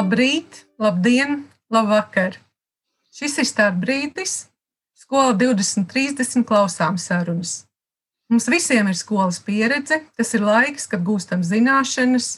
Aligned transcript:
Labrīt, 0.00 0.62
labdien, 0.80 1.42
labvakar! 1.68 2.38
Šis 3.12 3.34
ir 3.42 3.44
starpbrīdis, 3.44 4.30
skola 4.96 5.34
2030 5.36 6.46
klausām 6.48 6.96
sarunas. 6.96 7.66
Mums 8.32 8.46
visiem 8.48 8.88
ir 8.88 8.96
skolas 8.96 9.36
pieredze, 9.44 9.98
tas 10.16 10.30
ir 10.32 10.46
laiks, 10.46 10.86
kad 10.88 11.04
gūstam 11.04 11.42
zināšanas, 11.44 12.28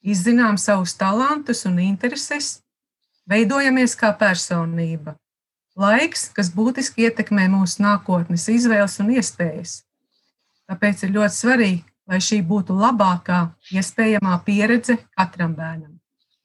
izzinām 0.00 0.56
savus 0.56 0.94
talantus 0.96 1.66
un 1.68 1.76
intereses, 1.84 2.62
veidojamies 3.28 3.98
kā 4.00 4.14
personība. 4.22 5.18
Laiks, 5.76 6.30
kas 6.32 6.48
būtiski 6.56 7.04
ietekmē 7.10 7.50
mūsu 7.52 7.84
nākotnes 7.84 8.46
izvēles 8.54 8.96
un 9.04 9.12
iespējas. 9.18 9.82
Tāpēc 10.72 11.04
ir 11.04 11.12
ļoti 11.18 11.36
svarīgi, 11.42 11.84
lai 12.08 12.22
šī 12.30 12.40
būtu 12.48 12.78
labākā 12.80 13.42
iespējamā 13.76 14.38
pieredze 14.48 15.02
katram 15.12 15.52
bērnam. 15.60 15.93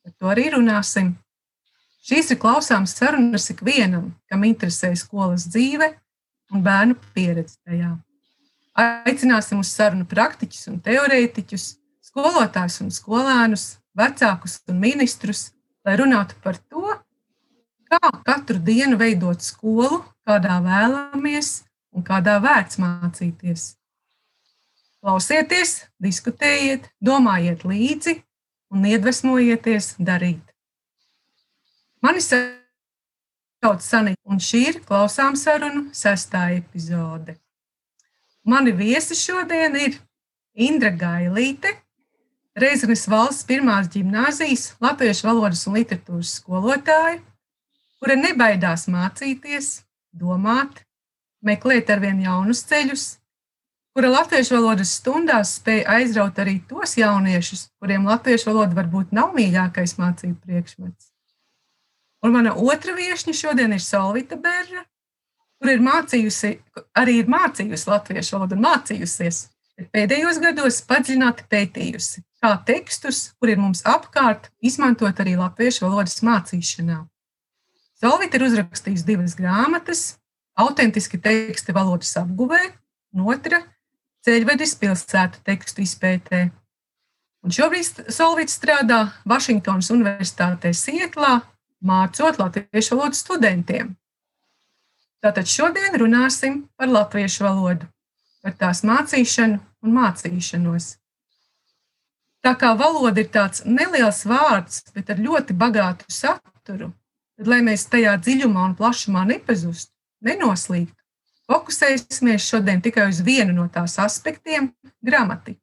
Par 0.09 0.18
to 0.18 0.30
arī 0.34 0.49
runāsim. 0.55 1.12
Šīs 2.02 2.31
ir 2.34 2.40
klausāmas 2.41 2.95
sarunas 2.98 3.49
ikvienam, 3.54 4.08
kam 4.26 4.45
interesē 4.48 4.90
skolas 4.98 5.44
dzīve 5.52 5.91
un 6.49 6.63
bērnu 6.66 6.95
pieredze 7.13 7.59
tajā. 7.68 7.91
Aicināsim 8.80 9.59
uz 9.62 9.70
sarunu 9.70 10.08
praktiķus 10.09 10.72
un 10.72 10.80
teorētiķus, 10.82 11.66
skolotājus 12.09 12.80
un 12.82 12.90
skolēnus, 12.95 13.66
vecākus 13.94 14.58
un 14.72 14.80
ministrus, 14.82 15.52
lai 15.85 15.99
runātu 15.99 16.40
par 16.41 16.57
to, 16.71 16.96
kā 17.91 17.99
katru 18.26 18.57
dienu 18.57 18.98
veidot 18.98 19.44
skolu, 19.46 20.02
kādā 20.26 20.57
vēlamies 20.66 21.52
un 21.94 22.07
kādā 22.07 22.40
vērts 22.41 22.82
mācīties. 22.82 23.76
Klausieties, 25.04 25.84
diskutējiet, 26.02 26.90
domājiet 26.98 27.68
līdzi 27.68 28.18
un 28.69 28.85
iedvesmojieties 28.85 29.95
darīt. 29.99 30.43
Mani 32.01 32.21
sauc 32.23 33.84
Sanita, 33.84 34.21
un 34.23 34.39
šī 34.39 34.63
ir 34.70 34.79
klausām 34.85 35.35
sarunu 35.35 35.89
sestā 35.95 36.48
epizode. 36.55 37.35
Mani 38.48 38.71
viesi 38.71 39.17
šodien 39.20 39.76
ir 39.76 39.99
Indra 40.55 40.91
Gailīte, 40.95 41.76
Reizenes 42.59 43.05
valsts 43.07 43.45
pirmās 43.48 43.87
gimnāzijas 43.93 44.73
latviešu 44.83 45.27
valodas 45.27 45.61
un 45.70 45.77
literatūras 45.77 46.33
skolotāja, 46.39 47.20
kura 48.01 48.17
nebaidās 48.20 48.87
mācīties, 48.91 49.83
domāt, 50.11 50.81
meklēt 51.45 51.91
arvien 51.93 52.20
jaunus 52.26 52.65
ceļus, 52.67 53.05
kura 53.99 54.13
latviešu 54.13 54.55
valodas 54.55 54.93
stundās 54.95 55.57
spēja 55.57 55.97
aizraut 55.97 56.37
arī 56.39 56.53
tos 56.69 56.93
jauniešus, 56.95 57.65
kuriem 57.83 58.05
latviešu 58.07 58.47
valoda 58.47 58.77
varbūt 58.77 59.09
nav 59.11 59.33
mīļākais 59.35 59.97
mācību 59.99 60.37
priekšmets. 60.39 61.09
Un 62.23 62.31
mana 62.31 62.53
otra 62.55 62.93
viesne 62.95 63.33
šodien 63.35 63.73
ir 63.75 63.81
Solvita 63.83 64.38
Berra, 64.39 64.85
kur 65.59 65.72
ir 65.73 65.83
mācījusi, 65.83 66.53
arī 66.95 67.17
ir 67.19 67.27
mācījusi 67.33 67.91
latviešu 67.91 68.38
valodu 68.38 68.55
un 68.55 68.63
mācījusies, 68.69 69.39
pēdējos 69.91 70.39
gados 70.45 70.77
padziļināti 70.88 71.50
pētījusi 71.51 72.23
kā 72.39 72.53
tekstus, 72.69 73.33
kur 73.35 73.51
ir 73.51 73.59
mums 73.59 73.83
apkārt, 73.83 74.47
izmantot 74.63 75.19
arī 75.19 75.33
latviešu 75.41 75.89
valodas 75.89 76.22
mācīšanā. 76.23 77.01
Zolvita 78.00 78.39
ir 78.39 78.47
uzrakstījusi 78.47 79.09
divas 79.11 79.35
grāmatas, 79.35 80.05
autentiski 80.55 81.19
teksti 81.19 81.75
valodas 81.75 82.16
apguvē, 82.23 82.61
un 83.11 83.27
otra- 83.27 83.59
ceļvedis 84.30 84.75
pilsētu 84.78 85.41
tekstu 85.47 85.81
izpētē. 85.81 86.50
Un 87.41 87.56
šobrīd 87.56 88.12
Solvits 88.13 88.59
strādā 88.59 89.00
Vašingtonas 89.30 89.90
Universitātē 89.96 90.74
Sietlā, 90.75 91.40
mācot 91.81 92.38
latviešu 92.38 92.97
valodu 92.97 93.18
studentiem. 93.18 93.96
Tātad 95.23 95.50
šodien 95.50 95.97
runāsim 96.00 96.62
par 96.78 96.91
latviešu 96.91 97.47
valodu, 97.47 97.88
par 98.44 98.53
tās 98.59 98.84
mācīšanu 98.88 99.57
un 99.84 99.95
mācīšanos. 99.97 100.94
Tā 102.45 102.53
kā 102.59 102.75
valoda 102.79 103.23
ir 103.23 103.31
tāds 103.34 103.66
neliels 103.66 104.22
vārds, 104.29 104.84
bet 104.95 105.09
ar 105.12 105.19
ļoti 105.19 105.56
bagātu 105.57 106.07
saturu, 106.12 106.94
tad, 107.35 107.50
lai 107.50 107.63
mēs 107.66 107.88
tajā 107.91 108.13
dziļumā 108.19 108.69
un 108.69 108.78
plašumā 108.79 109.25
nepazustu, 109.34 109.91
nenoslīgtu, 110.23 110.98
fokusēsimies 111.49 112.45
šodien 112.45 112.81
tikai 112.85 113.09
uz 113.09 113.23
vienu 113.25 113.55
no 113.57 113.67
tās 113.73 113.97
aspektiem- 114.01 114.71
gramatiku. 115.07 115.61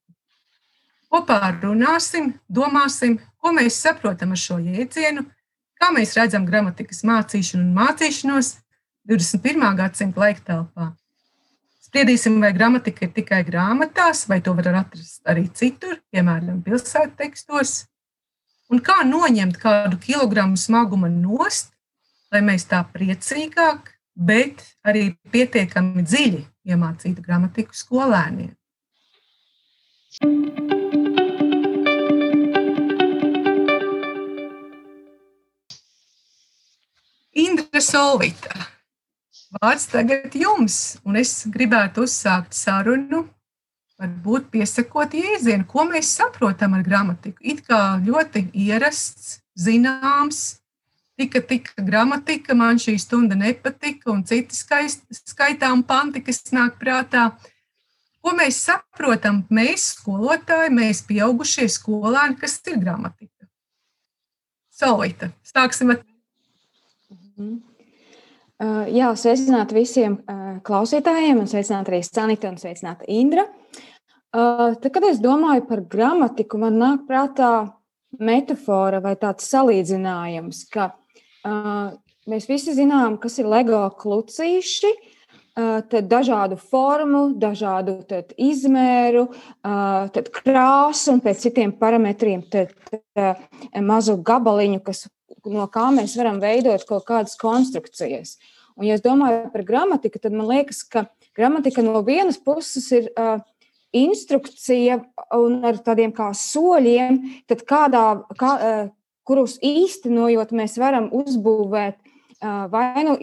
Kopā 1.13 1.39
runāsim, 1.63 2.35
domāsim, 2.51 3.21
ko 3.41 3.53
mēs 3.55 3.79
saprotam 3.79 4.33
ar 4.35 4.37
šo 4.37 4.59
jēdzienu, 4.59 5.25
kā 5.81 5.93
mēs 5.95 6.17
redzam 6.19 6.47
gramatikas 6.47 7.03
mācīšanu 7.07 7.63
un 7.63 7.75
mācīšanos 7.77 8.57
21. 9.07 9.77
gadsimta 9.79 10.21
laiktelpā. 10.21 10.95
Spriedīsim, 11.87 12.41
vai 12.43 12.51
gramatika 12.53 13.07
ir 13.07 13.13
tikai 13.15 13.45
grāmatās, 13.47 14.27
vai 14.29 14.41
to 14.41 14.53
var 14.59 14.83
atrast 14.83 15.23
arī 15.25 15.47
citur, 15.55 16.01
piemēram, 16.13 16.63
pilsētu 16.67 17.15
tekstos. 17.17 17.87
Un 18.69 18.83
kā 18.83 19.05
noņemt 19.07 19.61
kādu 19.63 20.01
kilogramu 20.03 20.59
smaguma 20.59 21.09
nost, 21.09 21.71
lai 22.35 22.43
mēs 22.43 22.67
tā 22.67 22.83
priecīgāk, 22.93 23.96
bet 24.17 24.65
arī 24.87 25.11
pietiekami 25.33 26.05
dziļi 26.07 26.45
iemācītu 26.73 27.25
gramatiku 27.25 27.77
skolēniem. 27.77 28.55
Indra 37.37 37.83
Solvita 37.85 38.73
Vārds 39.57 39.87
tagad 39.89 40.35
jums, 40.37 40.99
un 41.07 41.17
es 41.17 41.47
gribētu 41.49 42.03
uzsākt 42.05 42.57
sarunu, 42.57 43.23
varbūt 43.97 44.51
piesakot 44.53 45.15
jēdzienu, 45.17 45.65
ko 45.71 45.87
mēs 45.89 46.11
saprotam 46.19 46.75
ar 46.77 46.83
gramatiku. 46.85 47.39
It 47.41 47.63
kā 47.69 47.97
ļoti 48.05 48.49
ierasts, 48.67 49.39
zināms, 49.57 50.59
tika, 51.17 51.41
tika 51.41 51.85
gramatika, 51.85 52.55
man 52.55 52.81
šī 52.83 52.97
stunda 53.01 53.37
nepatika, 53.39 54.11
un 54.13 54.25
citi 54.29 54.57
skaist, 54.57 55.07
skaitām 55.33 55.85
panti, 55.87 56.23
kas 56.25 56.43
nāk 56.53 56.79
prātā. 56.81 57.31
Ko 58.21 58.35
mēs 58.35 58.59
saprotam, 58.67 59.45
mēs, 59.55 59.93
skolotāji, 60.01 60.75
mēs, 60.75 61.05
pieaugušie 61.07 61.69
skolēni, 61.71 62.39
kas 62.41 62.59
ir 62.67 62.81
gramatika? 62.83 63.49
Solīta, 64.77 65.31
sāksim 65.47 65.95
ar. 65.95 66.03
-hmm. 67.37 67.57
Uh, 68.57 68.87
jā, 68.89 69.11
sveicināt 69.13 69.73
visiem 69.77 70.17
uh, 70.17 70.57
klausītājiem, 70.65 71.43
un 71.43 71.49
sveicināt 71.51 71.91
arī 71.91 72.01
Sanita 72.07 72.49
un 72.49 72.57
sveicināt 72.57 73.03
Indra. 73.13 73.45
Uh, 74.33 74.73
tad, 74.81 74.89
kad 74.95 75.05
es 75.05 75.21
domāju 75.21 75.67
par 75.69 75.83
gramatiku, 75.85 76.59
man 76.63 76.79
nāk 76.81 77.03
prātā 77.09 77.51
metāfora 78.17 79.03
vai 79.05 79.13
tāds 79.21 79.51
salīdzinājums, 79.53 80.63
ka 80.73 80.95
mēs 82.31 82.49
visi 82.51 82.75
zinām, 82.77 83.19
kas 83.23 83.39
ir 83.41 83.51
LEGO 83.51 83.85
klucīši, 84.01 84.93
tad 85.57 86.09
dažādu 86.11 86.59
formu, 86.61 87.31
dažādu 87.41 88.03
tad 88.09 88.35
izmēru, 88.37 89.29
tad 89.63 90.29
krāsu 90.35 91.15
un 91.15 91.23
pēc 91.25 91.47
citiem 91.47 91.73
parametriem 91.81 92.43
tad, 92.53 92.75
mazu 93.81 94.19
gabaliņu, 94.21 94.83
kas 94.85 95.07
no 95.49 95.67
kā 95.73 95.89
mēs 95.95 96.17
varam 96.19 96.43
veidot 96.43 96.85
kaut 96.89 97.07
kādas 97.09 97.39
konstrukcijas. 97.41 98.37
Un, 98.77 98.85
ja 98.91 98.97
es 98.99 99.05
domāju 99.05 99.49
par 99.53 99.65
gramatiku, 99.65 100.21
tad 100.21 100.35
man 100.37 100.51
liekas, 100.51 100.83
ka 100.85 101.07
gramatika 101.37 101.85
no 101.85 102.03
vienas 102.05 102.37
puses 102.37 102.91
ir 102.93 103.09
uh, 103.15 103.39
instrukcija 103.97 104.99
un 105.39 105.63
ar 105.65 105.81
tādiem 105.85 106.13
kā 106.17 106.29
soļiem, 106.37 107.23
tad 107.49 107.65
kādā, 107.69 108.05
kā, 108.37 108.53
uh, 108.57 108.91
kurus 109.27 109.57
īstenojot, 109.65 110.55
mēs 110.57 110.77
varam 110.81 111.09
uzbūvēt 111.15 111.97
uh, 111.99 112.67
vai 112.73 113.05
nu 113.07 113.17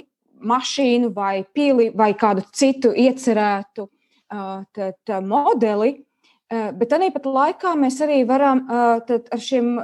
mašīnu, 0.43 1.13
vai 1.15 1.43
pili, 1.55 1.89
vai 1.95 2.11
kādu 2.19 2.43
citu 2.51 2.91
iecerētu 2.91 3.87
uh, 3.87 4.65
tad, 4.75 4.99
uh, 5.09 5.21
modeli. 5.23 5.95
Uh, 6.51 6.71
bet 6.75 6.93
arī 6.95 7.09
pat 7.15 7.29
laikā 7.29 7.73
mēs 7.79 8.01
arī 8.03 8.23
varam 8.27 8.65
uh, 8.67 8.99
ar 9.07 9.41
šiem 9.41 9.77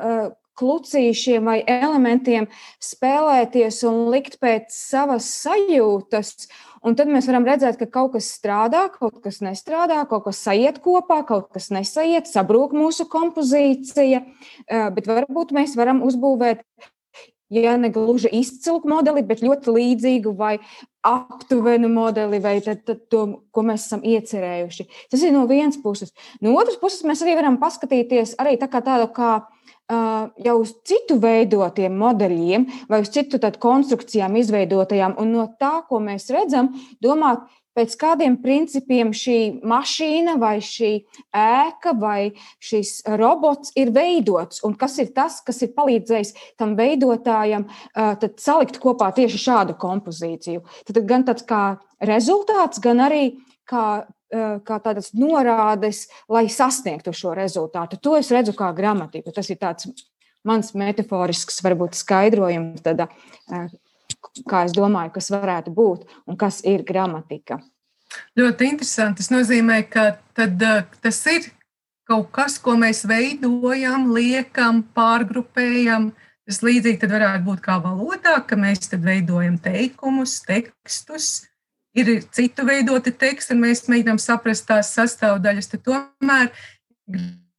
klucīšiem 0.60 1.48
vai 1.48 1.60
elementiem 1.64 2.50
spēlēties 2.84 3.82
un 3.88 4.10
likt 4.14 4.40
pēc 4.44 4.74
savas 4.76 5.30
sajūtas. 5.46 6.50
Un 6.86 6.96
tad 6.96 7.10
mēs 7.12 7.28
varam 7.30 7.48
redzēt, 7.48 7.80
ka 7.80 7.90
kaut 7.92 8.14
kas 8.16 8.30
strādā, 8.38 8.86
kaut 8.94 9.20
kas 9.24 9.42
nestrādā, 9.46 10.02
kaut 10.10 10.28
kas 10.30 10.40
sajiet 10.46 10.80
kopā, 10.84 11.22
kaut 11.28 11.50
kas 11.56 11.70
nesaiet, 11.76 12.30
sabrūk 12.30 12.76
mūsu 12.78 13.08
kompozīcija. 13.12 14.24
Eh, 14.24 14.88
bet 14.96 15.10
varbūt 15.10 15.52
mēs 15.56 15.76
varam 15.80 16.04
uzbūvēt 16.08 16.64
ja 17.50 17.78
ne 17.78 17.90
gluži 17.90 18.30
izcilu 18.32 18.82
modeli, 18.90 19.24
bet 19.26 19.42
ļoti 19.44 19.74
līdzīgu 19.74 20.34
vai 20.38 20.58
aptuvenu 21.06 21.90
modeli 21.92 22.40
vai 22.44 22.60
tad, 22.64 22.84
tad 22.86 23.06
to, 23.12 23.26
ko 23.52 23.64
mēs 23.66 23.88
esam 23.88 24.04
iecerējuši. 24.06 24.86
Tas 25.12 25.24
ir 25.24 25.34
no 25.34 25.46
vienas 25.50 25.80
puses. 25.82 26.14
No 26.44 26.54
otras 26.60 26.78
puses, 26.82 27.06
mēs 27.08 27.24
arī 27.26 27.38
varam 27.40 27.60
paskatīties 27.62 28.38
arī 28.42 28.58
tā 28.62 28.70
kā 28.72 28.84
tādu 28.86 29.10
kā 29.16 29.32
jau 29.90 30.58
uz 30.62 30.74
citu 30.86 31.18
veidotiem 31.22 31.96
modeļiem 31.98 32.68
vai 32.90 33.02
uz 33.02 33.10
citu 33.14 33.40
konstrukcijām 33.40 34.36
izveidotajām, 34.38 35.16
un 35.18 35.34
no 35.34 35.48
tā, 35.60 35.80
ko 35.90 36.00
mēs 36.04 36.30
redzam, 36.34 36.74
domāt, 37.02 37.48
pēc 37.80 37.96
kādiem 38.00 38.36
principiem 38.44 39.12
šī 39.16 39.62
mašīna 39.68 40.36
vai 40.42 40.58
šī 40.64 40.92
ēka 41.36 41.94
vai 42.00 42.32
šis 42.64 43.00
robots 43.20 43.72
ir 43.80 43.94
veidots 43.96 44.64
un 44.68 44.76
kas 44.80 44.98
ir 45.00 45.14
tas, 45.16 45.40
kas 45.46 45.62
ir 45.64 45.74
palīdzējis 45.78 46.34
tam 46.60 46.76
veidotājam 46.80 47.68
salikt 48.42 48.82
kopā 48.84 49.12
tieši 49.16 49.44
šādu 49.46 49.78
kompozīciju. 49.80 50.66
Tad 50.90 51.04
gan 51.08 51.26
tāds 51.28 51.46
kā 51.48 51.64
rezultāts, 52.04 52.82
gan 52.84 53.06
arī 53.06 53.24
kā, 53.70 54.04
kā 54.30 54.78
tādas 54.84 55.12
norādes, 55.18 56.06
lai 56.30 56.46
sasniegtu 56.52 57.14
šo 57.16 57.34
rezultātu. 57.38 58.00
To 58.02 58.16
es 58.20 58.30
redzu 58.34 58.54
kā 58.58 58.70
gramatiku. 58.78 59.34
Tas 59.36 59.50
ir 59.50 59.60
tāds 59.62 59.90
mans 60.46 60.74
metaforisks, 60.78 61.62
varbūt 61.66 61.98
skaidrojums. 61.98 62.84
Tad, 62.86 63.08
kā 64.50 64.64
es 64.68 64.76
domāju, 64.76 65.16
kas 65.18 65.32
varētu 65.34 65.74
būt 65.76 66.08
un 66.30 66.40
kas 66.40 66.62
ir 66.68 66.86
gramatika. 66.88 67.60
Ļoti 68.38 68.72
interesanti. 68.74 69.22
Tas 69.22 69.32
nozīmē, 69.34 69.84
ka 69.90 70.12
tad, 70.38 70.62
tas 71.04 71.20
ir 71.30 71.52
kaut 72.10 72.32
kas, 72.34 72.58
ko 72.62 72.74
mēs 72.80 73.04
veidojam, 73.10 74.10
liekam, 74.16 74.82
pārgrupējam. 74.98 76.12
Tas 76.50 76.64
līdzīgi 76.66 77.10
varētu 77.10 77.46
būt 77.46 77.62
kā 77.62 77.78
valodā, 77.84 78.40
ka 78.50 78.58
mēs 78.58 78.90
veidojam 78.96 79.60
teikumus, 79.62 80.40
tekstus. 80.48 81.50
Ir 81.98 82.12
citu 82.36 82.66
veidoti 82.68 83.12
teksti, 83.18 83.56
un 83.56 83.64
mēs 83.66 83.88
mēģinām 83.90 84.20
saprast 84.22 84.68
tās 84.70 84.92
sastāvdaļas. 84.94 85.72
Tad 85.72 85.86
tomēr 85.88 86.52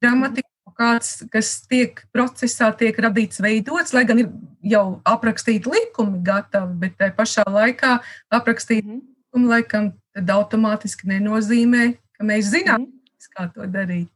gramatika 0.00 0.50
kāds, 0.80 1.24
kas 1.32 1.52
tiek 1.68 2.00
procesā, 2.14 2.70
tiek 2.76 2.96
radīts, 3.04 3.42
veidots, 3.42 3.94
lai 3.96 4.04
gan 4.08 4.22
ir 4.22 4.30
jau 4.72 5.00
aprakstīti 5.08 5.70
likumi 5.70 6.22
gatavi, 6.24 6.76
bet 6.84 6.96
tajā 7.00 7.16
pašā 7.18 7.44
laikā 7.48 7.98
aprakstīti 8.38 8.86
mm. 8.86 9.02
likumi 9.26 9.50
laikam 9.50 9.90
automātiski 10.38 11.10
nenozīmē, 11.10 11.90
ka 12.16 12.26
mēs 12.30 12.52
zinām, 12.54 12.86
mm. 12.86 13.28
kā 13.36 13.50
to 13.54 13.68
darīt. 13.70 14.08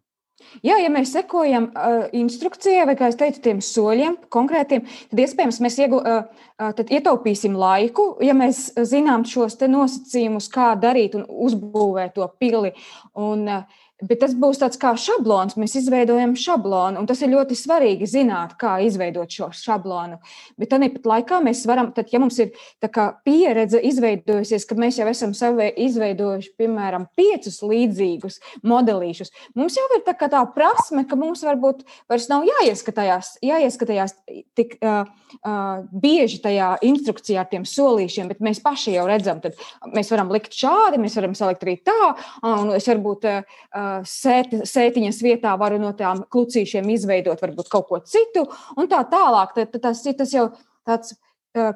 Jā, 0.65 0.79
ja 0.83 0.91
mēs 0.93 1.13
sekojam 1.15 1.69
uh, 1.71 2.07
instrukcijai, 2.17 2.87
vai 2.89 2.97
kā 2.99 3.11
es 3.11 3.19
teicu, 3.21 3.43
tiem 3.45 3.63
soļiem 3.65 4.17
konkrētiem, 4.33 4.85
tad 5.11 5.23
iespējams 5.25 5.61
mēs 5.65 5.79
iegu, 5.83 6.01
uh, 6.01 6.45
uh, 6.63 6.85
ietaupīsim 6.85 7.57
laiku, 7.59 8.15
ja 8.25 8.37
mēs 8.39 8.69
zinām 8.91 9.27
šos 9.29 9.59
nosacījumus, 9.61 10.51
kā 10.53 10.73
darīt 10.81 11.17
un 11.19 11.27
uzbūvēt 11.29 12.15
to 12.19 12.29
pili. 12.39 12.75
Un, 13.15 13.49
uh, 13.49 13.83
Bet 14.03 14.19
tas 14.25 14.33
būs 14.35 14.59
tāds 14.59 14.79
kā 14.81 14.91
šablons. 14.99 15.55
Mēs 15.55 15.77
izveidojam 15.79 16.33
šablonu, 16.39 16.99
un 16.99 17.07
tas 17.07 17.21
ir 17.23 17.31
ļoti 17.31 17.55
svarīgi 17.55 18.09
zināt, 18.11 18.57
kā 18.59 18.73
izveidot 18.83 19.31
šo 19.31 19.53
šablonu. 19.55 20.19
Bet 20.59 20.73
tāpat 20.73 21.07
laikā 21.07 21.39
mēs 21.45 21.63
varam, 21.71 21.93
tad, 21.95 22.11
ja 22.11 22.19
mums 22.19 22.41
ir 22.43 22.51
pieredze 22.83 23.79
izveidojusies, 23.79 24.67
ka 24.67 24.75
mēs 24.83 24.99
jau 24.99 25.07
esam 25.13 25.31
izveidojuši, 25.31 26.51
piemēram, 26.59 27.07
piecus 27.15 27.61
līdzīgus 27.63 28.41
modelīšus, 28.67 29.31
mums 29.55 29.79
jau 29.79 29.87
ir 29.95 30.03
tā, 30.09 30.17
tā 30.19 30.43
prasme, 30.57 31.07
ka 31.07 31.19
mums 31.21 31.45
varbūt 31.47 31.87
vairs 32.11 32.27
nav 32.33 32.49
jāieskatījās, 32.51 33.37
jāieskatījās 33.47 34.17
tik 34.59 34.75
uh, 34.83 35.07
uh, 35.39 35.87
bieži 36.03 36.43
tajā 36.43 36.73
instrukcijā 36.91 37.47
ar 37.47 37.51
tiem 37.53 37.69
solīšiem, 37.69 38.35
bet 38.35 38.43
mēs 38.43 38.59
paši 38.65 38.99
jau 38.99 39.07
redzam, 39.07 39.39
tad 39.45 39.55
mēs 39.95 40.11
varam 40.11 40.35
likt 40.35 40.59
šādi, 40.59 40.99
mēs 40.99 41.15
varam 41.23 41.39
salikt 41.39 41.63
arī 41.63 41.79
tā, 41.87 42.13
un 42.43 42.75
es 42.75 42.91
varbūt. 42.91 43.31
Uh, 43.31 43.84
sēti, 44.09 44.63
sētiņas 44.69 45.21
vietā 45.25 45.55
varu 45.61 45.81
no 45.83 45.93
tām 45.97 46.25
klucīšiem 46.31 46.89
izveidot 46.95 47.43
varbūt 47.43 47.71
kaut 47.73 47.89
ko 47.89 48.01
citu, 48.05 48.47
un 48.77 48.91
tā 48.91 49.03
tālāk. 49.11 49.55
Tad, 49.57 49.79
tas 49.83 50.03
ir 50.07 50.17
tas 50.19 50.35
jau 50.35 50.49
tāds 50.87 51.17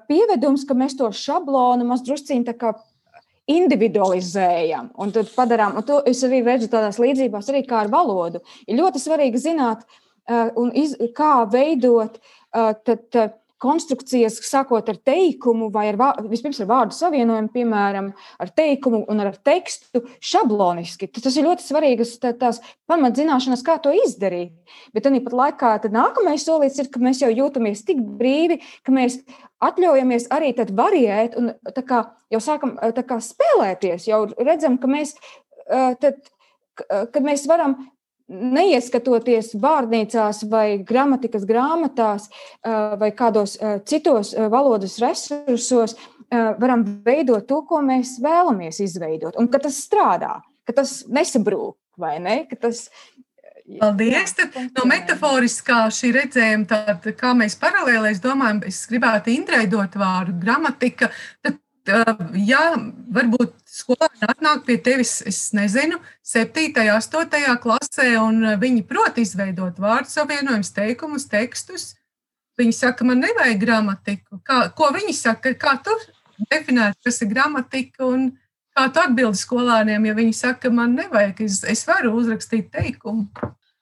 pievedums, 0.09 0.67
ka 0.67 0.77
mēs 0.79 0.97
to 0.99 1.11
šablonu 1.15 1.87
mazdrusciņi 1.89 2.49
tā 2.49 2.57
kā 2.59 2.75
individualizējam 3.49 4.91
un 5.01 5.13
tad 5.15 5.31
padarām. 5.33 5.79
Un 5.79 5.87
to 5.89 6.03
es 6.09 6.21
arī 6.27 6.43
redzu 6.45 6.69
tādās 6.73 6.99
līdzībās, 7.01 7.49
arī 7.49 7.65
kā 7.69 7.85
ar 7.85 7.93
valodu. 7.93 8.43
Ir 8.69 8.81
ļoti 8.83 9.01
svarīgi 9.01 9.41
zināt, 9.41 9.87
un 10.29 10.73
iz, 10.77 10.95
kā 11.17 11.47
veidot 11.49 12.19
tad, 12.53 13.07
konstrukcijas, 13.63 14.39
sākot 14.47 14.89
ar 14.91 14.99
teikumu, 15.07 15.69
vai 15.75 15.89
ar, 15.91 15.99
vispirms 16.31 16.61
ar 16.63 16.69
vārdu 16.71 16.97
savienojumu, 16.97 17.51
piemēram, 17.55 18.13
ar 18.39 18.53
teikumu 18.55 19.03
un 19.11 19.25
ar 19.25 19.35
tekstu 19.45 20.05
šabloniski. 20.25 21.11
Tas 21.19 21.37
ir 21.37 21.49
ļoti 21.49 21.67
svarīgas 21.67 22.15
tā, 22.23 22.33
tās 22.39 22.63
pamatzināšanas, 22.91 23.65
kā 23.67 23.79
to 23.83 23.93
izdarīt. 24.05 24.55
Bet 24.95 25.09
tāpat 25.09 25.37
laikā 25.43 25.75
nākamais 25.91 26.47
solis 26.47 26.79
ir, 26.79 26.91
ka 26.93 27.03
mēs 27.03 27.23
jau 27.25 27.33
jūtamies 27.33 27.85
tik 27.89 28.01
brīvi, 28.21 28.61
ka 28.87 28.95
mēs 28.95 29.21
atļaujamies 29.65 30.31
arī 30.35 30.55
variēt 30.55 31.37
un 31.39 31.53
kā, 31.75 32.05
jau 32.31 32.43
sākam 32.43 32.77
kā, 32.79 33.21
spēlēties. 33.25 34.09
Jau 34.11 34.25
redzam, 34.39 34.79
ka 34.79 34.91
mēs, 34.91 35.17
tad, 35.67 36.23
kad 36.87 37.25
mēs 37.25 37.47
varam 37.51 37.79
neieskatoties 38.29 39.55
vārnīcās 39.61 40.45
vai 40.51 40.79
gramatikas 40.85 41.47
grāmatās 41.49 42.29
vai 43.01 43.11
kādos 43.17 43.57
citos 43.89 44.35
valodas 44.53 44.99
resursos, 45.03 45.97
varam 46.31 46.85
veidot 47.05 47.47
to, 47.49 47.63
ko 47.69 47.81
mēs 47.85 48.19
vēlamies 48.23 48.83
izveidot. 48.85 49.39
Un 49.41 49.49
ka 49.49 49.61
tas 49.65 49.81
strādā, 49.81 50.35
ka 50.69 50.77
tas 50.77 51.01
nesabrūk, 51.09 51.79
vai 51.99 52.19
ne? 52.21 52.43
Ka 52.51 52.69
tas, 52.69 52.89
Paldies! 53.69 54.33
Tad, 54.33 54.55
no 54.79 54.87
metaforiskā 54.89 55.83
šī 55.93 56.13
redzējuma, 56.17 56.65
tad, 56.71 57.09
kā 57.19 57.35
mēs 57.37 57.57
paralēli 57.61 58.15
domājam, 58.25 58.63
es 58.65 58.79
gribētu 58.89 59.29
intraidot 59.35 59.99
vārdu 60.01 60.39
gramatika. 60.41 61.11
Tad 61.45 61.59
ja 61.89 62.63
varbūt 63.15 63.55
skolēni 63.69 64.29
atnāk 64.29 64.65
pie 64.67 64.79
tevis, 64.85 65.19
es 65.27 65.41
nezinu, 65.57 65.99
7. 66.27 66.69
un 66.85 66.91
8. 66.97 67.57
klasē, 67.63 68.09
un 68.21 68.43
viņi 68.61 68.85
prot 68.89 69.21
izveidot 69.21 69.79
vārdu 69.81 70.13
savienojumus, 70.13 70.73
teikumus, 70.77 71.29
tekstus, 71.31 71.95
viņi 72.59 72.75
saka, 72.75 73.07
man 73.07 73.23
nevajag 73.23 73.61
gramatiku. 73.63 74.41
Kā, 74.47 74.67
ko 74.75 74.91
viņi 74.95 75.15
saka, 75.17 75.55
kā 75.59 75.79
tu 75.85 75.95
definētu, 76.51 77.01
kas 77.07 77.23
ir 77.23 77.33
gramatika, 77.33 78.07
un 78.07 78.33
kā 78.77 78.89
tu 78.93 79.03
atbildi 79.03 79.41
skolēniem, 79.41 80.11
ja 80.11 80.17
viņi 80.19 80.35
saka, 80.37 80.73
man 80.75 80.97
nevajag, 80.99 81.45
es, 81.47 81.63
es 81.67 81.87
varu 81.89 82.15
uzrakstīt 82.19 82.71
teikumu? 82.75 83.29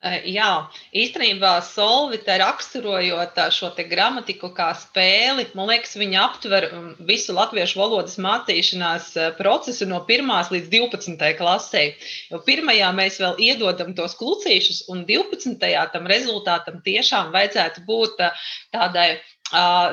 Jā, 0.06 0.50
īstenībā 0.94 1.52
Solvita 1.64 2.36
raksturojot 2.40 3.38
šo 3.54 3.70
gramatiku 3.90 4.50
kā 4.56 4.68
spēli, 4.78 5.46
man 5.58 5.70
liekas, 5.70 5.96
viņa 5.98 6.22
aptver 6.22 6.66
visu 7.08 7.34
latviešu 7.36 7.80
valodas 7.80 8.18
mācīšanās 8.22 9.12
procesu 9.38 9.88
no 9.88 10.02
1 10.06 10.52
līdz 10.54 10.68
12 10.74 11.32
klasē. 11.40 11.84
Jo 12.30 12.42
pirmajā 12.46 12.90
mēs 12.96 13.20
vēl 13.22 13.40
iedodam 13.48 13.94
tos 13.98 14.16
klucīšus, 14.20 14.84
un 14.92 15.06
12. 15.08 15.72
tam 15.92 16.10
rezultātam 16.12 16.82
tiešām 16.84 17.32
vajadzētu 17.34 17.86
būt 17.88 18.22
tādai 18.74 19.08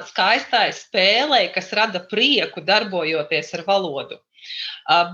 skaistai 0.10 0.72
spēlei, 0.74 1.48
kas 1.54 1.74
rada 1.74 2.02
prieku 2.10 2.62
darbojoties 2.62 3.54
ar 3.54 3.66
valodu. 3.68 4.20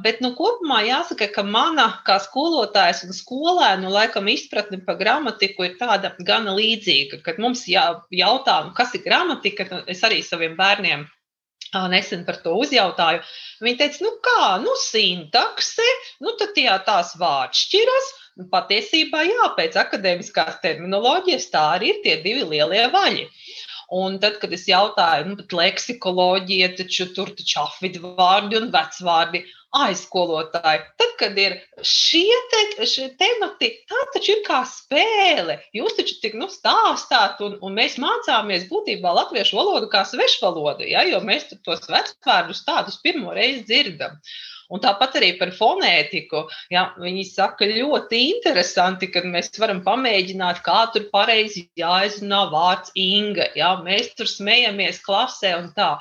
Bet 0.06 0.24
nu, 0.24 0.34
kopumā 0.38 0.80
jāsaka, 0.88 1.30
ka 1.36 1.44
mana 1.46 1.88
kā 2.08 2.18
skolotājs 2.24 3.04
un 3.06 3.14
skolēnu 3.14 3.92
laikam 3.94 4.28
izpratne 4.32 4.82
par 4.86 4.98
gramatiku 5.02 5.68
ir 5.68 5.78
tāda 5.82 6.16
gana 6.26 6.56
līdzīga. 6.58 7.22
Kad 7.26 7.40
mums 7.44 7.68
jā, 7.70 7.86
jautā, 8.10 8.60
nu, 8.66 8.76
kas 8.78 8.96
ir 8.98 9.06
gramatika, 9.06 9.70
es 9.88 10.04
arī 10.08 10.24
saviem 10.26 10.58
bērniem 10.60 11.08
nesen 11.90 12.26
par 12.26 12.40
to 12.44 12.56
uzjautāju. 12.58 13.22
Viņi 13.62 13.78
teica, 13.78 14.04
nu 14.06 14.12
kā, 14.26 14.46
nu 14.64 14.74
sintakse, 14.82 15.86
nu 16.24 16.34
tad 16.40 16.58
jā, 16.58 16.78
tās 16.86 17.16
vārdšķiras. 17.20 18.10
Nu, 18.40 18.48
patiesībā, 18.50 19.26
jā, 19.28 19.50
pēc 19.58 19.76
akadēmiskās 19.82 20.62
terminoloģijas 20.64 21.50
tā 21.52 21.66
arī 21.76 21.94
ir 21.94 22.02
tie 22.06 22.16
divi 22.24 22.46
lielie 22.48 22.86
vaļi. 22.94 23.26
Un 23.96 24.20
tad, 24.22 24.38
kad 24.42 24.52
es 24.54 24.68
jautāju, 24.70 25.32
nu, 25.32 25.46
leksikoloģija, 25.60 26.74
taču 26.78 27.08
tur 27.16 27.32
taču 27.38 27.64
apvidu 27.64 28.14
vārdi 28.20 28.60
un 28.60 28.68
vecvārdi, 28.74 29.42
aizskolotāji. 29.76 30.82
Tad, 30.98 31.12
kad 31.20 31.38
ir 31.42 31.56
šie, 31.86 32.38
te, 32.52 32.86
šie 32.90 33.10
temati, 33.20 33.72
tā 33.90 34.04
taču 34.14 34.36
ir 34.36 34.44
kā 34.48 34.62
spēle. 34.70 35.60
Jūs 35.78 35.98
taču 36.00 36.18
tik 36.24 36.38
nu, 36.40 36.50
stāstāt, 36.54 37.42
un, 37.46 37.58
un 37.66 37.78
mēs 37.78 38.00
mācāmies 38.02 38.68
būtībā 38.72 39.14
latviešu 39.22 39.58
valodu 39.60 39.90
kā 39.92 40.04
svešvalodu, 40.10 40.88
ja? 40.90 41.06
jo 41.10 41.22
mēs 41.26 41.50
tos 41.66 41.86
vecvārdus 41.90 42.66
tādus 42.66 43.02
pirmo 43.04 43.36
reizi 43.38 43.66
dzirdam. 43.70 44.18
Un 44.70 44.82
tāpat 44.84 45.18
arī 45.18 45.32
par 45.40 45.50
fonētiku. 45.58 46.44
Ja, 46.74 46.90
viņi 47.02 47.26
saka, 47.26 47.66
ļoti 47.70 48.20
interesanti, 48.36 49.10
ka 49.10 49.24
mēs 49.26 49.50
varam 49.58 49.82
pamēģināt, 49.86 50.62
kā 50.66 50.84
tur 50.94 51.08
pareizi 51.14 51.66
jāizrunā 51.80 52.44
vārds 52.54 52.94
Inga. 53.00 53.50
Ja, 53.58 53.76
mēs 53.86 54.14
tur 54.20 54.30
smejamies 54.30 55.02
klasē 55.06 55.56
un 55.58 55.72
tā. 55.78 55.96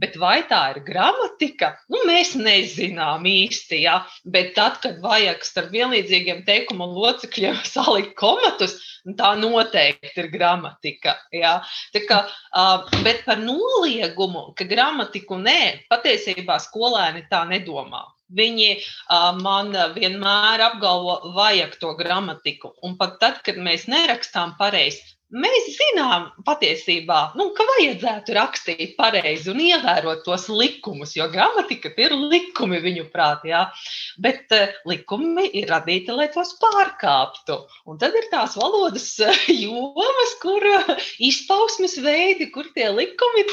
Bet 0.00 0.14
vai 0.16 0.38
tā 0.48 0.60
ir 0.72 0.80
gramatika? 0.86 1.72
Nu, 1.92 2.00
mēs 2.08 2.32
nezinām 2.38 3.26
īsti. 3.28 3.82
Ja? 3.84 3.98
Bet 4.24 4.54
tad, 4.56 4.78
kad 4.84 5.02
vajag 5.04 5.44
starp 5.46 5.74
vienlīdzīgiem 5.74 6.46
teikumu 6.46 6.86
locekļiem 6.94 7.58
salikt 7.74 8.14
komatus, 8.22 8.78
nu, 9.04 9.16
tā 9.18 9.34
noteikti 9.40 10.14
ir 10.22 10.30
gramatika. 10.32 11.18
Ja? 11.34 11.58
Tā 11.92 12.06
kā, 12.06 12.22
bet 13.02 13.26
par 13.26 13.42
noliegumu, 13.42 14.52
ka 14.54 14.66
gramatiku 14.70 15.42
nē, 15.42 15.88
patiesībā 15.92 16.62
skolēni 16.62 17.26
tā 17.30 17.44
nedomā. 17.50 18.06
Viņi 18.38 18.68
uh, 18.78 19.32
man 19.38 19.72
vienmēr 19.96 20.64
apgalvo, 20.68 21.32
vajag 21.36 21.76
to 21.82 21.92
gramatiku. 21.98 22.72
Un 22.86 22.96
pat 23.00 23.18
tad, 23.20 23.42
kad 23.46 23.60
mēs 23.60 23.88
nerakstām 23.92 24.56
pareizi, 24.60 25.02
Mēs 25.32 25.68
zinām 25.72 26.26
patiesībā, 26.44 27.18
nu, 27.40 27.46
ka 27.56 27.64
vajadzētu 27.64 28.34
rakstīt 28.36 28.90
pareizi 28.98 29.48
un 29.48 29.62
ievērot 29.64 30.20
tos 30.26 30.44
likumus, 30.52 31.14
jo 31.16 31.24
gramatika 31.32 31.88
ir 32.04 32.12
likumi 32.12 32.80
viņu 32.84 33.06
prātā. 33.14 33.62
Bet 34.20 34.52
uh, 34.52 34.74
likumi 34.90 35.46
ir 35.56 35.72
radīti, 35.72 36.12
lai 36.12 36.26
tos 36.34 36.52
pārkāptu. 36.60 37.56
Un 37.88 38.00
tad 38.02 38.18
ir 38.18 38.28
tās 38.34 38.58
valodas 38.60 39.08
uh, 39.24 39.40
jomas, 39.64 40.34
kur 40.42 40.68
uh, 40.68 40.92
izpausmes 41.16 41.96
veidi, 42.04 42.50
kur 42.52 42.68
tie 42.76 42.90
likumi 42.92 43.46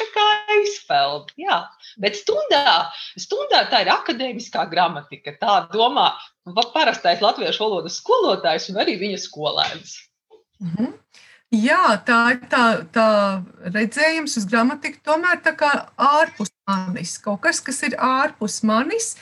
izpeld. 0.59 1.31
Jā. 1.39 1.61
Bet 2.03 2.19
stundā, 2.19 2.89
stundā 3.15 3.63
tā 3.71 3.85
ir 3.85 3.93
akadēmiskā 3.95 4.67
gramatika. 4.67 5.37
Tā 5.39 5.61
domā 5.71 6.11
parastais 6.75 7.23
latviešu 7.23 7.63
valodas 7.63 8.01
skolotājs 8.03 8.67
un 8.73 8.83
arī 8.83 8.99
viņa 8.99 9.23
skolēns. 9.29 9.95
Mm 10.59 10.75
-hmm. 10.75 10.93
Jā, 11.49 11.97
tā 12.05 12.17
ir 12.35 12.43
tā, 12.45 12.63
tā 12.93 13.07
redzējums 13.73 14.35
uz 14.37 14.45
gramatiku, 14.45 14.99
tomēr 15.01 15.39
tā 15.41 15.55
kā 15.57 15.69
ārpus 15.97 16.51
manis, 16.69 17.15
kaut 17.17 17.41
kas, 17.41 17.57
kas 17.65 17.81
ir 17.87 17.95
ārpus 17.97 18.59
manis. 18.61 19.15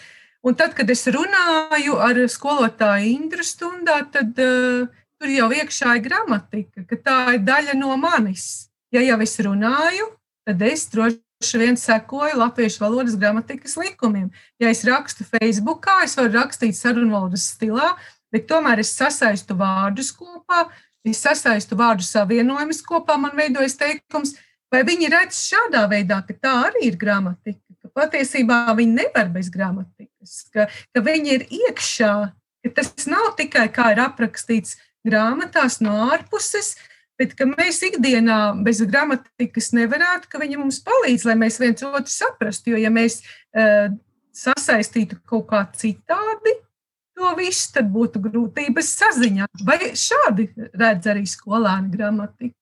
Un 0.43 0.55
tad, 0.59 0.73
kad 0.75 0.89
es 0.91 1.05
runāju 1.07 1.95
ar 2.03 2.19
skolotāju 2.27 3.07
Indru 3.13 3.45
stundā, 3.47 4.01
tad 4.11 4.35
uh, 4.43 4.89
tur 5.15 5.31
jau 5.31 5.47
iekšā 5.55 5.95
ir 5.95 6.03
gramatika, 6.03 6.83
ka 6.89 6.99
tā 6.99 7.17
ir 7.37 7.45
daļa 7.47 7.77
no 7.79 7.95
manis. 8.01 8.67
Ja 8.91 8.99
jau 9.03 9.21
es 9.23 9.37
runāju, 9.43 10.09
tad 10.47 10.61
es 10.67 10.83
droši 10.91 11.61
vien 11.63 11.79
sekoju 11.79 12.41
latviešu 12.43 12.83
valodas 12.83 13.15
gramatikas 13.19 13.77
likumiem. 13.79 14.27
Ja 14.59 14.67
es 14.75 14.83
rakstu 14.87 15.23
Facebookā, 15.31 16.01
es 16.03 16.19
varu 16.19 16.35
rakstīt 16.35 16.75
sarunvalodas 16.75 17.47
stilā, 17.55 17.93
bet 18.35 18.49
tomēr 18.51 18.83
es 18.83 18.91
sasaistu 18.99 19.55
vārdus 19.55 20.11
kopā, 20.15 20.67
es 21.05 21.21
sasaistu 21.23 21.77
vārdu 21.79 22.05
savienojumus 22.05 22.81
kopā, 22.85 23.17
man 23.21 23.35
veidojas 23.37 23.77
teikums, 23.79 24.35
vai 24.73 24.83
viņi 24.87 25.11
redz 25.13 25.43
šādā 25.47 25.85
veidā, 25.91 26.21
ka 26.27 26.35
tā 26.35 26.55
arī 26.69 26.89
ir 26.89 26.97
gramatika, 26.99 27.61
ka 27.83 27.91
patiesībā 28.01 28.65
viņi 28.77 28.97
nevar 28.97 29.31
bez 29.33 29.51
gramatikas, 29.53 30.41
ka, 30.53 30.67
ka 30.93 31.03
viņi 31.05 31.33
ir 31.37 31.47
iekšā, 31.61 32.13
ka 32.65 32.75
tas 32.81 33.07
nav 33.07 33.33
tikai 33.39 33.67
kā 33.73 33.93
ir 33.93 34.03
aprakstīts 34.03 34.77
grāmatās 35.07 35.79
no 35.83 35.95
ārpuses, 36.09 36.75
bet 37.17 37.33
ka 37.37 37.47
mēs 37.49 37.79
ikdienā 37.87 38.39
bez 38.65 38.81
gramatikas 38.85 39.71
nevarētu, 39.73 40.29
ka 40.29 40.41
viņi 40.41 40.59
mums 40.59 40.81
palīdz, 40.85 41.25
lai 41.29 41.37
mēs 41.39 41.59
viens 41.61 41.85
otru 41.87 42.11
saprastu, 42.11 42.73
jo 42.73 42.81
ja 42.81 42.91
mēs 42.93 43.21
uh, 43.23 43.89
sasaistītu 44.35 45.21
kaut 45.25 45.47
kā 45.49 45.63
citādi, 45.77 46.53
to 47.17 47.33
visu, 47.39 47.73
tad 47.75 47.89
būtu 47.93 48.21
grūtības 48.27 48.93
saziņā. 49.01 49.49
Vai 49.67 49.79
šādi 49.97 50.51
redz 50.77 51.09
arī 51.13 51.25
skolēni 51.27 51.93
gramatiku? 51.97 52.55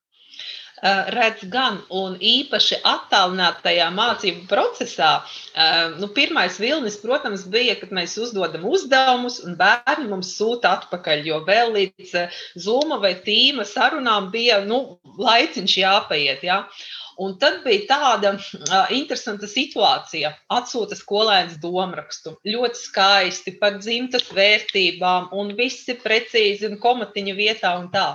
redz 0.85 1.45
gan, 1.49 1.79
un 1.93 2.17
īpaši 2.19 2.79
attālinātajā 2.85 3.87
mācību 3.95 4.45
procesā. 4.49 5.11
Nu, 5.99 6.09
pirmais 6.13 6.59
vilnis, 6.61 6.97
protams, 7.01 7.45
bija, 7.49 7.77
kad 7.79 7.93
mēs 7.95 8.17
uzdodam 8.21 8.67
uzdevumus, 8.69 9.39
un 9.45 9.55
bērni 9.59 10.09
mums 10.11 10.35
sūta 10.37 10.75
atpakaļ, 10.79 11.23
jo 11.29 11.41
vēl 11.47 11.73
līdz 11.77 12.13
Zuma 12.61 12.99
vai 13.01 13.15
Tīma 13.25 13.65
sarunām 13.67 14.29
bija 14.33 14.61
nu, 14.65 14.99
laiciņš 15.17 15.77
jāpaiet. 15.81 16.45
Ja? 16.45 16.65
Un 17.21 17.37
tad 17.39 17.61
bija 17.63 17.85
tāda 17.87 18.33
uh, 18.35 18.89
interesanta 18.91 19.47
situācija. 19.47 20.33
Atsūta 20.51 20.97
skolēns 20.99 21.55
domārakstu. 21.63 22.35
Ļoti 22.43 22.79
skaisti 22.81 23.53
par 23.61 23.77
dzimtas 23.79 24.27
vērtībām, 24.35 25.29
un 25.35 25.53
viss 25.55 25.87
ir 25.91 26.01
precīzi 26.03 26.67
un 26.67 26.75
komatiņa 26.81 27.35
vietā 27.37 27.71
un 27.79 27.87
tā. 27.93 28.07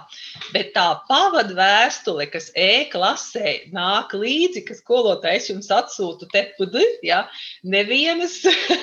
Bet 0.53 0.75
tā 0.75 0.87
pavadu 1.09 1.57
vēstule, 1.57 2.27
kas 2.33 2.51
e-klasē 2.53 3.73
nāk 3.73 4.13
līdzi, 4.19 4.65
ka 4.69 4.77
skolotājs 4.77 5.49
jums 5.53 5.71
atsūta 5.73 6.29
te 6.33 6.45
pudi, 6.59 6.85
ja, 7.07 7.23
nevienas 7.65 8.37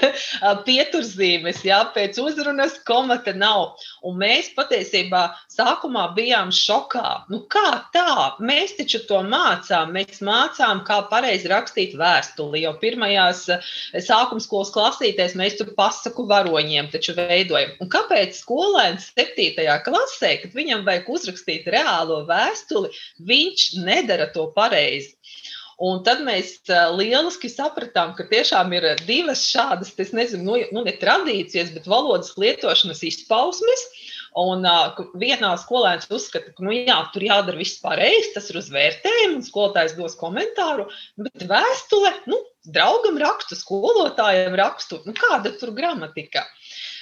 pieturzīmes, 0.67 1.61
ja, 1.67 1.83
pēc 1.93 2.17
uzrunas 2.23 2.79
komata 2.87 3.35
nav. 3.37 3.77
Un 4.01 4.17
mēs 4.21 4.49
patiesībā 4.57 5.27
sākumā 5.53 6.09
bijām 6.17 6.49
šokā. 6.55 7.29
Nu, 7.29 7.43
kā 7.51 7.83
tā? 7.93 8.33
Mēs 8.41 8.77
taču 8.81 9.03
to 9.05 9.21
mācām. 9.27 9.93
Mēs 9.93 10.06
mēs 10.07 10.21
mācām, 10.23 10.83
kā 10.87 11.01
pareizi 11.09 11.49
rakstīt 11.51 11.95
vēstuli. 11.99 12.63
Jau 12.63 12.73
pirmajās 12.79 13.47
eh, 13.49 13.67
sākuma 13.99 14.41
skolas 14.41 14.71
klasītēs 14.71 15.35
mēs 15.35 15.57
tur 15.59 15.73
pasaku 15.75 16.27
varoņiem 16.27 16.89
taču 16.91 17.15
veidojam. 17.17 17.75
Un 17.81 17.89
kāpēc 17.89 18.37
skolēns 18.39 19.11
7. 19.17 19.67
klasē, 19.83 20.37
kad 20.41 20.55
viņam 20.55 20.85
vajag 20.87 21.09
uzrakstīt 21.09 21.67
reālo 21.67 22.23
vēstuli, 22.27 22.93
viņš 23.19 23.69
nedara 23.83 24.29
to 24.33 24.47
pareizi? 24.55 25.15
Un 25.77 26.01
tad 26.01 26.23
mēs 26.25 26.55
uh, 26.71 26.87
lieliski 26.97 27.51
sapratām, 27.53 28.15
ka 28.17 28.25
tiešām 28.25 28.71
ir 28.73 28.95
divas 29.05 29.43
šādas, 29.45 29.91
nezinu, 29.93 30.41
nu, 30.41 30.55
nu 30.73 30.81
ne 30.87 30.93
tradīcijas, 30.97 31.69
bet 31.75 31.85
valodas 31.85 32.33
lietošanas 32.33 33.03
izpausmes. 33.05 33.83
Un 34.37 34.65
uh, 34.69 34.97
vienā 35.17 35.55
skolēns 35.57 36.11
uzskata, 36.13 36.51
ka 36.53 36.65
nu, 36.65 36.73
jā, 36.75 36.97
tur 37.13 37.25
jādara 37.25 37.57
viss 37.57 37.79
pareizi, 37.81 38.35
tas 38.35 38.51
ir 38.51 38.59
uz 38.59 38.67
vērtējumu, 38.73 39.39
un 39.39 39.45
skolotājs 39.45 39.95
dos 39.97 40.17
komentāru. 40.19 40.85
Bet 41.17 41.47
vēstule, 41.49 42.13
nu, 42.29 42.37
draugam 42.69 43.17
rakstu, 43.21 43.57
skolotājiem 43.57 44.57
rakstu, 44.59 45.01
nu, 45.07 45.15
kāda 45.17 45.55
tur 45.57 45.73
gramatika? 45.77 46.45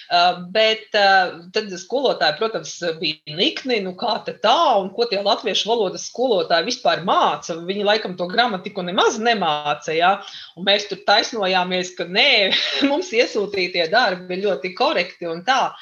Uh, 0.06 0.44
bet 0.54 0.94
uh, 0.94 1.32
tad 1.50 1.72
skolotāji, 1.82 2.38
protams, 2.38 2.76
bija 3.02 3.36
nikni, 3.36 3.80
nu 3.82 3.96
kā 3.98 4.20
tā, 4.28 4.58
un 4.78 4.92
ko 4.94 5.08
tie 5.10 5.18
latviešu 5.26 5.72
valodas 5.72 6.06
skolotāji 6.12 6.70
vispār 6.70 7.02
māca. 7.08 7.58
Viņi 7.66 7.88
laikam 7.88 8.14
to 8.16 8.30
gramatiku 8.30 8.86
nemaz 8.86 9.18
nemāca. 9.18 9.96
Ja? 9.98 10.20
Un 10.56 10.70
mēs 10.70 10.86
tur 10.92 11.02
taisnojāmies, 11.10 11.96
ka 11.98 12.06
nē, 12.06 12.30
mums 12.92 13.10
iesūtītie 13.18 13.90
darbi 13.92 14.38
ir 14.38 14.46
ļoti 14.46 14.76
korekti 14.78 15.28
un 15.32 15.42
tā. 15.48 15.74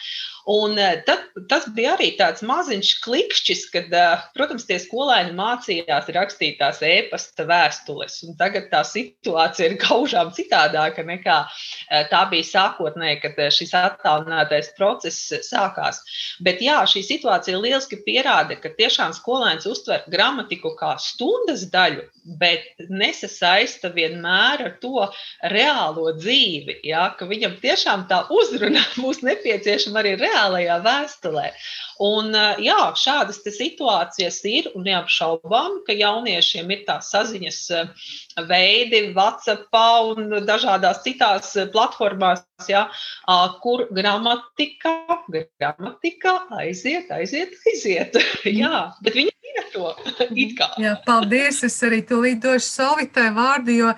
Un 0.46 0.78
eh, 0.78 0.98
tad, 1.08 1.22
tas 1.48 1.70
bija 1.72 1.94
arī 1.96 2.10
tāds 2.20 2.44
maziņš 2.44 2.90
klikšķis, 3.06 3.62
kad, 3.72 3.94
eh, 3.96 4.24
protams, 4.36 4.66
tie 4.68 4.76
skolēni 4.82 5.32
mācījās 5.38 6.10
rakstīt 6.16 6.58
tās 6.60 6.82
e-pasta 6.84 7.46
vēstules. 7.48 8.18
Tagad 8.40 8.68
tā 8.74 8.82
situācija 8.88 9.70
ir 9.70 9.78
gaužām 9.80 10.34
citādāka 10.36 11.06
nekā 11.08 11.38
eh, 11.48 12.04
tā 12.12 12.26
bija 12.32 12.50
sākotnēji, 12.50 13.22
kad 13.24 13.40
šis 13.56 13.72
attālinātais 13.80 14.74
process 14.76 15.32
sākās. 15.48 16.02
Bet 16.44 16.60
jā, 16.64 16.82
šī 16.92 17.06
situācija 17.08 17.64
lieliski 17.64 18.02
pierāda, 18.04 18.60
ka 18.60 18.74
tiešām 18.76 19.16
skolēns 19.16 19.70
uztver 19.70 20.04
gramatiku 20.12 20.74
kā 20.76 20.98
stundas 21.00 21.70
daļu, 21.72 22.04
bet 22.42 22.68
nesasaista 22.92 23.94
vienmēr 23.96 24.68
ar 24.68 24.76
to 24.84 25.08
reālo 25.56 26.12
dzīvi. 26.20 26.82
Jā, 26.84 27.08
ka 27.16 27.32
viņam 27.32 27.58
tiešām 27.64 28.08
tā 28.12 28.26
uzruna 28.28 28.84
būs 29.00 29.24
nepieciešama 29.24 30.04
arī 30.04 30.18
reāli 30.20 30.33
reālajā 30.34 30.80
vēstulē. 30.84 31.50
Un, 32.04 32.34
jā, 32.64 32.80
šādas 32.98 33.40
situācijas 33.46 34.40
ir 34.50 34.70
un 34.74 34.88
neapšaubām, 34.88 35.84
ka 35.88 35.94
jauniešiem 35.94 36.72
ir 36.74 36.84
tā 36.88 36.98
saziņas 37.06 37.60
veidi, 38.50 39.14
WhatsApp 39.14 39.70
un 40.10 40.34
dažādās 40.48 41.04
citās 41.06 41.54
platformās, 41.74 42.44
ja, 42.68 42.88
kur 43.62 43.88
gramatika, 43.94 44.96
gramatika 45.30 46.40
aiziet, 46.60 47.12
aiziet, 47.12 47.56
aiziet. 47.70 48.18
jā, 48.50 48.90
bet 49.06 49.20
viņi 49.20 49.32
zina 49.32 49.66
to 49.74 49.94
it 50.44 50.58
kā. 50.58 50.74
Jā, 50.82 50.98
paldies, 51.06 51.64
es 51.64 51.80
arī 51.86 52.04
tūlīt 52.10 52.44
došu 52.44 52.68
Solvitai 52.68 53.30
vārdu, 53.36 53.78
jo 53.84 53.94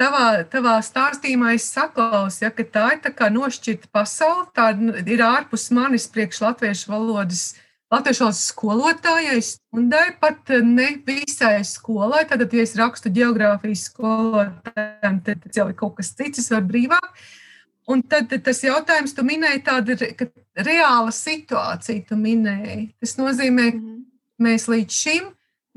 tavā, 0.00 0.26
tavā 0.50 0.76
stāstījumā 0.84 1.54
es 1.56 1.68
saklausu, 1.74 2.44
ja, 2.46 2.52
ka 2.54 2.64
tā 2.64 2.86
ir 2.94 3.02
tā 3.04 3.12
kā 3.16 3.30
nošķirta 3.32 3.90
pasaule, 3.94 4.46
tā 4.56 4.70
ir 5.04 5.24
ārpus 5.24 5.68
manis 5.76 6.08
priekš 6.12 6.40
latviešu 6.46 6.92
valodas. 6.92 7.50
Latviešu 7.90 8.22
valodas 8.22 8.44
skolotājai 8.52 9.40
stundai 9.42 10.06
pat 10.22 10.52
ne 10.62 10.92
visai 11.06 11.64
skolai. 11.66 12.22
Tad, 12.30 12.44
ja 12.46 12.62
es 12.62 12.76
rakstu 12.78 13.10
geogrāfijas 13.14 13.88
skolotājiem, 13.90 15.20
tad, 15.26 15.48
jau 15.56 15.66
ir 15.72 15.76
kaut 15.78 15.96
kas 15.98 16.14
cits, 16.14 16.44
es 16.44 16.52
varu 16.54 16.70
brīvāk. 16.70 17.10
Un 17.90 18.04
tad 18.06 18.30
tas 18.46 18.62
jautājums, 18.62 19.16
tu 19.16 19.24
minēji 19.26 19.64
tādu 19.66 19.96
reāla 19.98 21.10
situāciju, 21.10 22.06
tu 22.06 22.18
minēji. 22.20 22.92
Tas 23.02 23.16
nozīmē, 23.18 23.66
ka 23.74 23.80
mhm. 23.82 24.00
mēs 24.46 24.70
līdz 24.70 25.02
šim 25.02 25.30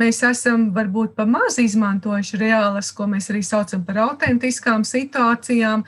mēs 0.03 0.23
esam 0.27 0.69
varbūt 0.75 1.15
pa 1.17 1.25
maz 1.29 1.59
izmantojuši 1.61 2.39
reālas, 2.41 2.91
ko 2.95 3.07
mēs 3.11 3.29
arī 3.31 3.43
saucam 3.45 3.83
par 3.87 4.01
autentiskām 4.09 4.83
situācijām, 4.87 5.85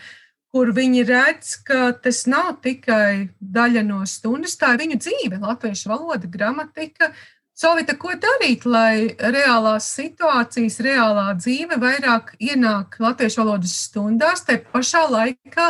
kur 0.55 0.71
viņi 0.75 1.03
redz, 1.07 1.55
ka 1.67 1.91
tas 1.99 2.23
nav 2.31 2.61
tikai 2.63 3.35
daļa 3.39 3.83
no 3.83 4.03
stundas, 4.07 4.55
tā 4.59 4.73
ir 4.75 4.85
viņu 4.85 4.99
dzīve, 5.03 5.39
latviešu 5.43 5.91
valoda, 5.91 6.29
gramatika. 6.31 7.11
Solvita, 7.55 7.95
ko 7.95 8.11
darīt, 8.19 8.65
lai 8.67 9.15
reālās 9.15 9.87
situācijas, 9.95 10.81
reālā 10.83 11.29
dzīve 11.39 11.77
vairāk 11.79 12.33
ienāk 12.43 12.97
latviešu 12.99 13.43
valodas 13.43 13.75
stundās, 13.85 14.43
te 14.47 14.57
pašā 14.73 15.05
laikā 15.11 15.69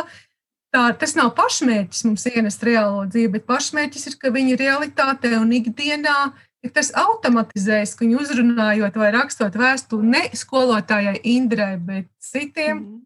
tā, 0.74 0.88
tas 0.98 1.14
nav 1.18 1.30
pašmērķis 1.38 2.02
mums 2.08 2.26
ienest 2.30 2.66
reālo 2.66 3.06
dzīvi, 3.06 3.36
bet 3.36 3.46
pašmērķis 3.50 4.10
ir, 4.10 4.18
ka 4.18 4.34
viņi 4.34 4.58
realitātē 4.58 5.36
un 5.38 5.54
ikdienā 5.54 6.18
ir 6.66 6.72
tas 6.74 6.92
automatizējas, 6.98 7.94
ka 7.96 8.04
viņi 8.04 8.18
uzrunājot 8.20 8.98
vai 9.00 9.10
rakstot 9.14 9.56
vēstuli 9.58 10.12
ne 10.12 10.22
skolotājai 10.36 11.20
Indrai, 11.36 11.76
bet 11.78 12.10
citiem. 12.22 12.82
Mm. 12.82 13.02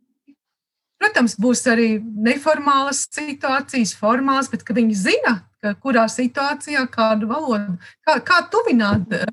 Protams, 1.01 1.37
būs 1.41 1.63
arī 1.71 1.95
neformālas 2.01 3.07
situācijas, 3.09 3.95
formāls, 3.97 4.51
bet 4.53 4.67
viņi 4.69 4.97
zina, 5.01 5.39
ka 5.65 5.73
kurā 5.81 6.05
situācijā 6.13 6.83
kādu 6.93 7.31
valodu, 7.31 7.79
kā, 8.05 8.19
kā 8.25 8.43
tuvināt 8.53 9.15
eh, 9.17 9.25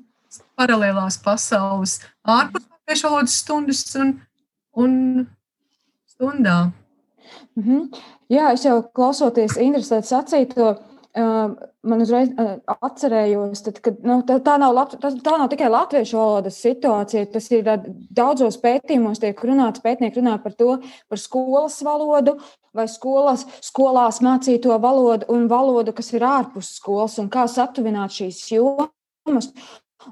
paralēlās 0.56 1.20
pasaules 1.24 1.98
ārpus 2.24 2.64
latviešu 2.64 3.10
valodas 3.10 3.36
stundas 3.42 3.82
un, 4.00 4.14
un 4.72 5.26
stundā. 6.08 6.70
Mm 7.56 7.62
-hmm. 7.64 8.00
Jā, 8.28 8.52
es 8.52 8.64
jau 8.64 8.82
klausoties 8.94 9.56
interesēt 9.56 10.04
sacīto, 10.04 10.76
man 11.18 12.02
uzreiz 12.04 12.30
atcerējos, 12.74 13.62
tad, 13.66 13.80
ka 13.82 13.92
nu, 14.06 14.20
tā, 14.28 14.38
tā, 14.44 14.56
nav, 14.60 14.76
tā, 14.94 15.10
tā 15.24 15.34
nav 15.40 15.48
tikai 15.52 15.70
latviešu 15.72 16.18
valodas 16.18 16.60
situācija. 16.62 17.28
Tas 17.32 17.48
ir 17.54 17.68
daudzos 18.14 18.58
pētījumos, 18.62 19.20
tiek 19.22 19.42
runāts, 19.48 19.82
pētnieki 19.84 20.20
runā 20.20 20.36
par 20.42 20.54
to, 20.58 20.76
par 21.10 21.22
skolas 21.22 21.80
valodu 21.86 22.36
vai 22.76 22.86
skolas, 22.90 23.46
skolās 23.64 24.20
mācīto 24.24 24.76
valodu 24.82 25.28
un 25.34 25.48
valodu, 25.50 25.94
kas 25.96 26.12
ir 26.14 26.26
ārpus 26.28 26.76
skolas 26.78 27.18
un 27.22 27.30
kā 27.32 27.48
satuvināt 27.50 28.14
šīs 28.20 28.44
jomas. 28.54 29.52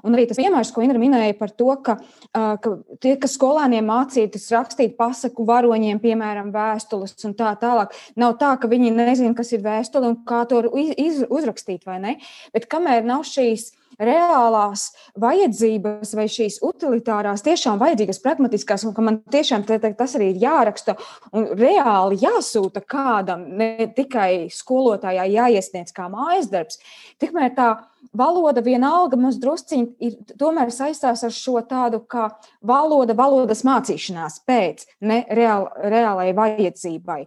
Un 0.03 0.15
arī 0.15 0.27
tas 0.27 0.39
piemērs, 0.39 0.73
ko 0.75 0.83
Inga 0.83 0.99
minēja 0.99 1.37
par 1.39 1.53
to, 1.55 1.69
ka, 1.83 1.97
ka 2.33 2.73
tie, 3.03 3.15
kas 3.21 3.37
skolēniem 3.37 3.87
mācītas 3.87 4.49
rakstīt 4.53 4.97
pasaku 4.99 5.45
varoņiem, 5.47 6.01
piemēram, 6.03 6.51
vēstules 6.55 7.15
un 7.27 7.35
tā 7.39 7.53
tālāk, 7.61 7.95
nav 8.19 8.35
tā, 8.41 8.53
ka 8.59 8.69
viņi 8.71 8.93
nezina, 8.97 9.33
kas 9.37 9.53
ir 9.55 9.63
vēstule 9.65 10.11
un 10.11 10.21
kā 10.27 10.43
to 10.49 10.61
iz, 10.75 11.23
uzrakstīt 11.23 11.87
vai 11.87 11.99
ne. 12.03 12.15
Bet 12.55 12.67
kamēr 12.71 13.07
nav 13.07 13.23
šīs 13.27 13.71
reālās 13.97 14.91
vajadzības 15.19 16.13
vai 16.17 16.27
šīs 16.29 16.59
utilitārās, 16.65 17.43
tiešām 17.45 17.79
vajadzīgas, 17.81 18.21
pragmatiskās, 18.21 18.85
un 18.85 18.93
ka 18.93 19.05
man 19.05 19.19
tiešām 19.33 19.65
tas 19.67 20.15
arī 20.19 20.31
ir 20.33 20.41
jāraksta 20.43 20.97
un 21.33 21.49
reāli 21.57 22.19
jāsūta 22.21 22.83
kādam, 22.85 23.47
ne 23.57 23.89
tikai 23.97 24.47
skolotājai 24.53 25.31
jāiesniedz 25.33 25.95
kā 25.95 26.09
mājas 26.13 26.51
darbs, 26.53 26.81
tikmēr 27.21 27.55
tā 27.57 27.71
valoda 28.17 28.61
vienalga 28.63 29.17
mums 29.19 29.37
drusciņi 29.41 29.87
ir 30.03 30.15
tomēr 30.39 30.71
saistās 30.73 31.23
ar 31.25 31.33
šo 31.33 31.61
tādu 31.67 32.01
kā 32.09 32.29
valoda, 32.65 33.15
valodas 33.17 33.63
mācīšanās 33.67 34.41
pēc, 34.47 34.85
ne 35.01 35.23
reāl, 35.37 35.67
reālai 35.91 36.31
vajadzībai. 36.37 37.19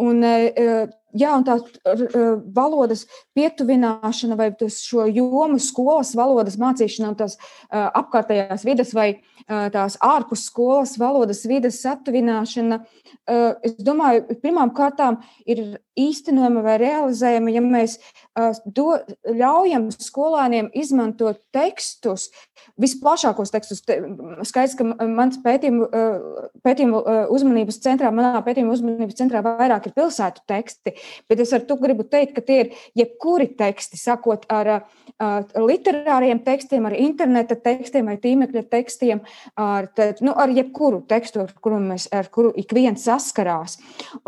Un, 0.00 0.22
e, 0.24 0.70
jā, 1.16 1.34
un 1.36 1.46
tā 1.46 1.58
valodas 2.56 3.06
pietuvināšana 3.36 4.38
vai 4.38 4.52
šo 4.74 5.08
jomu 5.10 5.60
skolas 5.62 6.14
valodas 6.18 6.58
mācīšana 6.60 7.12
un 7.12 7.18
tās 7.18 7.36
apkārtējās 7.70 8.66
vidas 8.68 8.94
vai 8.96 9.12
tās 9.50 9.96
ārpus 10.04 10.46
skolas 10.46 10.94
valodas 11.00 11.42
vidas 11.48 11.80
satuvināšana, 11.82 12.80
es 13.66 13.74
domāju, 13.82 14.38
pirmām 14.42 14.70
kārtām 14.76 15.18
ir 15.48 15.80
īstenojama 15.98 16.62
vai 16.64 16.76
realizējama, 16.80 17.52
ja 17.54 17.62
mēs 17.64 17.96
do, 18.64 18.94
ļaujam 19.26 19.88
skolēniem 19.92 20.70
izmantot 20.78 21.40
tekstus, 21.54 22.28
visplašākos 22.80 23.52
tekstus. 23.52 23.82
Skaidrs, 23.82 24.76
ka 24.78 24.86
mans 25.10 25.40
pētījumu, 25.42 25.88
pētījumu 26.64 27.02
uzmanības 27.34 27.80
centrā, 27.84 28.12
manā 28.14 28.40
pētījuma 28.46 28.76
uzmanības 28.76 29.18
centrā 29.18 29.42
vairāk 29.44 29.90
ir 29.90 29.96
pilsētu 29.96 30.46
teksti, 30.50 30.94
bet 31.30 31.42
es 31.42 31.54
ar 31.56 31.66
to 31.66 31.76
gribu 31.80 32.06
teikt, 32.06 32.36
ka 32.38 32.46
tie 32.46 32.60
ir 32.64 32.72
jebkuri 33.02 33.50
teksti, 33.58 33.98
sakot 34.00 34.46
ar 34.52 34.72
literāriem 35.58 36.40
tekstiem, 36.46 36.86
ar 36.88 36.96
interneta 36.96 37.58
tekstiem 37.58 38.08
vai 38.12 38.16
tīmekļa 38.22 38.64
tekstiem, 38.70 39.24
ar, 39.54 39.88
nu, 40.20 40.34
ar 40.34 40.52
jebkuru 40.54 41.02
tekstu, 41.08 41.44
ar 41.44 41.54
kuru, 41.62 41.80
mēs, 41.92 42.08
ar 42.14 42.28
kuru 42.32 42.52
ik 42.60 42.74
viens 42.76 43.04
saskarās. 43.06 43.78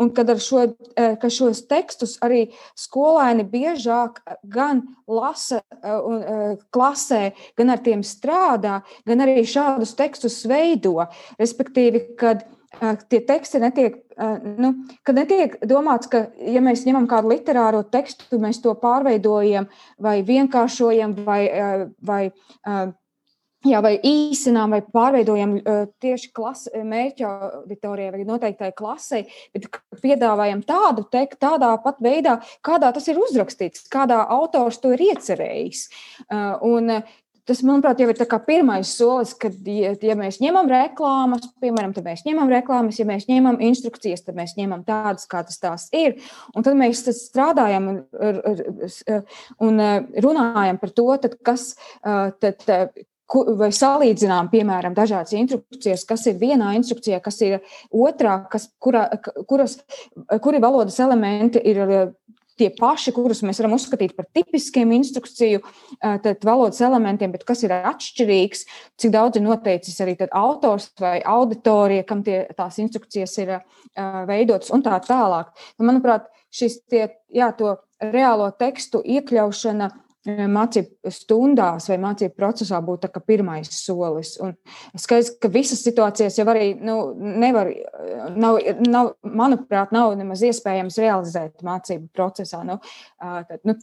Un 0.01 0.13
kad 0.15 0.29
ar 0.33 0.41
šo, 0.43 0.65
ka 0.95 1.31
šos 1.31 1.63
tekstus 1.69 2.17
arī 2.25 2.45
skolēni 2.79 3.45
biežāk 3.49 4.21
gan 4.43 4.83
lasa 5.07 5.61
un 5.83 6.57
klasē, 6.73 7.23
gan 7.59 7.73
ar 7.73 7.83
tiem 7.85 8.03
strādā, 8.07 8.81
gan 9.07 9.23
arī 9.25 9.43
šādus 9.47 9.95
tekstus 9.99 10.43
veido. 10.49 10.99
Respektīvi, 11.39 12.07
kad 12.19 12.45
tie 13.09 13.19
teksti 13.21 13.61
netiek, 13.61 13.99
nu, 14.57 14.73
kad 15.05 15.17
netiek 15.17 15.55
domāts, 15.69 16.09
ka, 16.11 16.25
ja 16.37 16.61
mēs 16.63 16.85
ņemam 16.87 17.07
kādu 17.09 17.31
literāro 17.33 17.83
tekstu, 17.85 18.39
mēs 18.41 18.61
to 18.63 18.73
pārveidojam 18.79 19.69
vai 20.01 20.21
vienkāršojam 20.25 21.15
vai, 21.25 21.41
vai 22.01 22.23
Jā, 23.63 23.79
vai 23.79 23.93
īsinām, 24.03 24.73
vai 24.75 24.81
pārveidojam 24.83 25.55
uh, 25.61 25.85
tieši 26.03 26.33
klasi, 26.35 26.71
mērķa 26.83 27.29
auditorijai 27.61 28.11
vai 28.11 28.25
noteiktai 28.27 28.73
klasei, 28.75 29.23
bet 29.55 29.69
piedāvājam 30.03 30.65
tādu 30.67 31.05
tekstu, 31.11 31.39
tādā 31.45 31.71
pat 31.83 32.01
veidā, 32.03 32.37
kādā 32.65 32.91
tas 32.95 33.07
ir 33.07 33.21
uzrakstīts, 33.23 33.87
kādā 33.93 34.19
autors 34.35 34.81
to 34.83 34.91
ir 34.95 35.05
iecerējis. 35.11 35.85
Uh, 36.27 36.57
un, 36.67 36.97
Tas, 37.43 37.59
manuprāt, 37.59 37.99
jau 37.99 38.05
ir 38.07 38.19
pirmais 38.47 38.87
solis, 38.95 39.33
kad, 39.35 39.51
ja, 39.67 39.89
ja 39.99 40.13
mēs 40.15 40.37
ņemam 40.39 40.69
reklāmas, 40.71 41.49
piemēram, 41.59 41.91
tad 41.91 42.05
mēs 42.07 42.23
ņemam 42.23 42.47
reklāmas, 42.47 43.01
ja 43.01 43.05
mēs 43.09 43.27
ņemam 43.27 43.59
instrukcijas, 43.67 44.23
tad 44.23 44.37
mēs 44.39 44.53
ņemam 44.55 44.85
tādas, 44.87 45.27
kādas 45.27 45.59
tās 45.59 45.89
ir. 45.91 46.15
Un 46.55 46.63
tad 46.63 46.79
mēs 46.79 47.03
tad 47.03 47.19
strādājam 47.19 47.89
un, 47.91 47.97
un 49.67 49.83
runājam 50.23 50.79
par 50.79 50.95
to, 50.95 51.09
tad, 51.25 51.35
kas, 51.43 51.73
tad, 51.99 52.63
vai 53.33 53.69
salīdzinām, 53.73 54.49
piemēram, 54.53 54.95
dažādas 54.97 55.33
instrukcijas, 55.37 56.05
kas 56.09 56.27
ir 56.29 56.39
vienā 56.41 56.73
instrukcijā, 56.77 57.19
kas 57.23 57.39
ir 57.45 57.59
otrā, 57.89 58.43
kas, 58.51 58.69
kura, 58.81 59.07
kuras, 59.49 59.79
kuri 60.43 60.61
valodas 60.63 60.99
elementi 61.03 61.61
ir 61.63 61.81
tie 62.59 62.69
paši, 62.73 63.13
kurus 63.15 63.41
mēs 63.45 63.59
varam 63.61 63.75
uzskatīt 63.77 64.13
par 64.17 64.27
tipiskiem 64.35 64.91
instrukciju 64.93 65.63
valodas 66.45 66.81
elementiem, 66.85 67.33
bet 67.33 67.45
kas 67.47 67.63
ir 67.65 67.73
atšķirīgs, 67.73 68.65
cik 69.01 69.13
daudz 69.15 69.39
ir 69.39 69.45
noteicis 69.47 69.97
arī 70.05 70.15
autors 70.29 70.91
vai 71.01 71.17
auditorija, 71.25 72.05
kam 72.05 72.21
tie, 72.25 72.43
tās 72.57 72.77
instrukcijas 72.83 73.33
ir 73.41 73.55
veidotas 74.29 74.73
un 74.73 74.85
tā 74.85 74.99
tālāk. 75.07 75.49
Nu, 75.79 75.89
manuprāt, 75.89 76.29
šis 76.53 76.83
tie, 76.85 77.07
jā, 77.33 77.49
to 77.57 77.77
reālo 78.03 78.51
tekstu 78.59 79.01
iekļaušana 79.01 79.89
mācību 80.27 81.11
stundās 81.11 81.89
vai 81.91 81.97
mācību 82.01 82.35
procesā 82.37 82.79
būtu 82.83 83.09
pirmais 83.27 83.69
solis. 83.75 84.37
Un 84.43 84.55
skaidrs, 84.95 85.33
ka 85.41 85.51
visas 85.51 85.83
situācijas 85.83 86.37
jau 86.39 86.47
arī 86.51 86.73
nu, 86.79 87.13
nevar, 87.17 87.71
nav, 88.35 88.59
nav, 88.87 89.13
manuprāt, 89.23 89.91
nav 89.95 90.15
nemaz 90.19 90.43
iespējams 90.47 90.99
realizēt 91.03 91.63
mācību 91.63 92.09
procesā. 92.15 92.63
Nu, 92.67 92.79
tad, 93.19 93.59
nu, 93.67 93.75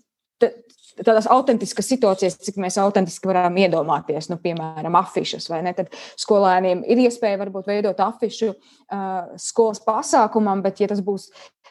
tādas 1.04 1.28
autentiskas 1.30 1.88
situācijas, 1.92 2.38
cik 2.40 2.56
mēs 2.60 2.78
autentiski 2.80 3.28
varam 3.28 3.56
iedomāties, 3.60 4.30
nu, 4.32 4.40
piemēram, 4.40 4.96
afišas. 5.00 5.50
Tad 5.76 5.92
skolēniem 6.20 6.82
ir 6.88 7.04
iespēja 7.04 7.40
varbūt 7.42 7.68
veidot 7.68 8.00
afišu 8.00 8.54
uh, 8.54 9.36
skolas 9.40 9.82
pasākumam, 9.84 10.64
bet, 10.64 10.80
ja 10.80 10.88
tas 10.90 11.04
būs 11.04 11.28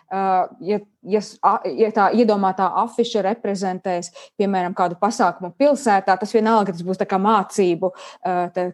ja, 0.10 0.80
ja, 1.04 1.22
ja 1.80 1.90
tā 1.96 2.08
iedomātā 2.18 2.68
afiša 2.84 3.24
reprezentēs, 3.30 4.12
piemēram, 4.40 4.76
kādu 4.78 4.98
pasākumu 5.00 5.52
pilsētā, 5.60 6.16
tas 6.20 6.34
vienalga 6.36 6.76
tas 6.76 6.84
būs 6.86 7.00
mācību, 7.00 7.92
tā, 8.56 8.68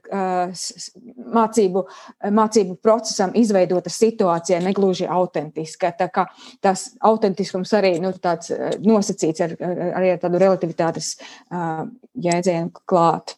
mācību, 1.38 1.86
mācību 2.40 2.78
procesam 2.84 3.36
izveidota 3.38 3.94
situācija, 3.94 4.62
negluži 4.64 5.08
autentiska. 5.10 5.94
Tas 6.62 6.90
autentiskums 7.06 7.74
arī 7.78 7.96
nu, 8.04 8.14
nosacīts 8.86 9.46
ar, 9.46 9.58
arī 9.96 10.16
ar 10.16 10.22
tādu 10.22 10.42
relativitātes 10.42 11.16
jēdzienu 11.50 12.86
klāt. 12.86 13.38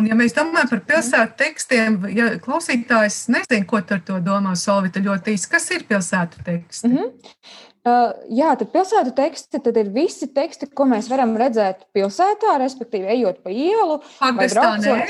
Un, 0.00 0.06
ja 0.08 0.16
mēs 0.16 0.32
domājam 0.36 0.70
par 0.70 0.80
pilsētu 0.88 1.36
tekstiem, 1.36 1.98
ja 2.16 2.30
klausītājs 2.40 3.26
nezina, 3.34 3.66
ko 3.68 3.82
ar 3.82 4.04
to 4.06 4.20
domā 4.24 4.54
Solvita 4.56 5.02
ļoti 5.04 5.34
īsi, 5.36 5.50
kas 5.52 5.68
ir 5.76 5.84
pilsētu 5.88 6.44
teksti? 6.46 6.88
Mm 6.88 6.96
-hmm. 6.96 7.58
Uh, 7.80 8.10
jā, 8.36 8.50
tad 8.60 8.68
pilsētu 8.74 9.14
teksti 9.16 9.58
tad 9.64 9.76
ir 9.80 9.88
visi 9.88 10.26
teksti, 10.34 10.66
ko 10.76 10.84
mēs 10.84 11.08
varam 11.08 11.32
redzēt 11.40 11.86
pilsētā, 11.96 12.58
respektīvi, 12.60 13.08
ejot 13.08 13.38
pa 13.42 13.50
ielu. 13.50 14.02
Pagastā, 14.18 14.76
nē. 14.76 15.06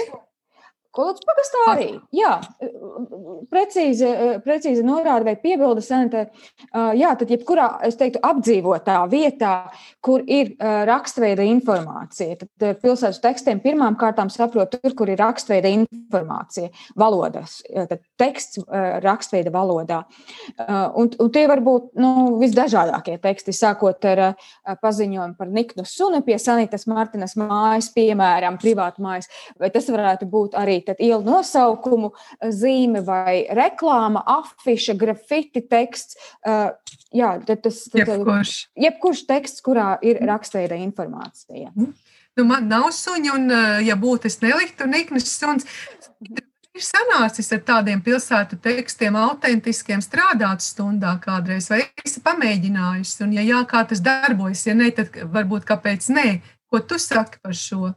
Kolūdzu, 0.91 1.23
pagastā 1.23 1.65
arī. 1.71 1.89
Jā, 2.11 2.33
precīzi, 3.47 4.09
precīzi 4.43 4.83
norāda 4.83 5.29
vai 5.29 5.37
piebilda 5.39 5.85
sanitē. 5.87 6.25
Jā, 6.99 7.13
tad 7.21 7.31
jebkurā, 7.31 7.69
es 7.87 7.95
teiktu, 8.01 8.19
apdzīvotā 8.27 8.97
vietā, 9.13 9.53
kur 10.03 10.25
ir 10.27 10.57
rakstveida 10.59 11.47
informācija, 11.47 12.41
tad 12.41 12.81
pilsētas 12.83 13.21
tekstiem 13.23 13.61
pirmām 13.63 13.95
kārtām 14.01 14.33
saprot 14.35 14.75
tur, 14.75 14.97
kur 14.99 15.13
ir 15.13 15.23
rakstveida 15.23 15.71
informācija, 15.77 16.73
valodas, 16.99 17.61
tad 17.71 18.03
teksts 18.19 18.59
rakstveida 19.07 19.55
valodā. 19.55 20.01
Un, 20.59 21.13
un 21.23 21.31
tie 21.31 21.47
var 21.51 21.63
būt 21.63 21.95
nu, 22.03 22.13
visdažādākie 22.43 23.15
teksti, 23.23 23.55
sākot 23.55 24.11
ar 24.11 24.25
paziņojumu 24.83 25.39
par 25.39 25.55
Niknu 25.55 25.87
suni 25.87 26.19
pie 26.27 26.41
Sanitas 26.43 26.89
Martinas 26.91 27.39
mājas, 27.39 27.93
piemēram, 27.95 28.59
privātu 28.59 29.07
mājas, 29.07 29.31
vai 29.55 29.71
tas 29.71 29.87
varētu 29.87 30.27
būt 30.35 30.59
arī 30.59 30.80
arī 30.89 31.11
ielu 31.11 31.23
nosaukumu 31.27 32.13
eh, 32.15 32.51
zīme 32.51 33.05
vai 33.05 33.45
reklāma, 33.57 34.25
afiša, 34.27 34.97
grafiti 34.99 35.61
teksts. 35.69 36.17
Uh, 36.47 36.71
jā, 37.13 37.35
tas 37.51 37.83
ir 37.93 38.05
jebkurš. 38.05 38.55
jebkurš 38.81 39.25
teksts, 39.29 39.65
kurā 39.65 39.97
ir 40.03 40.23
rakstveida 40.27 40.79
informācija. 40.81 41.75
Nu, 42.39 42.47
man 42.47 42.69
nav 42.71 42.91
suņa, 42.95 43.35
un, 43.35 43.51
eh, 43.51 43.83
ja 43.89 43.97
būtu, 43.97 44.31
es 44.31 44.41
neliktu 44.41 44.87
niknas 44.89 45.29
suns. 45.29 45.67
Ir 46.71 46.85
sanācis 46.87 47.51
ar 47.53 47.61
tādiem 47.67 48.01
pilsētu 48.01 48.61
tekstiem, 48.63 49.17
autentiskiem, 49.19 50.01
strādāt 50.01 50.63
stundā 50.63 51.17
kādreiz, 51.21 51.67
vai 51.73 51.83
esi 52.05 52.23
pamēģinājusi? 52.25 53.25
Un, 53.27 53.33
ja 53.35 53.43
jā, 53.43 53.65
kā 53.67 53.83
tas 53.91 54.01
darbojas, 54.01 54.63
ja 54.69 54.77
nē, 54.79 54.93
tad 54.95 55.19
varbūt 55.35 55.67
kāpēc 55.67 56.07
nē? 56.15 56.29
Ko 56.71 56.79
tu 56.79 57.01
saki 57.03 57.43
par 57.43 57.57
šo? 57.59 57.91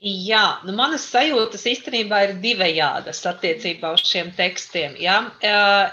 Jā, 0.00 0.62
nu 0.64 0.72
manas 0.72 1.02
sajūtas 1.12 1.66
īstenībā 1.68 2.22
ir 2.24 2.30
divējādas 2.40 3.18
attiecībā 3.28 3.90
uz 3.98 4.04
šiem 4.08 4.30
tekstiem. 4.32 4.94
Jā. 4.96 5.18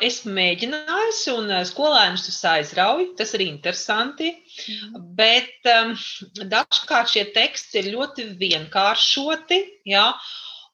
Esmu 0.08 0.32
mēģinājusi, 0.38 1.34
un 1.34 1.52
skolēnus 1.68 2.24
tas 2.30 2.38
aizrauj, 2.54 3.10
tas 3.20 3.36
ir 3.36 3.44
interesanti. 3.50 4.32
Mhm. 4.32 5.04
Bet 5.20 5.72
um, 5.74 5.92
dažkārt 6.40 7.12
šie 7.18 7.26
teksti 7.36 7.82
ir 7.84 7.92
ļoti 7.98 8.30
vienkāršoti. 8.40 9.60
Jā, 9.92 10.08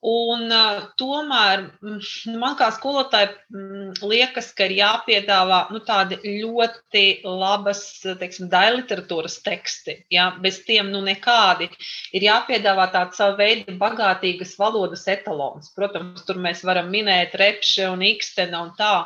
Un, 0.04 0.50
uh, 0.52 0.82
tomēr 1.00 1.62
mm, 1.80 2.00
nu, 2.28 2.40
man 2.42 2.58
kā 2.60 2.68
skolotājai 2.76 3.30
mm, 3.54 4.02
liekas, 4.04 4.50
ka 4.58 4.68
ir 4.68 4.76
jāpiedāvā 4.82 5.60
nu, 5.72 5.80
tādi 5.88 6.18
ļoti 6.26 7.06
labas, 7.24 7.86
teiksim, 8.20 8.50
daļliteratūras 8.52 9.38
teksti. 9.46 10.02
Ja? 10.12 10.34
Bez 10.44 10.60
tiem 10.68 10.92
nu, 10.92 11.00
nekādi. 11.08 11.70
Ir 12.12 12.28
jāpiedāvā 12.28 12.90
tāds 12.92 13.22
savu 13.22 13.40
veidu 13.40 13.78
bagātīgas 13.80 14.58
valodas 14.60 15.08
etalons. 15.08 15.72
Protams, 15.78 16.26
tur 16.28 16.42
mēs 16.44 16.66
varam 16.68 16.92
minēt 16.92 17.40
repše 17.40 17.88
un 17.94 18.04
ikstena 18.04 18.60
un 18.66 18.76
tā. 18.76 18.98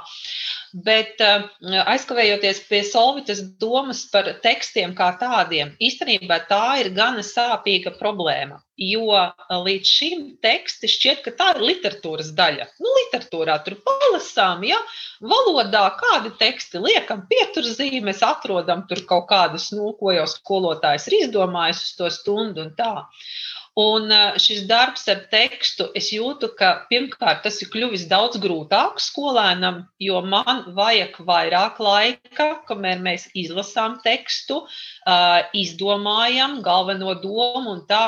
Bet 0.85 1.21
uh, 1.23 1.47
aizkavējoties 1.89 2.59
pie 2.69 2.83
Solvitas 2.85 3.39
domas 3.61 4.03
par 4.11 4.27
tekstiem 4.43 4.91
kā 4.97 5.07
tādiem, 5.17 5.71
īstenībā 5.81 6.37
tā 6.49 6.77
ir 6.83 6.91
gana 6.93 7.23
sāpīga 7.25 7.95
problēma. 7.97 8.59
Jo 8.77 9.07
uh, 9.09 9.55
līdz 9.65 9.89
šim 9.89 10.21
teksti 10.43 10.91
šķiet, 10.93 11.23
ka 11.25 11.33
tā 11.39 11.47
ir 11.55 11.63
literatūras 11.71 12.29
daļa. 12.37 12.67
Nu, 12.83 12.93
literatūrā 12.99 13.57
tur 13.65 13.79
palasām, 13.87 14.61
ja 14.69 14.77
valodā 15.17 15.87
kādi 15.97 16.35
teksti 16.37 16.83
liekam, 16.83 17.25
pieturzīmes, 17.31 18.21
atrodam 18.27 18.85
tur 18.91 19.01
kaut 19.09 19.25
kādus, 19.31 19.71
nu, 19.73 19.95
ko 19.97 20.13
jau 20.13 20.27
skolotājs 20.29 21.09
ir 21.09 21.23
izdomājis 21.23 21.87
uz 21.87 21.97
to 21.97 22.13
stundu 22.19 22.67
un 22.67 22.75
tā. 22.77 22.93
Un 23.77 24.09
šis 24.41 24.63
darbs 24.65 25.03
ar 25.11 25.19
tekstu, 25.29 25.85
es 25.99 26.07
jūtu, 26.09 26.49
ka 26.57 26.69
pirmkārt 26.89 27.43
tas 27.45 27.59
ir 27.61 27.69
kļuvis 27.69 28.07
daudz 28.09 28.39
grūtāk 28.41 28.97
skolēnam, 29.03 29.83
jo 30.01 30.23
man 30.25 30.63
vajag 30.79 31.19
vairāk 31.27 31.77
laika, 31.77 32.47
kamēr 32.65 33.03
mēs 33.05 33.27
izlasām 33.37 33.99
tekstu, 34.01 34.63
izdomājam 35.53 36.63
galveno 36.65 37.13
domu 37.21 37.75
un 37.75 37.85
tā. 37.85 38.07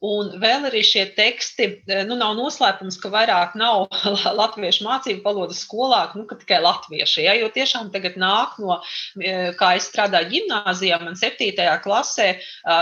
Un 0.00 0.30
vēl 0.40 0.64
arī 0.64 0.80
šie 0.80 1.02
teksti, 1.12 1.66
e, 1.84 1.96
nu, 2.08 2.16
nav 2.16 2.32
noslēpums, 2.38 2.96
ka 3.02 3.10
vairāk 3.12 3.52
nav 3.60 3.82
latviešu 4.40 4.86
mācību 4.86 5.20
valodas 5.26 5.60
skolā, 5.66 5.98
nu, 6.16 6.24
tikai 6.30 6.62
latvieši. 6.64 7.26
Ja, 7.26 7.34
jo 7.36 7.50
tiešām 7.52 7.90
tagad 7.92 8.16
nāk 8.20 8.56
no, 8.64 8.78
e, 9.20 9.52
kā 9.60 9.74
es 9.76 9.90
strādāju 9.90 10.32
gimnājā, 10.32 11.02
man 11.04 11.20
septītajā 11.20 11.76
klasē, 11.84 12.30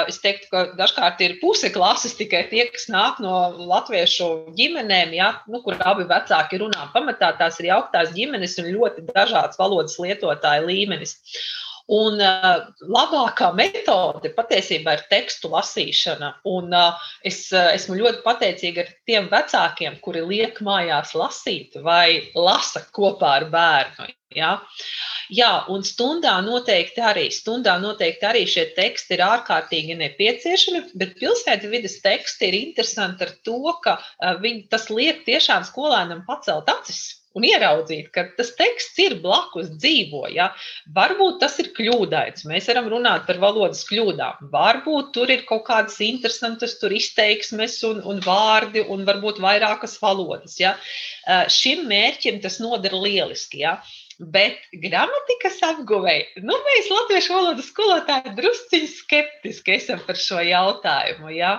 es 0.07 0.23
teiktu, 0.23 0.47
ka 0.53 0.65
dažkārt 0.79 1.19
ir 1.27 1.39
puse 1.43 1.73
klases 1.75 2.15
tikai 2.19 2.45
tie, 2.53 2.69
kas 2.71 2.87
nāk 2.93 3.19
no 3.25 3.49
latviešu 3.67 4.55
ģimenēm, 4.55 5.19
ja, 5.19 5.33
nu, 5.51 5.59
kur 5.67 5.75
abi 5.83 6.07
vecāki 6.07 6.63
runā. 6.63 6.87
Pamatā 6.95 7.33
tās 7.41 7.59
ir 7.59 7.73
jauktās 7.73 8.15
ģimenes 8.15 8.61
un 8.63 8.71
ļoti 8.77 9.09
dažāds 9.11 9.59
valodas 9.59 9.99
lietotāju 9.99 10.71
līmenis. 10.71 11.19
Un 11.89 12.21
uh, 12.21 12.67
labākā 12.85 13.49
metode 13.57 14.29
patiesībā 14.37 14.99
ir 14.99 15.05
tekstu 15.09 15.49
lasīšana. 15.55 16.35
Un, 16.51 16.69
uh, 16.77 17.07
es 17.25 17.47
uh, 17.55 17.71
esmu 17.73 17.97
ļoti 17.97 18.21
pateicīga 18.27 18.85
tiem 19.09 19.31
vecākiem, 19.33 19.97
kuri 20.05 20.21
liek 20.29 20.61
mājās 20.65 21.15
lasīt 21.17 21.79
vai 21.81 22.29
lasa 22.37 22.85
kopā 22.93 23.39
ar 23.39 23.49
bērnu. 23.55 24.11
Ja? 24.37 24.59
Jā, 25.33 25.65
un 25.73 25.81
stundā 25.85 26.35
noteikti 26.45 27.01
arī, 27.01 27.25
stundā 27.33 27.79
noteikti 27.81 28.29
arī 28.29 28.45
šie 28.49 28.67
teksti 28.77 29.17
ir 29.17 29.25
ārkārtīgi 29.25 29.97
nepieciešami, 29.97 30.83
bet 31.01 31.17
pilsētas 31.17 31.73
vidas 31.73 31.97
teksti 32.05 32.51
ir 32.51 32.59
interesanti 32.59 33.25
ar 33.25 33.33
to, 33.49 33.63
ka 33.81 33.97
uh, 33.97 34.37
viņi, 34.45 34.67
tas 34.69 34.91
liek 34.93 35.25
tiešām 35.25 35.65
skolēnam 35.69 36.27
pacelt 36.29 36.69
acis 36.69 37.01
un 37.39 37.47
ieraudzīt, 37.47 38.11
ka 38.15 38.27
tas 38.39 38.53
teksts 38.59 38.99
ir 39.05 39.19
blakus 39.23 39.71
dzīvo. 39.77 40.27
Ja? 40.35 40.51
Varbūt 40.95 41.39
tas 41.43 41.59
ir 41.63 41.71
kļūdains. 41.77 42.47
Mēs 42.51 42.69
varam 42.73 42.91
runāt 42.93 43.27
par 43.29 43.41
valodas 43.43 43.85
kļūdām. 43.89 44.51
Varbūt 44.55 45.13
tur 45.17 45.33
ir 45.35 45.47
kaut 45.49 45.67
kādas 45.69 46.01
interesantas 46.05 46.77
izteiksmes 46.99 47.79
un, 47.89 48.03
un 48.09 48.21
vārdi, 48.25 48.85
un 48.85 49.07
varbūt 49.09 49.41
vairākas 49.45 49.99
valodas. 50.03 50.59
Ja? 50.61 50.75
Šim 51.53 51.87
mērķim 51.91 52.43
tas 52.45 52.61
noder 52.65 52.97
lieliski. 52.99 53.65
Ja? 53.65 53.79
Bet 54.19 54.65
gramatikas 54.83 55.61
apguvēji, 55.63 56.43
nu, 56.43 56.57
mēs 56.67 56.89
latviešu 56.91 57.37
valodas 57.37 57.69
skolotāji 57.71 58.33
drusciņi 58.35 58.89
skeptiski 58.91 59.77
esam 59.77 60.01
par 60.09 60.19
šo 60.19 60.41
jautājumu. 60.43 61.31
Ja? 61.37 61.53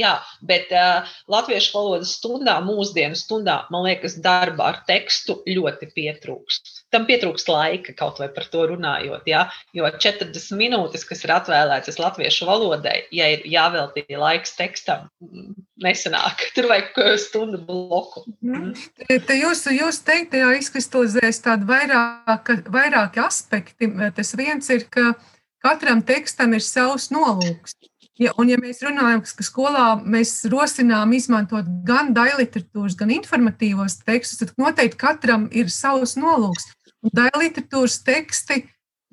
Jā, 0.00 0.14
bet 0.40 0.72
uh, 0.72 1.10
latviešu 1.28 1.74
valodas 1.76 2.14
stundā, 2.16 2.56
mūsdienu 2.64 3.18
stundā, 3.20 3.66
man 3.68 3.84
liekas, 3.84 4.16
darba 4.24 4.70
ar 4.70 4.80
tekstu 4.88 5.42
ļoti 5.44 5.90
pietrūkst. 5.92 6.72
Tam 6.90 7.04
pietrūkst 7.06 7.52
laika 7.52 7.92
kaut 7.98 8.22
vai 8.22 8.30
par 8.32 8.48
to 8.48 8.64
runājot, 8.72 9.28
ja? 9.28 9.44
jo 9.76 9.84
40 9.84 10.56
minūtes, 10.56 11.04
kas 11.04 11.20
ir 11.26 11.34
atvēlētas 11.36 12.00
latviešu 12.00 12.48
valodai, 12.48 13.02
ja 13.12 13.28
ir 13.36 13.44
jāveltī 13.44 14.06
laiks 14.16 14.56
tekstam, 14.56 15.10
nesanāk. 15.84 16.48
Tur 16.56 16.72
vajag 16.72 16.96
stundu 17.20 17.60
bloku. 17.68 18.24
Mm. 18.40 18.72
Te 19.28 19.36
jūs, 19.36 19.66
jūs 19.76 20.00
teiktajā 20.08 20.56
izkristalizējas 20.62 21.44
tādi 21.44 21.68
vairāk, 21.68 21.89
vairāki 21.90 23.22
aspekti. 23.22 23.90
Tas 24.16 24.34
viens 24.38 24.70
ir, 24.72 24.86
ka 24.92 25.14
katram 25.64 26.02
tekstam 26.06 26.54
ir 26.56 26.64
savs 26.64 27.10
nolūks. 27.14 27.76
Ja, 28.20 28.34
un, 28.36 28.50
ja 28.52 28.58
mēs 28.60 28.82
runājam, 28.84 29.22
ka 29.24 29.44
skolā 29.46 29.84
mēs 30.04 30.34
rosinām 30.52 31.14
izmantot 31.16 31.68
gan 31.88 32.10
daļliteratūras, 32.12 32.98
gan 33.00 33.12
informatīvos 33.14 34.02
tekstus, 34.04 34.42
tad 34.42 34.52
noteikti 34.60 34.98
katram 35.00 35.46
ir 35.56 35.70
savs 35.72 36.18
nolūks. 36.20 36.68
Daļliteratūras 37.16 38.02
teksti 38.04 38.66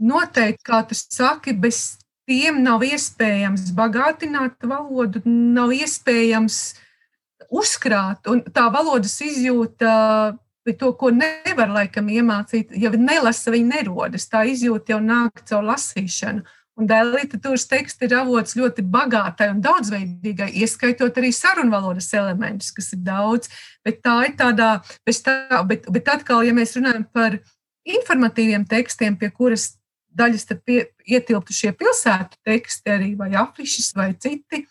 noteikti, 0.03 0.65
kā 0.67 0.81
tu 0.89 0.97
saki, 0.97 1.55
bez 1.55 2.01
tiem 2.27 2.59
nav 2.65 2.83
iespējams 2.83 3.71
bagātināt 3.77 4.67
valodu, 4.67 5.23
nav 5.23 5.71
iespējams 5.71 6.59
uzkrāt. 7.47 8.27
Un 8.27 8.43
tā 8.51 8.67
valodas 8.73 9.15
izjūta, 9.23 10.35
to, 10.75 10.91
ko 10.99 11.11
nevar 11.15 11.71
laikam 11.71 12.09
iemācīt, 12.11 12.73
ja 12.75 12.91
nelasa, 12.91 13.53
viņa 13.53 13.77
nerodas. 13.77 14.27
Tā 14.27 14.43
izjūta 14.51 14.95
jau 14.95 15.01
nāk 15.03 15.43
caur 15.47 15.63
lasīšanu. 15.69 16.43
Un 16.77 16.85
dēļ 16.85 17.07
literatūras 17.15 17.65
teksta 17.71 18.05
ir 18.05 18.13
avots 18.19 18.53
ļoti 18.57 18.83
bagātai 18.93 19.47
un 19.49 19.63
daudzveidīgai, 19.65 20.51
ieskaitot 20.61 21.15
arī 21.17 21.31
sarunvalodas 21.33 22.11
elementus, 22.13 22.69
kas 22.75 22.91
ir 22.93 23.01
daudz. 23.07 23.49
Bet 23.85 24.03
tā 24.05 24.19
ir 24.27 24.35
tādā, 24.37 24.75
tā, 25.25 25.63
bet, 25.65 25.87
bet 25.89 26.11
atkal, 26.13 26.43
ja 26.45 26.53
mēs 26.53 26.75
runājam 26.77 27.07
par 27.09 27.39
informatīviem 27.87 28.67
tekstiem, 28.69 29.17
pie 29.17 29.31
kuras 29.33 29.71
daļas 30.17 30.47
pie, 30.65 30.83
ietilptu 31.05 31.55
šie 31.55 31.73
pilsētu 31.77 32.37
teksti, 32.45 32.93
arī 32.93 33.11
vai 33.17 33.31
afišas 33.37 33.93
vai 33.97 34.11
citi. 34.13 34.65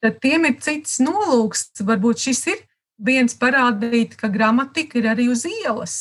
tad 0.00 0.16
tiem 0.20 0.46
ir 0.48 0.56
cits 0.64 0.96
nolūks. 1.04 1.66
Varbūt 1.84 2.24
šis 2.24 2.46
ir 2.48 2.62
viens 3.00 3.36
parādīt, 3.38 4.16
ka 4.20 4.30
gramatika 4.32 5.00
ir 5.00 5.10
arī 5.14 5.28
uz 5.32 5.46
ielas. 5.48 5.96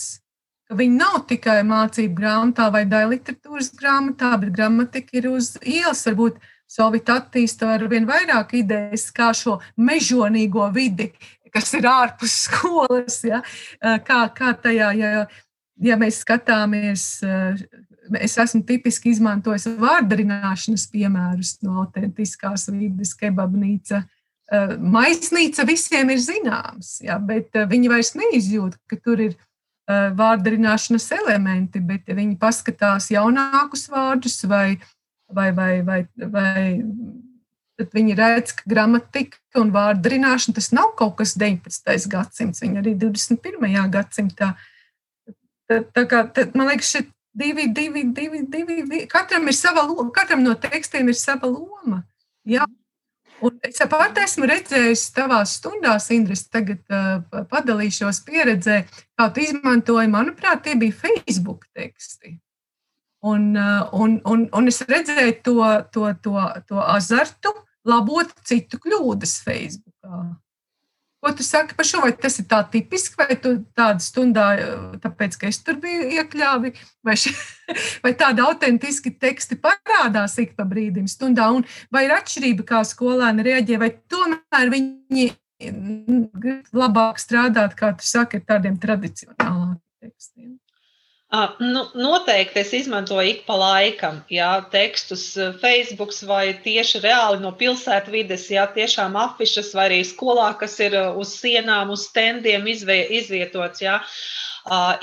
Ka 0.69 0.77
viņi 0.77 0.99
nav 0.99 1.23
tikai 1.29 1.61
mācību 1.65 2.13
grāmatā 2.19 2.69
vai 2.73 2.83
daļai 2.85 3.15
literatūras 3.15 3.71
grāmatā, 3.79 4.35
bet 4.41 4.53
gramatika 4.53 5.17
ir 5.17 5.31
uz 5.31 5.55
ielas. 5.63 6.05
Varbūt 6.05 6.39
Sovita 6.69 7.15
attīsta 7.17 7.71
ar 7.73 7.87
vien 7.89 8.05
vairāk 8.05 8.53
idejas, 8.59 9.07
kā 9.09 9.31
šo 9.33 9.57
mežonīgo 9.81 10.67
vidi, 10.75 11.09
kas 11.49 11.73
ir 11.73 11.87
ārpus 11.89 12.35
skolas, 12.45 13.23
ja? 13.25 13.41
kā, 13.81 14.21
kā 14.35 14.53
tajā, 14.61 14.91
ja, 14.99 15.25
ja 15.81 15.97
mēs 15.97 16.21
skatāmies 16.21 17.07
es 18.17 18.37
esmu 18.41 18.63
tipiski 18.65 19.11
izmantojis 19.13 19.67
vārdarināšanas 19.79 20.87
piemērus 20.93 21.57
no 21.65 21.83
autentiskās 21.83 22.69
vidas, 22.73 23.13
kebabnīca. 23.17 24.03
Eh, 24.49 24.71
maisnīca 24.81 25.61
visiem 25.69 26.09
ir 26.09 26.21
zināms, 26.23 26.95
ja, 27.05 27.19
bet 27.21 27.53
eh, 27.53 27.67
viņi 27.69 27.89
vairs 27.91 28.15
neizjūt, 28.17 28.79
ka 28.89 28.97
tur 28.97 29.21
ir 29.21 29.35
eh, 29.35 30.07
vārdarināšanas 30.17 31.05
elementi, 31.19 31.81
bet 31.85 32.09
viņi 32.09 32.33
paskatās 32.41 33.11
jaunākus 33.13 33.85
vārdus 33.93 34.39
vai, 34.49 34.79
vai, 35.29 35.51
vai, 35.53 35.69
vai, 35.85 35.99
vai 36.33 36.63
tad 37.77 37.93
viņi 37.93 38.17
redz, 38.17 38.55
ka 38.57 38.65
gramatika 38.73 39.61
un 39.61 39.69
vārdarināšana 39.75 40.57
tas 40.57 40.71
nav 40.73 40.95
kaut 40.97 41.19
kas 41.21 41.35
19. 41.37 42.09
gadsimts, 42.09 42.65
viņi 42.65 42.81
arī 42.81 42.95
21. 43.05 43.69
gadsimtā. 43.93 44.55
Tā, 45.69 45.83
tā 45.93 46.07
kā, 46.09 46.25
tā, 46.33 46.49
man 46.57 46.71
liekas, 46.71 46.89
šeit 46.97 47.13
divi, 47.37 47.69
divi, 47.69 48.07
divi, 48.09 48.47
divi. 48.49 49.05
Katram 49.05 49.45
ir 49.45 49.53
sava 49.53 49.85
katram 50.15 50.41
no 50.41 50.57
tekstiem 50.57 51.13
ir 51.13 51.21
sava 51.21 51.53
loma. 51.53 52.01
Jā. 52.49 52.65
Un 53.45 53.55
es 53.63 53.79
pat 53.91 54.17
esmu 54.19 54.47
redzējis 54.49 55.05
tavās 55.15 55.55
stundās, 55.59 56.09
Indras, 56.11 56.43
tagad 56.51 56.81
uh, 56.91 57.43
padalīšos 57.51 58.21
pieredzē, 58.27 58.81
kā 59.15 59.29
tu 59.33 59.43
izmantoji, 59.45 60.11
manuprāt, 60.11 60.65
tie 60.65 60.75
bija 60.79 60.97
Facebook 61.05 61.65
teksti. 61.77 62.35
Un, 63.29 63.49
uh, 63.55 63.87
un, 63.95 64.19
un, 64.27 64.45
un 64.55 64.71
es 64.71 64.81
redzēju 64.87 65.37
to, 65.43 65.57
to, 65.95 66.05
to, 66.23 66.35
to 66.67 66.83
azartu 66.83 67.53
labot 67.87 68.31
citu 68.47 68.79
kļūdas 68.83 69.39
Facebookā. 69.45 70.21
Ko 71.19 71.33
tu 71.35 71.43
saki 71.43 71.75
par 71.75 71.87
šo? 71.87 71.99
Vai 72.05 72.13
tas 72.15 72.37
ir 72.39 72.45
tā 72.47 72.61
tipiski, 72.71 73.17
vai 73.19 73.35
tu 73.43 73.51
tādu 73.75 74.03
stundā, 74.03 74.45
tāpēc, 75.03 75.35
ka 75.41 75.49
es 75.51 75.59
tur 75.65 75.75
biju 75.81 76.07
iekļāvi, 76.15 76.71
vai, 77.03 77.15
ši, 77.19 77.33
vai 78.05 78.13
tāda 78.19 78.45
autentiski 78.47 79.11
teksti 79.19 79.59
parādās 79.59 80.37
ik 80.39 80.55
pa 80.55 80.63
brīdim 80.69 81.09
stundā, 81.11 81.49
un 81.55 81.67
vai 81.91 82.05
ir 82.07 82.15
atšķirība, 82.15 82.67
kā 82.71 82.85
skolēni 82.87 83.45
reaģē, 83.49 83.81
vai 83.83 83.91
tomēr 84.11 84.73
viņi 84.77 85.27
labāk 86.71 87.19
strādāt, 87.19 87.75
kā 87.75 87.91
tu 87.99 88.07
saki, 88.07 88.39
ar 88.39 88.47
tādiem 88.55 88.79
tradicionāliem 88.79 89.75
tekstiem? 89.99 90.55
Nu, 91.59 91.83
noteikti 91.93 92.57
es 92.63 92.71
izmantoju 92.73 93.29
ik 93.29 93.41
pa 93.45 93.53
laikam, 93.61 94.15
jā, 94.33 94.47
tekstus 94.73 95.25
Facebook 95.61 96.15
vai 96.25 96.55
tieši 96.63 97.03
reāli 97.03 97.37
no 97.43 97.51
pilsētvides, 97.59 98.47
jā, 98.55 98.63
tiešām 98.73 99.13
afišas 99.27 99.69
vai 99.77 99.85
arī 99.91 99.99
skolā, 100.09 100.47
kas 100.57 100.79
ir 100.81 100.97
uz 100.97 101.35
sienām, 101.37 101.93
uz 101.93 102.07
standiem 102.09 102.65
izvietots, 102.73 103.83
jā. 103.85 103.99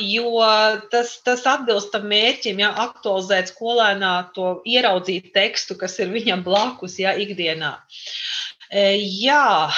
Jo 0.02 0.42
tas, 0.90 1.14
tas 1.26 1.46
atbilst 1.46 1.94
tam 1.94 2.10
mērķim, 2.10 2.58
ja 2.58 2.72
aktualizēt 2.88 3.54
skolēnā 3.54 4.12
to 4.34 4.56
ieraudzīt 4.66 5.30
tekstu, 5.34 5.78
kas 5.78 5.94
ir 6.02 6.10
viņam 6.10 6.42
blakus, 6.46 6.98
ja 7.02 7.14
ikdienā. 7.14 7.70
Uh, 7.78 8.36
Jā, 8.72 9.70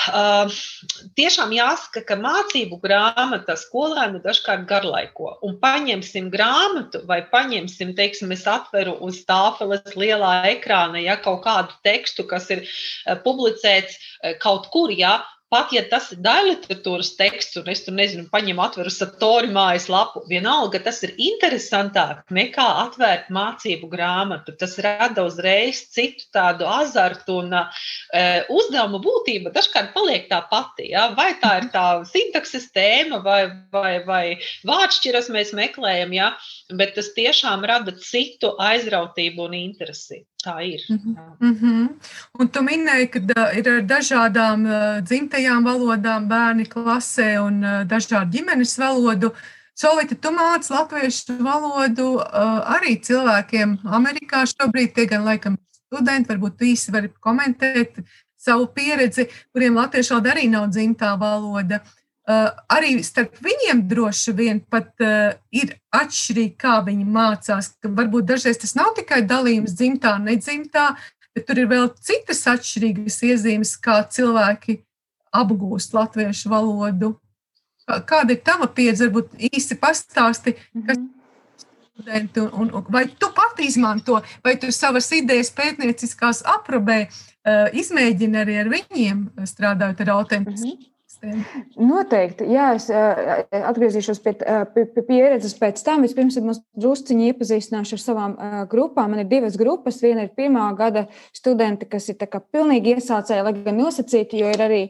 tiešām 1.18 1.52
jāsaka, 1.52 2.02
ka 2.08 2.16
mācību 2.16 2.78
grāmata 2.80 3.56
skolēnu 3.60 4.22
dažkārt 4.24 4.64
garlaiko. 4.70 5.34
Un 5.44 5.58
paņemsim 5.60 6.30
grāmatu 6.32 7.02
vai 7.08 7.20
paņemsim, 7.28 7.92
teiksim, 7.98 8.32
es 8.32 8.46
atveru 8.48 8.96
uz 9.04 9.20
tāfeles 9.28 9.92
lielā 9.92 10.48
ekrāna, 10.54 11.02
ja 11.04 11.18
kaut 11.20 11.42
kādu 11.44 11.76
tekstu, 11.84 12.24
kas 12.28 12.48
ir 12.54 12.64
publicēts 13.26 14.00
kaut 14.40 14.70
kur, 14.72 14.94
ja, 14.94 15.18
Pat 15.48 15.70
ja 15.72 15.80
tas 15.88 16.10
ir 16.12 16.18
daļliteratūras 16.24 17.14
teksts, 17.16 17.56
un 17.56 17.70
es 17.72 17.80
tur 17.86 17.94
nezinu, 17.96 18.26
paņemu, 18.32 18.60
atveru 18.60 18.90
satori 18.92 19.48
mājas 19.52 19.86
lapu, 19.88 20.20
vienalga 20.28 20.80
tas 20.84 21.00
ir 21.06 21.14
interesantāk 21.16 22.20
nekā 22.36 22.66
atvērt 22.82 23.30
mācību 23.32 23.88
grāmatu. 23.88 24.52
Tas 24.60 24.76
rada 24.84 25.24
uzreiz 25.24 25.80
citu 25.94 26.28
tādu 26.36 26.68
azartu 26.68 27.38
un 27.40 27.56
uh, 27.56 27.88
uzdevumu 28.52 29.00
būtība 29.04 29.54
dažkārt 29.56 29.94
paliek 29.96 30.28
tā 30.28 30.42
pati. 30.50 30.90
Ja? 30.92 31.08
Vai 31.16 31.30
tā 31.40 31.54
ir 31.62 31.70
tā 31.72 31.86
sintakses 32.12 32.68
tēma 32.76 33.22
vai, 33.24 33.40
vai, 33.72 33.94
vai 34.04 34.24
vārdšķiras 34.68 35.32
mēs 35.32 35.56
meklējam, 35.56 36.12
ja? 36.12 36.34
bet 36.76 36.92
tas 36.98 37.14
tiešām 37.16 37.64
rada 37.64 37.96
citu 37.96 38.52
aizrautību 38.68 39.48
un 39.48 39.56
interesi. 39.64 40.26
Tā 40.44 40.60
ir. 40.62 40.80
Mm 40.88 41.54
-hmm. 41.54 41.88
Un 42.38 42.48
tu 42.48 42.60
minēji, 42.62 43.10
ka 43.10 43.18
da, 43.18 43.52
ir 43.52 43.68
ar 43.68 43.82
dažādām 43.82 44.66
uh, 44.66 45.00
dzimtajām 45.02 45.64
valodām 45.64 46.28
bērni 46.28 46.64
klasē 46.64 47.40
un 47.42 47.64
uh, 47.64 47.84
dažādu 47.84 48.30
ģimenes 48.30 48.78
valodu. 48.78 49.32
Solīta, 49.74 50.14
tu 50.14 50.28
māci 50.30 50.72
latviešu 50.72 51.42
valodu 51.42 52.14
uh, 52.14 52.22
arī 52.76 53.00
cilvēkiem 53.02 53.78
Amerikā 53.84 54.44
šobrīd, 54.46 54.94
tie 54.94 55.06
gan 55.06 55.24
laikam 55.24 55.56
studenti, 55.72 56.28
varbūt 56.32 56.58
tu 56.58 56.64
īsi 56.64 56.92
vari 56.92 57.10
komentēt 57.20 57.98
savu 58.36 58.66
pieredzi, 58.66 59.26
kuriem 59.52 59.74
latviešu 59.74 60.14
valoda 60.14 60.30
arī 60.34 60.48
nav 60.50 60.68
dzimtā 60.70 61.18
valoda. 61.18 61.80
Uh, 62.28 62.50
arī 62.68 62.98
starp 63.00 63.38
viņiem 63.40 63.86
droši 63.88 64.32
vien 64.36 64.58
pat 64.60 64.90
uh, 65.00 65.30
ir 65.48 65.70
atšķirīgi, 65.96 66.58
kā 66.60 66.74
viņi 66.84 67.06
mācās. 67.08 67.70
Varbūt 67.80 68.26
dažreiz 68.28 68.58
tas 68.60 68.74
nav 68.76 68.90
tikai 68.98 69.22
dalījums 69.24 69.72
dzimtā, 69.78 70.10
nedzimtā, 70.20 70.90
bet 71.32 71.46
tur 71.48 71.62
ir 71.62 71.70
vēl 71.70 71.86
citas 72.04 72.42
atšķirīgas 72.52 73.16
iezīmes, 73.30 73.72
kā 73.80 74.02
cilvēki 74.12 74.76
apgūst 75.40 75.96
latviešu 75.96 76.52
valodu. 76.52 77.14
Kāda 77.88 78.36
ir 78.36 78.44
tava 78.44 78.68
pieredze? 78.76 79.08
Varbūt 79.08 79.48
īsi 79.48 79.80
pastāsti, 79.80 80.52
kas 80.84 81.00
ir 81.00 81.08
studenti, 81.94 82.44
un, 82.44 82.52
un, 82.52 82.70
un 82.82 82.92
vai 82.92 83.06
tu 83.08 83.32
pati 83.32 83.70
izmanto, 83.72 84.20
vai 84.44 84.58
tu 84.60 84.68
savas 84.68 85.08
idejas 85.16 85.48
pētnieciskās 85.56 86.44
aprobē, 86.58 87.00
uh, 87.08 87.72
izmēģini 87.72 88.44
arī 88.44 88.60
ar 88.66 88.72
viņiem 88.76 89.26
strādājot 89.48 90.04
ar 90.04 90.14
autentisku. 90.18 90.74
Mm 90.74 90.76
-hmm 90.76 90.94
tekstiem? 91.20 91.66
Noteikti. 91.88 92.46
Jā, 92.52 92.70
es 92.78 92.88
atgriezīšos 92.90 94.20
pie, 94.24 94.34
pie, 94.74 94.84
pie 94.94 95.04
pieredzes 95.06 95.54
pēc 95.58 95.82
tam. 95.84 96.04
Vispirms 96.06 96.38
es 96.40 96.62
drusciņi 96.78 97.30
iepazīstināšu 97.32 97.98
ar 97.98 98.02
savām 98.02 98.36
grupām. 98.70 99.12
Man 99.12 99.24
ir 99.24 99.30
divas 99.30 99.58
grupas. 99.60 100.00
Viena 100.02 100.26
ir 100.26 100.32
pirmā 100.36 100.66
gada 100.78 101.06
studenti, 101.36 101.88
kas 101.90 102.08
ir 102.12 102.18
pilnīgi 102.18 102.96
iesācēji, 102.96 103.44
lai 103.46 103.54
gan 103.56 103.78
nosacīti, 103.80 104.42
jo 104.42 104.52
ir 104.54 104.64
arī 104.64 104.82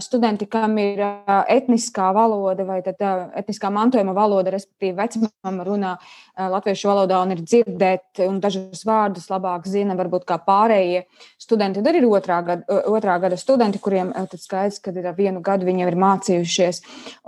studenti, 0.00 0.46
kam 0.48 0.78
ir 0.80 1.02
etniskā 1.52 2.10
valoda 2.16 2.64
vai 2.64 2.80
etniskā 2.84 3.70
mantojuma 3.74 4.14
valoda, 4.16 4.54
respektīvi 4.54 4.96
vecmāma 4.96 5.66
runā 5.66 5.94
latviešu 6.38 6.88
valodā 6.88 7.20
un 7.22 7.34
ir 7.34 7.42
dzirdēt, 7.44 8.22
un 8.24 8.40
dažus 8.42 8.84
vārdus 8.88 9.28
labāk 9.30 9.68
zina, 9.68 9.96
varbūt 9.98 10.24
kā 10.28 10.38
pārējie 10.42 11.04
studenti. 11.40 11.82
Tad 11.84 11.98
ir 11.98 12.08
otrā 12.08 12.40
gada, 12.46 12.80
otrā 12.88 13.18
gada 13.22 13.36
studenti, 13.40 13.80
kuriem 13.82 14.14
tad 14.14 14.40
skaidrs, 14.40 14.80
ka 14.82 14.94
ir 14.94 15.10
vienu 15.18 15.42
gadu 15.44 15.63
viņi 15.66 15.84
jau 15.84 15.90
ir 15.90 15.98
mācījušies. 16.02 16.80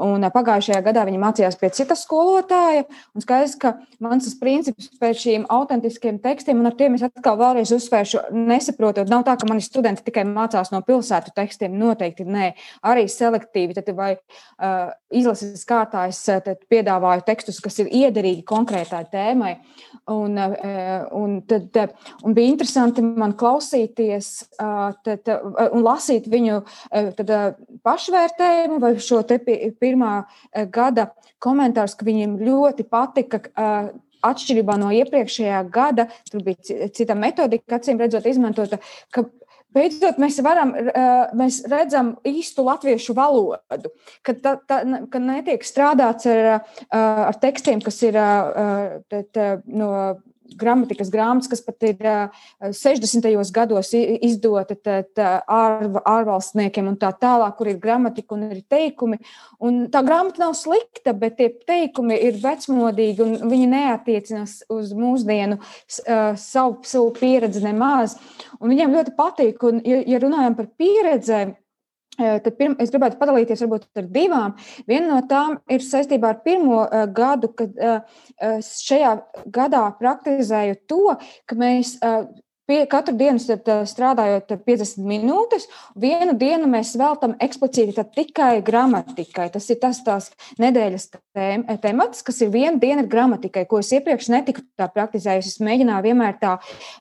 Un 0.07 0.27
pagājušajā 0.35 0.81
gadā 0.87 1.05
viņi 1.09 1.21
mācījās 1.23 1.59
pie 1.61 1.71
citas 1.77 2.05
skolotāja, 2.07 2.85
un 3.17 3.25
skaidrs, 3.25 3.57
ka 3.61 3.75
mans 4.03 4.29
princips 4.41 4.91
pēc 5.01 5.23
šīm 5.25 5.47
autentiskiem 5.53 6.21
tekstiem, 6.25 6.61
un 6.61 6.71
ar 6.71 6.77
tiem 6.79 6.99
es 6.99 7.07
atkal 7.07 7.39
vēlreiz 7.41 7.73
uzsvēršu, 7.77 8.27
nesaprotot, 8.37 9.11
nav 9.13 9.27
tā, 9.27 9.37
ka 9.41 9.49
mani 9.49 9.65
studenti 9.65 10.05
tikai 10.07 10.27
mācās 10.29 10.73
no 10.75 10.83
pilsētu 10.87 11.35
tekstiem, 11.37 11.77
noteikti 11.81 12.27
nē, 12.29 12.53
arī 12.87 13.07
selektīvi, 13.11 13.77
tad 13.79 13.93
vai 13.97 14.15
uh, 14.17 14.93
izlases 15.15 15.65
kārtājs 15.69 16.19
piedāvāju 16.71 17.25
tekstus, 17.27 17.61
kas 17.63 17.79
ir 17.83 17.91
iederīgi 17.95 18.43
konkrētā 18.47 19.05
tai 19.11 19.27
tēmai. 19.27 19.57
Un, 20.11 20.39
eh, 20.39 21.05
un, 21.13 21.41
tad, 21.43 21.77
eh, 21.77 21.89
un 22.23 22.35
bija 22.35 22.53
interesanti 22.53 23.03
man 23.03 23.35
klausīties 23.39 24.31
eh, 24.61 24.95
tad, 25.05 25.31
un 25.73 25.83
lasīt 25.83 26.29
viņu 26.31 26.61
tad, 27.19 27.33
pašvērtējumu 27.87 28.81
vai 28.83 28.93
šo 29.03 29.23
pirmā 29.81 30.13
gada 30.71 31.11
komentārus, 31.43 31.97
ka 31.99 32.07
viņiem 32.07 32.39
ļoti 32.39 32.87
patika 32.89 33.41
atšķirībā 34.27 34.77
no 34.81 34.91
iepriekšējā 34.95 35.65
gada, 35.71 36.09
tur 36.31 36.43
bija 36.47 36.89
cita 36.95 37.15
metodika, 37.15 37.79
acīm 37.79 38.01
redzot, 38.01 38.27
izmantota, 38.27 38.79
ka 39.15 39.27
beidzot 39.77 40.21
mēs, 40.23 40.41
varam, 40.45 40.73
mēs 41.37 41.61
redzam 41.71 42.15
īstu 42.27 42.65
latviešu 42.67 43.17
valodu, 43.17 43.93
ka, 44.27 44.35
tā, 44.35 44.57
tā, 44.69 44.81
ka 45.13 45.23
netiek 45.23 45.67
strādāts 45.67 46.29
ar, 46.33 46.63
ar 46.97 47.41
tekstiem, 47.43 47.83
kas 47.85 48.01
ir 48.07 48.19
no 49.67 49.91
gramatikas 50.59 51.11
grāmatas, 51.13 51.51
kas 51.51 51.63
pat 51.65 51.87
ir 51.89 51.99
60. 52.61 53.27
gados 53.55 53.93
izdota 53.97 54.77
ār, 55.47 55.87
ārvalstniekiem 56.03 56.93
un 56.93 56.99
tā 57.01 57.11
tālāk, 57.17 57.57
kur 57.59 57.71
ir 57.73 57.81
gramatika 57.83 58.37
un 58.37 58.47
ir 58.51 58.63
teikumi. 58.71 59.19
Un 59.65 59.85
tā 59.93 60.03
grāmata 60.07 60.45
nav 60.45 60.57
slikta, 60.59 61.15
bet 61.17 61.39
tie 61.41 61.51
teikumi 61.67 62.19
ir 62.29 62.41
vecmodīgi 62.43 63.25
un 63.25 63.37
viņi 63.51 63.69
neatiecas 63.75 64.57
uz 64.73 64.95
mūsdienu 64.97 65.61
savu, 65.89 66.81
savu 66.87 67.13
pieredzi 67.17 67.65
nemaz. 67.65 68.17
Un 68.61 68.73
viņiem 68.73 68.97
ļoti 68.97 69.17
patīk, 69.19 69.63
un 69.69 69.83
ja, 69.85 70.03
ja 70.07 70.23
runājam 70.23 70.59
par 70.59 70.71
pieredzēm, 70.79 71.57
Tad 72.17 72.49
pirma, 72.57 72.79
es 72.81 72.93
gribētu 72.93 73.19
padalīties 73.21 73.61
varbūt 73.65 74.01
ar 74.01 74.07
divām. 74.13 74.55
Viena 74.89 75.11
no 75.11 75.21
tām 75.29 75.59
ir 75.73 75.85
saistībā 75.85 76.33
ar 76.33 76.41
pirmo 76.47 76.83
uh, 76.87 77.05
gadu, 77.13 77.51
kad 77.59 77.77
uh, 77.77 78.23
šajā 78.65 79.13
gadā 79.53 79.85
praktizēju 80.01 80.79
to, 80.89 81.03
ka 81.47 81.59
mēs 81.61 81.97
uh, 82.01 82.25
Pie, 82.67 82.81
katru 82.91 83.15
dienu 83.15 83.39
strādājot 83.39 84.51
50 84.67 85.05
minūtes, 85.07 85.69
vienu 85.95 86.33
dienu 86.35 86.67
mēs 86.67 86.97
veltam 86.99 87.37
eksplicīti 87.39 88.03
tikai 88.17 88.59
gramatikai. 88.67 89.45
Tas 89.55 89.69
ir 89.71 89.79
tas 89.85 90.01
tās 90.03 90.33
nedēļas 90.59 91.05
tēm, 91.15 91.63
temats, 91.85 92.25
kas 92.27 92.43
ir 92.43 92.51
viena 92.51 92.75
diena 92.83 93.05
ir 93.05 93.11
gramatikai, 93.13 93.69
ko 93.71 93.79
es 93.79 93.93
iepriekš 93.95 94.31
netiku 94.35 94.65
tā 94.75 94.89
praktizējusi. 94.91 95.53
Es 95.55 95.63
mēģināju 95.63 96.07
vienmēr 96.09 96.41
tā, 96.41 96.57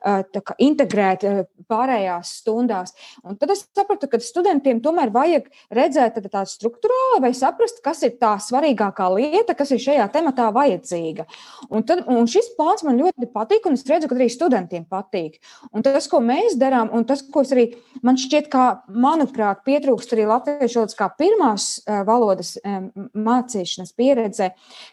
tā 0.06 0.44
integrēt 0.62 1.26
pārējās 1.66 2.36
stundās. 2.44 2.94
Un 3.26 3.42
tad 3.42 3.56
es 3.56 3.66
sapratu, 3.66 4.06
ka 4.12 4.22
studentiem 4.22 4.84
tomēr 4.86 5.10
vajag 5.16 5.50
redzēt 5.74 6.22
tādu 6.28 6.52
struktūrāli 6.52 7.24
vai 7.26 7.34
saprast, 7.34 7.82
kas 7.82 8.06
ir 8.06 8.20
tā 8.22 8.36
svarīgākā 8.38 9.10
lieta, 9.18 9.58
kas 9.58 9.74
ir 9.74 9.82
šajā 9.82 10.06
tematā 10.14 10.52
vajadzīga. 10.54 11.26
Un, 11.72 11.90
tad, 11.90 12.06
un 12.06 12.30
šis 12.30 12.54
plāns 12.54 12.86
man 12.86 13.02
ļoti 13.02 13.34
patīk, 13.34 13.66
un 13.66 13.82
es 13.82 13.88
redzu, 13.90 14.14
ka 14.14 14.20
arī 14.22 14.30
studentiem 14.30 14.86
patīk. 14.86 15.42
Un 15.76 15.84
tas, 15.86 16.08
ko 16.12 16.22
mēs 16.24 16.58
darām, 16.60 16.92
un 16.96 17.06
tas, 17.08 17.22
ko 17.22 17.44
arī 17.46 17.68
man 18.06 18.20
šķiet, 18.20 18.50
ka, 18.52 18.66
manuprāt, 18.88 19.64
pietrūkst 19.66 20.14
arī 20.16 20.28
latviešu 20.30 20.80
valodas 20.80 20.98
kā 20.98 21.10
pirmās 21.18 21.68
eh, 21.86 22.02
valodas 22.08 22.56
eh, 22.62 22.82
mācīšanas 23.14 23.94
pieredzē, 23.98 24.52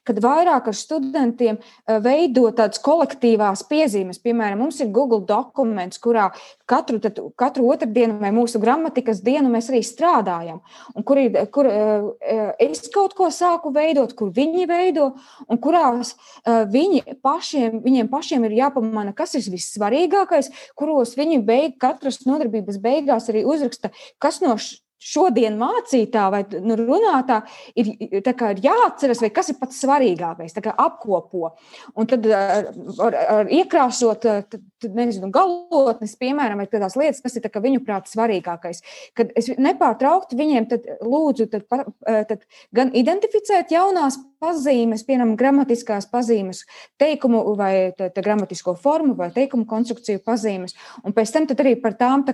kad 0.09 0.21
vairāk 0.23 0.71
ar 0.71 0.77
studentiem 0.77 1.59
eh, 1.59 1.99
veido 2.03 2.49
tādas 2.57 2.81
kolektīvās 2.83 3.65
piezīmes. 3.69 4.21
Piemēram, 4.23 4.63
mums 4.65 4.81
ir 4.81 4.93
Google 4.95 5.23
dokuments, 5.29 6.01
kurā 6.03 6.31
katru, 6.71 7.01
tad, 7.03 7.21
katru 7.39 7.69
otrdienu 7.73 8.19
vai 8.23 8.33
mūsu 8.35 8.61
gramatikas 8.63 9.23
dienu 9.25 9.51
mēs 9.53 9.71
arī 9.73 9.83
strādājam. 9.87 10.63
Un 10.97 11.07
kur, 11.07 11.21
ir, 11.21 11.37
kur 11.53 11.69
es 11.69 12.87
kaut 12.93 13.15
ko 13.17 13.29
sāku 13.33 13.73
veidot, 13.75 14.15
kur 14.17 14.31
viņi 14.35 14.67
veido, 14.71 15.11
un 15.51 15.61
kurās 15.63 16.15
viņi 16.47 17.19
pašiem, 17.25 17.81
viņiem 17.85 18.09
pašiem 18.13 18.47
ir 18.49 18.57
jāpamana, 18.61 19.13
kas 19.17 19.35
ir 19.39 19.49
vissvarīgākais, 19.53 20.52
kuros 20.79 21.17
viņi 21.19 21.43
beig, 21.47 21.77
katras 21.83 22.23
nodarbības 22.29 22.81
beigās 22.83 23.29
arī 23.33 23.45
uzraksta, 23.49 23.93
kas 24.23 24.41
no 24.45 24.57
šodien 25.03 25.57
mācītā 25.61 26.27
vai 26.33 26.43
nu, 26.63 26.77
runātā 26.79 27.41
ir, 27.79 27.91
ir 28.07 28.23
jāatceras, 28.63 29.23
vai 29.25 29.31
kas 29.35 29.51
ir 29.53 29.59
pats 29.61 29.81
svarīgākais, 29.83 30.55
apkopo. 30.73 31.53
Un 31.99 32.11
tad 32.11 32.27
ar, 32.37 32.71
ar, 33.09 33.19
ar 33.37 33.53
iekrāsot 33.53 34.23
tad, 34.23 34.59
nezinu, 34.83 35.31
galotnes, 35.35 36.15
piemēram, 36.21 36.63
vai 36.63 36.69
tādās 36.71 36.97
lietas, 36.99 37.23
kas 37.25 37.39
ir 37.39 37.47
tā, 37.47 37.63
viņu 37.63 37.83
prāt 37.87 38.11
svarīgākais. 38.13 38.83
Kad 39.19 39.35
es 39.39 39.51
nepārtraukti 39.59 40.39
viņiem 40.39 40.69
tad, 40.71 40.87
lūdzu 41.03 41.49
tad, 41.53 41.67
tad 42.07 42.47
gan 42.75 42.95
identificēt 42.95 43.75
jaunās 43.75 44.21
pazīmes, 44.43 45.05
piemēram, 45.07 45.37
gramatiskās 45.39 46.09
pazīmes, 46.11 46.65
teikumu 47.01 47.43
vai 47.59 47.93
tā, 47.99 48.09
tā 48.13 48.25
gramatisko 48.25 48.75
formu 48.83 49.15
vai 49.19 49.31
teikumu 49.35 49.67
konstrukciju 49.71 50.23
pazīmes, 50.27 50.75
un 51.07 51.15
pēc 51.17 51.35
tam 51.35 51.49
arī 51.55 51.77
par 51.83 51.97
tām 52.01 52.25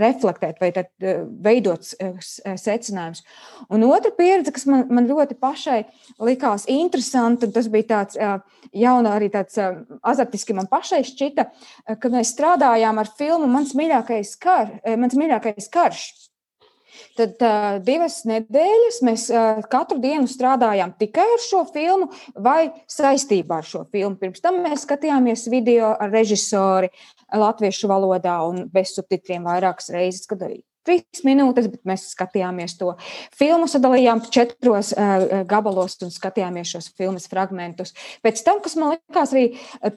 reflektēt 0.00 0.60
vai 0.62 0.70
tad, 0.76 0.92
veidot 1.42 1.82
secinājums. 1.86 3.24
Un 3.70 3.84
otra 3.88 4.12
pieredze, 4.14 4.54
kas 4.54 4.66
man, 4.70 4.86
man 4.90 5.08
ļoti 5.10 5.38
pašai 5.40 5.80
likās 6.22 6.66
interesanta, 6.70 7.50
tas 7.52 7.68
bija 7.72 7.90
tāds 7.94 8.20
jauna, 8.72 9.16
arī 9.16 9.30
tāds 9.34 9.58
azartiski 10.02 10.56
man 10.56 10.70
pašai 10.70 11.02
šķita, 11.06 11.48
ka 12.00 12.12
mēs 12.12 12.34
strādājām 12.36 13.02
ar 13.02 13.10
filmu 13.18 13.50
Mans 13.50 13.72
mīļākais, 13.78 14.34
kar, 14.42 14.78
mans 15.00 15.16
mīļākais 15.16 15.70
karš. 15.72 16.06
Tad 17.16 17.42
uh, 17.44 17.78
divas 17.84 18.20
nedēļas 18.28 19.00
mēs 19.06 19.26
uh, 19.32 19.62
katru 19.72 19.98
dienu 20.02 20.28
strādājām 20.30 20.94
tikai 21.00 21.26
ar 21.36 21.42
šo 21.42 21.64
filmu 21.72 22.10
vai 22.34 22.70
saistībā 22.90 23.60
ar 23.62 23.66
šo 23.66 23.84
filmu. 23.92 24.18
Pirms 24.20 24.44
tam 24.44 24.62
mēs 24.64 24.86
skatījāmies 24.86 25.48
video 25.52 25.94
ar 25.94 26.12
režisori 26.12 26.92
latviešu 27.34 27.90
valodā 27.90 28.38
un 28.46 28.66
bez 28.72 28.94
subtitriem 28.96 29.46
vairākas 29.46 29.92
reizes, 29.94 30.28
kad 30.30 30.44
arī 30.46 30.62
trīs 30.86 31.24
minūtes, 31.26 31.68
bet 31.72 31.82
mēs 31.88 32.06
skatījāmies 32.14 32.76
to 32.78 32.92
filmu, 33.36 33.68
sadalījām 33.70 34.22
četros 34.32 34.92
uh, 34.94 35.42
gabalos 35.48 35.98
un 36.06 36.14
skatījāmies 36.14 36.76
šos 36.76 36.92
filmas 36.98 37.28
fragmentus. 37.30 37.94
Pēc 38.24 38.44
tam, 38.46 38.62
kas 38.64 38.78
man 38.78 38.94
likās 38.96 39.34
arī 39.34 39.46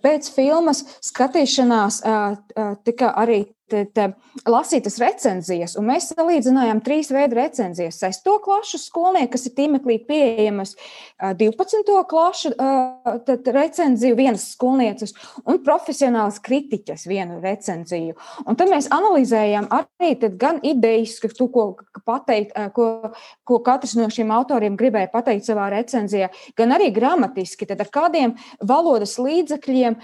pēc 0.03 0.31
filmas 0.33 0.83
skatīšanās, 1.05 2.01
uh, 2.03 2.35
uh, 2.55 2.75
tika 2.87 3.13
arī 3.21 3.43
tad, 3.69 4.17
lasītas 4.49 4.97
recenzijas, 5.01 5.75
un 5.79 5.87
mēs 5.89 6.09
salīdzinājām 6.13 6.81
trīs 6.85 7.11
veidu 7.13 7.37
recenzijas. 7.39 7.99
6. 8.01 8.29
klašu 8.43 8.79
skolnieki, 8.81 9.31
kas 9.35 9.45
ir 9.49 9.55
tīmeklī 9.57 9.99
pieejamas, 10.07 10.75
12. 11.19 11.93
klašu 12.09 12.53
tad, 12.57 13.49
recenziju 13.55 14.17
vienas 14.17 14.49
skolnieces 14.53 15.15
un 15.45 15.61
profesionālas 15.65 16.39
kritiķas 16.43 17.05
vienu 17.09 17.39
recenziju. 17.43 18.17
Un 18.45 18.59
tad 18.59 18.71
mēs 18.71 18.89
analizējām 18.93 19.69
arī 19.75 20.15
gan 20.39 20.61
idejas, 20.65 21.17
to, 21.37 21.49
ko, 21.53 21.65
pateikt, 22.07 22.55
ko, 22.75 23.13
ko 23.47 23.61
katrs 23.65 23.95
no 23.99 24.09
šiem 24.13 24.31
autoriem 24.35 24.77
gribēja 24.79 25.11
pateikt 25.13 25.47
savā 25.47 25.69
recenzijā, 25.73 26.29
gan 26.57 26.75
arī 26.75 26.89
gramatiski, 26.95 27.67
tad 27.69 27.81
ar 27.83 27.91
kādiem 27.93 28.35
valodas 28.59 29.17
līdzekļiem 29.21 29.97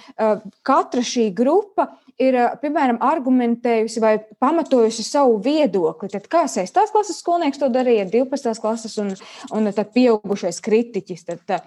katra 0.66 1.06
šī 1.06 1.30
grupa 1.36 1.90
ir, 2.22 2.38
piemēram, 2.62 3.00
argumentējusi 3.04 4.02
vai 4.04 4.14
pamatojusi 4.42 5.04
savu 5.06 5.38
viedokli. 5.44 6.10
Tad 6.14 6.28
kā 6.32 6.46
6. 6.52 6.80
klases 6.94 7.20
skolnieks 7.22 7.60
to 7.62 7.70
darīja, 7.74 8.08
12. 8.12 8.56
klases 8.64 8.98
un, 9.02 9.14
un 9.56 9.72
tad 9.76 9.92
pieaugušais 9.96 10.62
kritiķis. 10.66 11.26
Tad, 11.28 11.66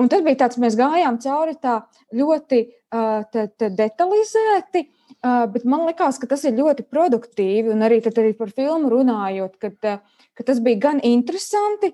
un 0.00 0.10
tas 0.12 0.24
bija 0.26 0.44
tāds, 0.44 0.60
mēs 0.62 0.78
gājām 0.80 1.20
cauri 1.22 1.58
tā 1.60 1.80
ļoti 2.16 2.62
tad, 2.90 3.52
tad 3.60 3.76
detalizēti. 3.78 4.86
Bet 5.20 5.66
man 5.68 5.84
liekas, 5.84 6.16
ka 6.20 6.30
tas 6.30 6.46
ir 6.48 6.56
ļoti 6.56 6.86
produktīvi, 6.88 7.74
un 7.74 7.84
arī, 7.84 7.98
arī 8.08 8.32
par 8.38 8.52
filmu 8.56 8.88
runājot, 8.94 9.58
kad, 9.60 9.76
ka 10.40 10.48
tas 10.48 10.60
bija 10.64 10.80
gan 10.86 11.00
interesanti, 11.04 11.92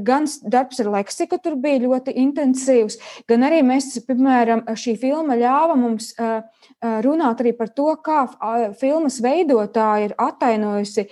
gan 0.00 0.26
darbs 0.48 0.80
ar 0.80 0.90
leksiku 0.96 1.38
tur 1.42 1.58
bija 1.60 1.82
ļoti 1.84 2.14
intensīvs, 2.24 2.98
gan 3.28 3.44
arī 3.48 3.60
mēs, 3.66 3.92
piemēram, 4.08 4.64
šī 4.78 4.96
filma 5.00 5.36
ļāva 5.38 5.76
mums 5.78 6.12
uh, 6.16 6.40
runāt 7.04 7.42
arī 7.44 7.52
par 7.58 7.72
to, 7.76 7.90
kā 8.04 8.24
filmas 8.80 9.20
veidotāja 9.24 10.08
ir 10.08 10.16
attainojusi 10.20 11.08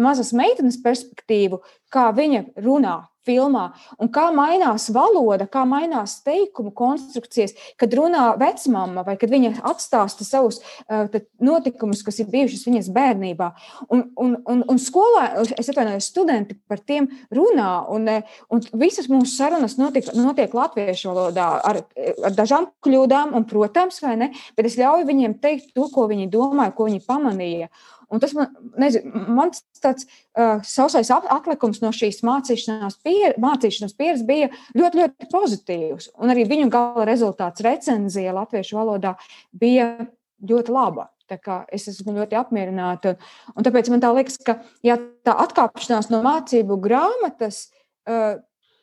mazas 0.00 0.32
meitenes 0.36 0.80
perspektīvu, 0.82 1.60
kā 1.92 2.08
viņa 2.16 2.46
runā 2.64 3.02
filmā, 3.26 3.66
un 4.02 4.10
kā 4.12 4.28
mainās 4.34 4.88
valoda, 4.94 5.48
kā 5.50 5.64
mainās 5.68 6.20
teikumu 6.26 6.72
konstrukcijas, 6.76 7.56
kad 7.80 7.94
runā 7.96 8.28
vecmāma 8.40 9.04
vai 9.06 9.16
kad 9.20 9.32
viņa 9.32 9.56
atstāsta 9.66 10.26
savus 10.26 10.60
uh, 10.62 11.06
notikumus, 11.42 12.04
kas 12.06 12.20
ir 12.22 12.30
bijušas 12.32 12.66
viņas 12.68 12.90
bērnībā. 12.94 13.50
Un, 13.90 14.06
un, 14.22 14.36
un, 14.46 14.62
un 14.70 14.80
skolā, 14.82 15.28
es 15.44 15.70
atvainojos, 15.72 16.10
studenti 16.12 16.56
par 16.68 16.82
tiem 16.82 17.08
runā, 17.34 17.70
un, 17.92 18.08
un 18.52 18.64
visas 18.78 19.10
mūsu 19.12 19.34
sarunas 19.34 19.76
notiek, 19.80 20.08
notiek 20.16 20.54
latviešu 20.56 21.10
valodā 21.12 21.48
ar, 21.66 21.82
ar 22.24 22.36
dažām 22.36 22.70
kļūdām, 22.84 23.34
un, 23.36 23.46
protams, 23.48 24.00
vai 24.04 24.16
ne, 24.20 24.30
bet 24.56 24.70
es 24.70 24.78
ļauju 24.80 25.08
viņiem 25.08 25.38
teikt 25.42 25.74
to, 25.76 25.88
ko 25.92 26.06
viņi 26.10 26.30
domāja, 26.32 26.74
ko 26.76 26.88
viņi 26.90 27.04
pamanīja. 27.06 27.70
Un 28.12 28.22
tas 28.22 28.32
man, 28.36 28.52
nezinu, 28.78 29.24
mans 29.34 29.64
tāds 29.82 30.06
uh, 30.06 30.60
sausais 30.66 31.10
atlikums 31.10 31.80
no 31.82 31.90
šīs 31.94 32.22
mācīšanās, 32.26 33.00
pier, 33.02 33.34
mācīšanās 33.42 33.96
pieredzes 33.98 34.26
bija 34.28 34.50
ļoti, 34.78 35.02
ļoti 35.02 35.28
pozitīvs. 35.32 36.12
Un 36.22 36.34
arī 36.34 36.46
viņu 36.48 36.70
gala 36.72 37.06
rezultāts 37.08 37.64
recenzija 37.66 38.34
latviešu 38.36 38.78
valodā 38.78 39.16
bija 39.50 39.90
ļoti 40.46 40.74
laba. 40.74 41.10
Es 41.74 41.88
esmu 41.90 42.14
ļoti 42.14 42.38
apmierināta. 42.38 43.16
Un, 43.16 43.56
un 43.58 43.66
tāpēc 43.66 43.90
man 43.90 44.02
tā 44.04 44.12
liekas, 44.14 44.38
ka 44.46 44.60
ja 44.86 44.94
tā 45.26 45.34
atkāpšanās 45.42 46.12
no 46.12 46.22
mācību 46.22 46.78
grāmatas 46.84 47.64
uh, 48.06 48.38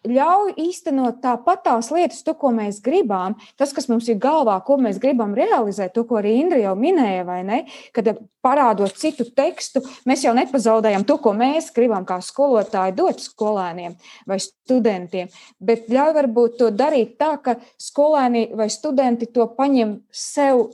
ļauj 0.07 0.53
īstenot 0.59 1.21
tāpat 1.23 1.63
tās 1.67 1.89
lietas, 1.93 2.21
to, 2.25 2.35
ko 2.37 2.51
mēs 2.55 2.81
gribam, 2.83 3.37
tas, 3.59 3.73
kas 3.75 3.87
mums 3.91 4.09
ir 4.11 4.19
galvā, 4.21 4.57
ko 4.65 4.77
mēs 4.81 4.99
gribam 5.01 5.35
realizēt, 5.37 5.93
to, 5.95 6.03
ko 6.07 6.19
arī 6.19 6.35
Indra 6.41 6.59
jau 6.61 6.73
minēja, 6.79 7.23
vai 7.27 7.39
ne? 7.47 7.59
Kad 7.95 8.11
parādot 8.43 8.95
citu 8.99 9.25
tekstu, 9.35 9.83
mēs 10.09 10.25
jau 10.25 10.33
nepazaudējam 10.35 11.05
to, 11.07 11.17
ko 11.23 11.33
mēs 11.37 11.71
gribam 11.75 12.05
kā 12.07 12.19
skolotāji 12.23 12.95
dot 12.97 13.23
skolēniem 13.23 13.95
vai 14.29 14.39
studentiem, 14.43 15.31
bet 15.63 15.87
ļauj 15.91 16.15
varbūt 16.19 16.57
to 16.59 16.71
darīt 16.75 17.15
tā, 17.21 17.35
ka 17.43 17.57
skolēni 17.79 18.49
vai 18.57 18.67
studenti 18.73 19.31
to 19.31 19.47
paņem 19.55 20.01
sev 20.11 20.67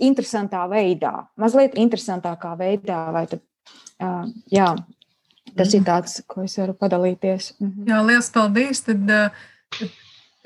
interesantā 0.00 0.64
veidā, 0.70 1.12
mazliet 1.40 1.76
interesantākā 1.78 2.54
veidā. 2.56 3.02
Tad, 3.28 3.42
uh, 4.00 4.24
jā, 4.48 4.72
Tas 5.56 5.74
ir 5.74 5.84
tāds, 5.86 6.20
ko 6.30 6.44
es 6.46 6.56
varu 6.60 6.74
padalīties. 6.78 7.54
Mhm. 7.60 7.88
Jā, 7.90 8.00
liels 8.06 8.30
paldies. 8.34 8.82
Tad 8.86 9.14
uh, 9.14 9.86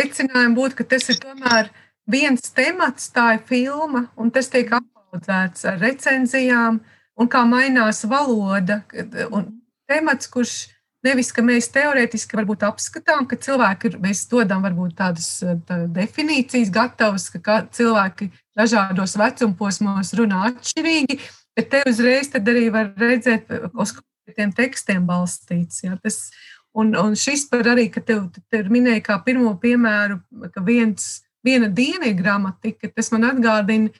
secinājumi 0.00 0.58
būtu, 0.58 0.78
ka 0.80 0.88
tas 0.94 1.08
ir 1.12 1.20
tomēr 1.22 1.70
viens 2.10 2.52
temats, 2.54 3.10
tā 3.14 3.34
ir 3.38 3.44
filma, 3.48 4.08
un 4.20 4.32
tas 4.34 4.50
tiek 4.52 4.70
apaudzēts 4.78 5.66
ar 5.70 5.80
recenzijām, 5.82 6.80
un 7.20 7.30
kā 7.30 7.44
mainās 7.48 8.04
valoda. 8.10 8.82
Un 9.30 9.52
temats, 9.88 10.28
kurš 10.30 10.56
nevis, 11.04 11.30
ka 11.34 11.44
mēs 11.44 11.68
teorētiski 11.74 12.38
varbūt 12.38 12.64
apskatām, 12.66 13.28
ka 13.28 13.38
cilvēki 13.40 13.90
ir, 13.90 13.98
mēs 14.02 14.24
dodam 14.30 14.64
varbūt 14.64 14.96
tādas 14.98 15.28
tā 15.68 15.84
definīcijas 15.94 16.72
gatavas, 16.74 17.28
ka 17.34 17.62
cilvēki 17.74 18.30
dažādos 18.56 19.16
vecumposmos 19.20 20.14
runā 20.18 20.46
atšķirīgi, 20.50 21.20
bet 21.56 21.70
te 21.72 21.84
uzreiz 21.90 22.32
tad 22.32 22.48
arī 22.50 22.70
var 22.74 22.92
redzēt, 23.00 23.52
uz 23.74 23.94
tiem 24.32 24.52
tekstiem 24.56 25.04
balstīts. 25.08 25.82
Jā, 25.84 25.98
tas, 26.02 26.30
un, 26.72 26.94
un 26.96 27.16
šis 27.18 27.46
par 27.50 27.66
arī, 27.74 27.90
ka 27.92 28.00
tev, 28.00 28.26
tev 28.52 28.70
minēja 28.72 29.04
kā 29.10 29.18
pirmo 29.26 29.52
piemēru, 29.60 30.20
ka 30.54 30.64
viens, 30.64 31.24
viena 31.44 31.68
diena 31.68 32.08
ir 32.08 32.18
gramatika, 32.18 32.88
tas 32.88 33.12
man 33.12 33.28
atgādina 33.34 33.92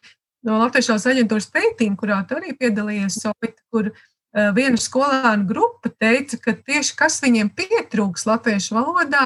no 0.44 0.58
Latvijas 0.60 1.06
aģentūras 1.08 1.48
pētījuma, 1.52 1.98
kurā 2.00 2.20
tu 2.28 2.36
arī 2.38 2.52
piedalījies, 2.58 3.20
Sovita, 3.22 3.60
kur 3.72 3.90
uh, 3.90 4.50
viena 4.56 4.80
skolēnu 4.80 5.48
grupa 5.48 5.92
teica, 5.92 6.40
ka 6.40 6.56
tieši 6.56 6.96
kas 6.98 7.20
viņiem 7.24 7.52
pietrūks 7.56 8.26
latviešu 8.28 8.76
valodā, 8.76 9.24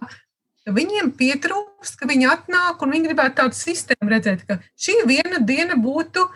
ka 0.62 0.74
viņiem 0.76 1.14
pietrūkst, 1.18 1.98
ka 1.98 2.10
viņi 2.10 2.28
atnāk 2.30 2.82
un 2.84 2.94
viņi 2.94 3.10
gribētu 3.10 3.40
tādu 3.40 3.58
sistēmu 3.58 4.12
redzēt, 4.12 4.44
ka 4.46 4.60
šī 4.78 5.00
viena 5.08 5.40
diena 5.42 5.78
būtu 5.80 6.26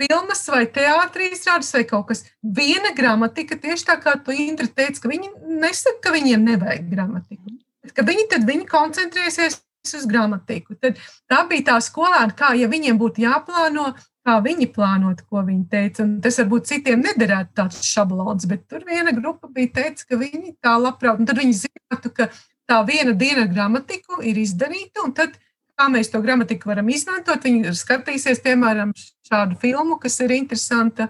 filmas 0.00 0.44
vai 0.48 0.64
teātrī 0.72 1.30
izrādes 1.34 1.72
vai 1.76 1.84
kaut 1.88 2.08
kas. 2.10 2.24
Viena 2.42 2.94
gramatika, 2.96 3.58
tieši 3.60 3.88
tā 3.92 3.98
kā 4.02 4.16
tu 4.24 4.34
Indra 4.34 4.68
teici, 4.68 5.02
ka 5.02 5.10
viņi 5.10 5.32
nesaka, 5.60 5.98
ka 6.06 6.14
viņiem 6.16 6.46
nevajag 6.52 6.86
gramatiku. 6.92 7.56
Ka 7.96 8.04
viņi 8.06 8.28
tad 8.30 8.46
viņi 8.48 8.68
koncentrēsies 8.70 9.60
uz 9.96 10.06
gramatiku. 10.08 10.76
Tad 10.80 11.00
tā 11.30 11.42
bija 11.48 11.72
tā 11.72 11.80
skolēna, 11.84 12.36
kā 12.36 12.52
ja 12.58 12.68
viņiem 12.70 13.00
būtu 13.00 13.24
jāplāno, 13.24 13.90
kā 14.26 14.36
viņi 14.44 14.68
plānot, 14.74 15.24
ko 15.28 15.44
viņi 15.46 15.66
teica. 15.72 16.04
Un 16.04 16.18
tas 16.24 16.38
varbūt 16.42 16.68
citiem 16.70 17.04
nederētu 17.04 17.56
tāds 17.62 17.82
šablons, 17.88 18.46
bet 18.50 18.66
tur 18.70 18.84
viena 18.88 19.14
grupa 19.16 19.50
bija 19.52 19.72
teica, 19.80 20.06
ka 20.08 20.20
viņi 20.20 20.56
tā 20.62 20.76
labprāt, 20.80 21.20
un 21.20 21.28
tad 21.28 21.40
viņi 21.40 21.62
zinātu, 21.64 22.12
ka 22.16 22.28
tā 22.70 22.82
viena 22.86 23.16
diena 23.16 23.48
gramatiku 23.50 24.20
ir 24.22 24.38
izdarīta, 24.38 25.06
un 25.06 25.16
tad 25.16 25.38
kā 25.80 25.88
mēs 25.92 26.12
to 26.12 26.20
gramatiku 26.24 26.70
varam 26.70 26.92
izmantot. 26.92 27.46
Viņi 27.46 27.72
skatīsies, 27.78 28.42
piemēram, 28.44 28.92
šādu 29.28 29.58
filmu, 29.62 29.96
kas 30.02 30.20
ir 30.24 30.36
interesanta. 30.36 31.08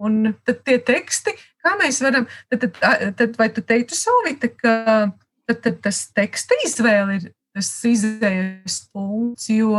Un 0.00 0.34
tad 0.48 0.62
tie 0.64 0.78
teksti, 0.80 1.34
kā 1.60 1.74
mēs 1.80 2.00
varam, 2.04 2.28
tad, 2.52 2.70
tad, 2.76 3.10
tad 3.18 3.34
vai 3.40 3.50
tu 3.52 3.64
teiktu, 3.64 3.96
Solvita, 3.96 4.48
ka 4.48 4.76
tad, 5.48 5.58
tad 5.66 5.82
tas 5.84 6.06
teksta 6.16 6.56
izvēle 6.64 7.18
ir 7.18 7.26
tas 7.50 7.68
izējas 7.84 8.78
punkts, 8.94 9.50
jo 9.50 9.74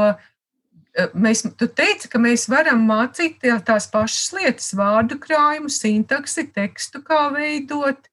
mēs, 1.15 1.45
tu 1.57 1.69
teici, 1.71 2.09
ka 2.11 2.19
mēs 2.21 2.45
varam 2.51 2.83
mācīt 2.85 3.41
tās 3.65 3.87
pašas 3.89 4.33
lietas, 4.35 4.71
vārdu 4.77 5.17
krājumu, 5.23 5.71
sintaksi, 5.73 6.45
tekstu, 6.53 7.01
kā 7.07 7.29
veidot, 7.33 8.09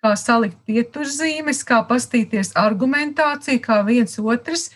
kā 0.00 0.14
salikt 0.16 0.60
pieturzīmes, 0.64 1.64
kā 1.68 1.82
pastīties 1.88 2.54
argumentāciju, 2.56 3.60
kā 3.66 3.82
viens 3.84 4.16
otrs 4.22 4.70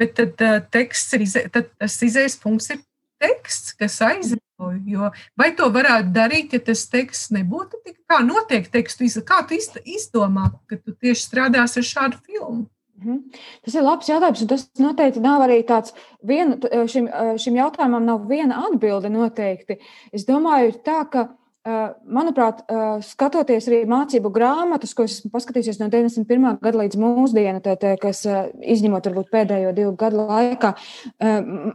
Bet 0.00 0.14
tad, 0.16 0.38
uh, 0.40 0.60
teksts 0.72 1.16
ir, 1.16 1.26
izē, 1.26 1.44
tad 1.52 1.68
tas 1.76 1.98
izējas 2.06 2.38
punkts 2.40 2.70
ir 2.72 2.80
teksts, 3.20 3.74
kas 3.76 3.98
aizrauj. 4.06 4.80
Jo, 4.88 5.10
vai 5.40 5.50
to 5.56 5.68
varētu 5.72 6.12
darīt, 6.16 6.56
ja 6.56 6.64
tas 6.64 6.86
teksts 6.92 7.32
nebūtu 7.36 7.80
tik 7.84 7.98
kā 8.08 8.20
notiek 8.24 8.68
tekstu, 8.72 9.08
kā 9.26 9.42
tu 9.48 9.56
izdomā, 9.84 10.50
ka 10.68 10.80
tu 10.80 10.96
tieši 10.96 11.26
strādāsi 11.26 11.80
ar 11.80 11.88
šādu 11.92 12.20
filmu? 12.26 12.66
Mhm. 13.00 13.20
Tas 13.64 13.74
ir 13.74 13.84
labs 13.84 14.08
jautājums, 14.10 14.42
un 14.44 14.48
tas 14.50 14.66
noteikti 14.76 15.22
nav 15.24 15.40
arī 15.46 15.62
tāds, 15.64 15.94
viena, 16.26 16.58
šim, 16.84 17.08
šim 17.40 17.56
jautājumam 17.56 18.04
nav 18.04 18.26
viena 18.28 18.60
atbilde 18.68 19.08
noteikti. 19.12 19.78
Es 20.12 20.26
domāju, 20.28 20.74
tā, 20.84 21.00
ka 21.08 21.30
Manuprāt, 21.60 22.62
skatoties 23.04 23.66
arī 23.68 23.82
mācību 23.84 24.30
grāmatas, 24.32 24.94
ko 24.96 25.04
esmu 25.04 25.28
paskatījusies 25.34 25.76
no 25.82 25.90
91. 25.92 26.54
gada 26.56 26.78
līdz 26.80 26.96
mūsdienu, 26.96 27.60
tad, 27.60 27.84
kas 28.00 28.22
izņemot 28.24 29.04
varbūt 29.10 29.28
pēdējo 29.28 29.74
divu 29.76 29.90
gadu 30.00 30.24
laikā, 30.24 30.70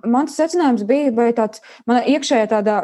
mans 0.09 0.38
secinājums 0.39 0.88
bija, 0.89 1.11
vai 1.13 1.27
tāds, 1.38 1.61
iekšējā 1.86 2.47
tādā, 2.55 2.79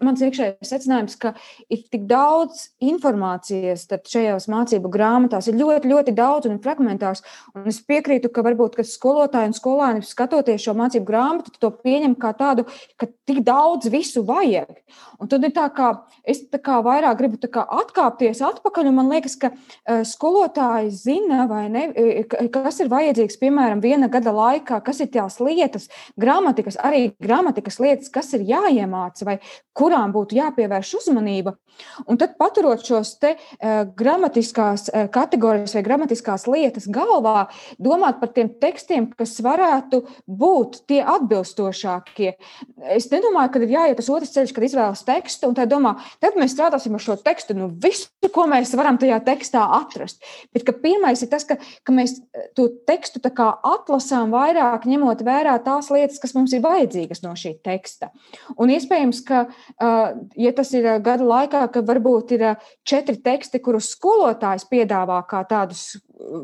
mans 0.00 0.22
iekšējais 0.24 0.70
secinājums, 0.72 1.18
ka 1.20 1.34
ir 1.68 1.84
tik 1.92 2.08
daudz 2.08 2.70
informācijas 2.80 3.84
šajās 4.08 4.48
mācību 4.48 4.88
grāmatās, 4.88 5.50
ir 5.52 5.60
ļoti, 5.60 5.92
ļoti 5.92 6.16
daudz 6.16 6.48
un 6.48 6.56
fragmentārs, 6.64 7.20
un 7.52 7.68
es 7.68 7.82
piekrītu, 7.84 8.32
ka 8.32 8.46
varbūt, 8.48 8.80
ka 8.80 8.88
skolotāji 8.88 9.52
un 9.52 9.58
skolāni 9.60 10.08
skatoties 10.08 10.64
šo 10.64 10.72
mācību 10.80 11.04
grāmatu, 11.12 11.52
to 11.60 11.74
pieņem 11.84 12.16
kā 12.16 12.32
tādu, 12.40 12.64
ka 12.96 13.12
tik 13.28 13.44
daudz 13.44 13.92
visu 13.92 14.24
vajag. 14.24 14.72
Un 15.20 15.28
tad 15.28 15.44
ir 15.44 15.52
tā 15.52 15.68
kā 15.74 15.98
es 16.28 16.42
kā 16.64 16.78
vairāk 16.84 17.18
gribu 17.20 17.40
kā 17.52 17.64
atkāpties 17.80 18.42
atpakaļ, 18.44 18.90
man 18.94 19.10
liekas, 19.12 19.36
ka 19.40 19.52
uh, 19.52 20.02
skolotāji 20.06 20.92
zina, 20.94 21.46
ne, 21.72 21.86
kas 22.52 22.80
ir 22.82 22.90
vajadzīgs, 22.92 23.38
piemēram, 23.40 23.82
viena 23.84 24.10
gada 24.12 24.32
laikā, 24.34 24.80
kas 24.84 25.02
ir 25.04 25.10
tās 25.14 25.38
lietas, 25.42 25.88
gramatikas, 26.20 26.78
arī 26.84 27.12
gramatikas 27.22 27.80
lietas, 27.82 28.12
kas 28.12 28.32
ir 28.36 28.46
jāiemāca, 28.48 29.26
vai 29.28 29.38
kurām 29.78 30.12
būtu 30.14 30.38
jāpievērš 30.38 30.94
uzmanība. 31.02 31.54
Un 32.10 32.18
tad 32.18 32.34
paturot 32.40 32.82
šos 32.82 33.14
te 33.22 33.34
uh, 33.36 33.84
gramatiskās 33.98 34.88
uh, 34.90 35.06
kategorijas 35.14 35.76
vai 35.76 35.84
gramatiskās 35.86 36.48
lietas 36.50 36.88
galvā, 36.90 37.46
domāt 37.78 38.18
par 38.22 38.32
tiem 38.34 38.50
tekstiem, 38.60 39.10
kas 39.18 39.36
varētu 39.44 40.02
būt 40.26 40.82
tie 40.90 41.00
atbilstošākie. 41.06 42.34
Es 42.96 43.08
nedomāju, 43.12 43.52
ka 43.54 43.62
ir 43.62 43.74
jāiet 43.76 44.00
tas 44.00 44.10
otrs 44.12 44.34
ceļš, 44.34 44.54
kad 44.56 44.66
izvēlas 44.66 45.04
tekstu 45.06 45.50
un 45.50 45.56
tā 45.58 45.68
domā, 45.70 45.87
domā, 45.88 46.04
tad 46.20 46.36
mēs 46.38 46.54
strādāsim 46.54 46.96
ar 46.96 47.02
šo 47.02 47.16
tekstu, 47.22 47.56
nu, 47.56 47.68
visu, 47.82 48.08
ko 48.34 48.46
mēs 48.50 48.74
varam 48.76 48.98
tajā 49.00 49.18
tekstā 49.24 49.64
atrast. 49.78 50.22
Bet 50.54 50.68
pirmais 50.82 51.22
ir 51.22 51.30
tas, 51.32 51.46
ka, 51.48 51.58
ka 51.84 51.94
mēs 51.94 52.18
eh, 52.18 52.50
to 52.56 52.68
tekstu 52.86 53.20
atlasām 53.22 54.32
vairāk, 54.32 54.86
ņemot 54.88 55.22
vērā 55.26 55.56
tās 55.64 55.90
lietas, 55.90 56.18
kas 56.20 56.34
mums 56.34 56.52
ir 56.52 56.62
vajadzīgas 56.64 57.22
no 57.22 57.34
šī 57.38 57.58
teksta. 57.64 58.10
Un 58.58 58.72
iespējams, 58.74 59.22
ka, 59.26 59.46
eh, 59.80 60.14
ja 60.36 60.52
tas 60.52 60.72
ir 60.74 60.86
eh, 60.86 61.00
gada 61.00 61.24
laikā, 61.24 61.66
ka 61.72 61.84
varbūt 61.86 62.36
ir 62.36 62.46
četri 62.86 63.18
teksti, 63.22 63.62
kurus 63.64 63.92
skolotājs 63.94 64.68
piedāvā 64.68 65.22
kā 65.28 65.44
tādus 65.48 65.96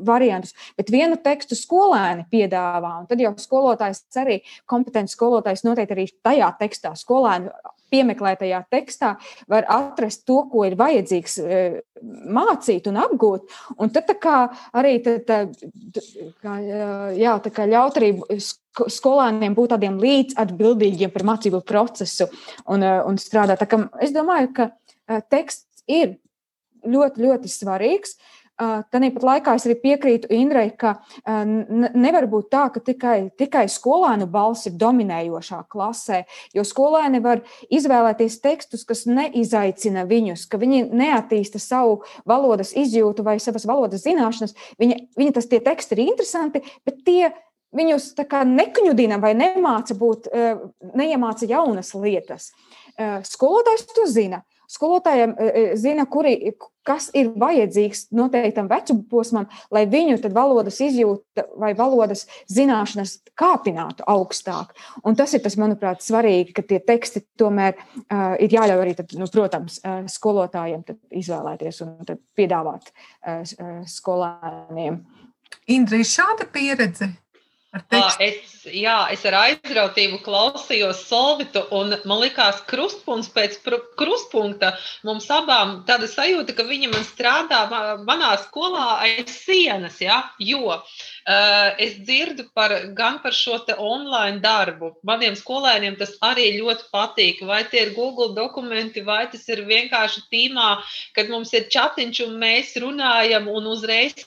variantus, 0.06 0.54
bet 0.78 0.92
vienu 0.92 1.18
tekstu 1.22 1.58
skolēni 1.58 2.26
piedāvā. 2.30 2.96
Tad 3.10 3.22
jau 3.22 3.34
skolotājs 3.40 4.04
arī 4.20 4.40
kompetents 4.70 5.16
skolotājs 5.16 5.64
noteikti 5.66 5.96
arī 5.96 6.06
tajā 6.24 6.50
tekstā, 6.60 6.94
skolēnu 6.98 7.52
piemeklētajā 7.94 8.60
tekstā, 8.72 9.14
var 9.50 9.66
atrast 9.70 10.24
to, 10.28 10.40
ko 10.50 10.64
ir 10.66 10.76
vajadzīgs 10.78 11.36
e, 11.38 11.60
mācīt 12.34 12.88
un 12.90 12.98
apgūt. 13.04 13.54
Un 13.78 13.92
tad 13.94 14.10
arī 14.24 14.96
tad, 15.04 15.30
kā, 16.42 16.56
jā, 17.18 17.36
kā 17.54 17.68
ļaut 17.70 18.00
arī 18.00 18.10
skolēniem 18.98 19.54
būt 19.54 19.74
tādiem 19.76 20.00
līdzatbildīgiem 20.02 21.12
par 21.14 21.26
mācību 21.30 21.62
procesu 21.66 22.28
un, 22.66 22.82
e, 22.82 22.94
un 23.06 23.20
strādāt. 23.20 23.66
Es 24.02 24.14
domāju, 24.14 24.52
ka 24.56 24.70
e, 24.70 25.20
teksts 25.30 25.86
ir 25.90 26.16
ļoti, 26.84 27.28
ļoti 27.28 27.52
svarīgs. 27.52 28.18
Tāpat 28.54 29.24
laikā 29.26 29.54
es 29.58 29.64
arī 29.66 29.74
piekrītu 29.82 30.28
Indrai, 30.30 30.68
ka 30.78 30.92
nevar 31.26 32.28
būt 32.30 32.52
tā, 32.52 32.68
ka 32.70 32.82
tikai, 32.86 33.16
tikai 33.34 33.64
skolēnu 33.72 34.28
balss 34.30 34.68
ir 34.70 34.76
dominējošā 34.78 35.58
klasē, 35.72 36.20
jo 36.54 36.62
skolēni 36.62 37.18
var 37.24 37.42
izvēlēties 37.66 38.38
tekstus, 38.44 38.86
kas 38.86 39.04
neizaicina 39.10 40.06
viņus, 40.06 40.46
ka 40.46 40.60
viņi 40.62 40.84
neattīsta 40.94 41.58
savu 41.58 42.04
valodas 42.28 42.70
izjūtu 42.78 43.26
vai 43.26 43.40
savas 43.42 43.66
valodas 43.66 44.06
zināšanas. 44.06 44.54
Viņa, 44.78 45.00
viņa 45.18 45.34
tas 45.34 45.50
tie 45.50 45.58
teksti 45.64 45.98
ir 45.98 46.06
interesanti, 46.06 46.62
bet 46.86 47.02
tie 47.02 47.32
viņus 47.74 48.12
nekņudina 48.54 49.18
vai 49.18 49.34
nemāca 49.34 49.98
būt, 49.98 50.30
neiemāca 50.94 51.50
jaunas 51.50 51.90
lietas. 51.98 52.52
Skolotājs 53.26 53.88
to 53.90 54.06
zina. 54.06 54.44
Skolotājiem 54.74 55.34
zina, 55.80 56.06
kuri, 56.10 56.34
kas 56.84 57.08
ir 57.16 57.30
vajadzīgs 57.40 58.08
noteiktam 58.14 58.68
vecuma 58.70 59.04
posmam, 59.10 59.48
lai 59.72 59.84
viņu 59.90 60.18
valodas 60.34 60.80
izjūta 60.84 61.46
vai 61.60 61.72
valodas 61.78 62.26
zināšanas 62.52 63.16
kāpinātu 63.38 64.04
augstāk. 64.10 64.74
Un 65.06 65.16
tas 65.18 65.32
ir 65.34 65.42
tas, 65.44 65.56
manuprāt, 65.60 66.04
svarīgi, 66.04 66.52
ka 66.56 66.66
tie 66.66 66.80
teksti 66.84 67.24
tomēr 67.40 67.76
uh, 67.78 68.36
ir 68.42 68.52
jāļauj 68.54 68.84
arī, 68.84 68.94
tad, 68.98 69.16
nu, 69.18 69.28
protams, 69.32 69.80
uh, 69.80 70.04
skolotājiem 70.10 70.84
izvēlēties 71.22 71.82
un 71.86 72.16
piedāvāt 72.36 72.90
uh, 72.92 73.42
skolēniem. 73.88 75.00
Indra, 75.70 76.00
ir 76.00 76.08
šāda 76.08 76.48
pieredze 76.52 77.14
Es, 78.22 78.66
jā, 78.70 78.96
es 79.10 79.24
ar 79.26 79.34
aizrautību 79.40 80.20
klausījos 80.22 81.00
Solvitu, 81.08 81.64
un 81.74 81.90
man 82.06 82.20
likās, 82.22 82.60
krustpunkts 82.70 83.32
pēc 83.34 83.56
krustpunkta 83.98 84.70
mums 85.06 85.26
abām 85.34 85.80
tāda 85.88 86.06
sajūta, 86.10 86.54
ka 86.54 86.66
viņa 86.68 86.92
man 86.92 87.02
strādā 87.08 87.64
manā 88.06 88.30
skolā 88.44 89.00
aiz 89.06 89.32
sienas, 89.34 89.98
ja? 90.02 90.20
jo 90.38 90.70
uh, 90.70 90.84
es 91.82 91.98
dzirdu 92.06 92.46
par, 92.54 92.76
gan 92.94 93.18
par 93.24 93.34
šo 93.34 93.58
online 93.74 94.38
darbu. 94.44 94.92
Maniem 95.02 95.34
skolēniem 95.38 95.98
tas 95.98 96.14
arī 96.22 96.52
ļoti 96.60 96.88
patīk. 96.94 97.42
Vai 97.48 97.64
tie 97.70 97.88
ir 97.88 97.94
Google 97.98 98.36
dokumenti, 98.38 99.02
vai 99.02 99.24
tas 99.32 99.48
ir 99.50 99.66
vienkārši 99.66 100.26
tīmā, 100.30 100.70
kad 101.18 101.30
mums 101.32 101.50
ir 101.58 101.66
chatiņš 101.74 102.24
un 102.28 102.38
mēs 102.38 102.78
runājam 102.78 103.50
un 103.50 103.70
uzreiz 103.74 104.26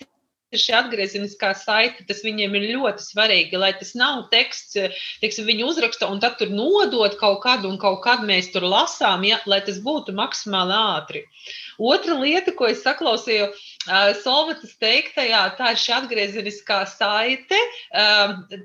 šī 0.56 0.76
atgriezeniskā 0.78 1.52
saite, 1.60 2.06
tas 2.08 2.22
viņiem 2.24 2.54
ir 2.56 2.68
ļoti 2.78 3.04
svarīgi, 3.04 3.60
lai 3.60 3.74
tas 3.76 3.94
nav 4.00 4.28
teksts, 4.32 4.78
teiksim, 5.22 5.48
viņi 5.50 5.66
uzraksta 5.68 6.08
un 6.12 6.22
tad 6.24 6.38
tur 6.40 6.54
nodot 6.54 7.18
kaut 7.20 7.42
kādu, 7.44 7.68
un 7.72 7.80
kaut 7.82 8.00
kad 8.06 8.24
mēs 8.24 8.52
tur 8.54 8.64
lasām, 8.64 9.26
ja, 9.28 9.42
lai 9.46 9.60
tas 9.68 9.82
būtu 9.84 10.16
maksimāli 10.16 10.78
ātri. 10.78 11.26
Otra 11.78 12.18
lieta, 12.22 12.54
ko 12.58 12.70
es 12.72 12.84
saklausīju, 12.86 13.50
uh, 13.52 13.78
Solvatas 13.88 14.76
teiktajā, 14.82 15.42
tā 15.58 15.72
ir 15.72 15.80
šī 15.80 15.94
atgriezeniskā 15.96 16.82
saite. 16.92 17.60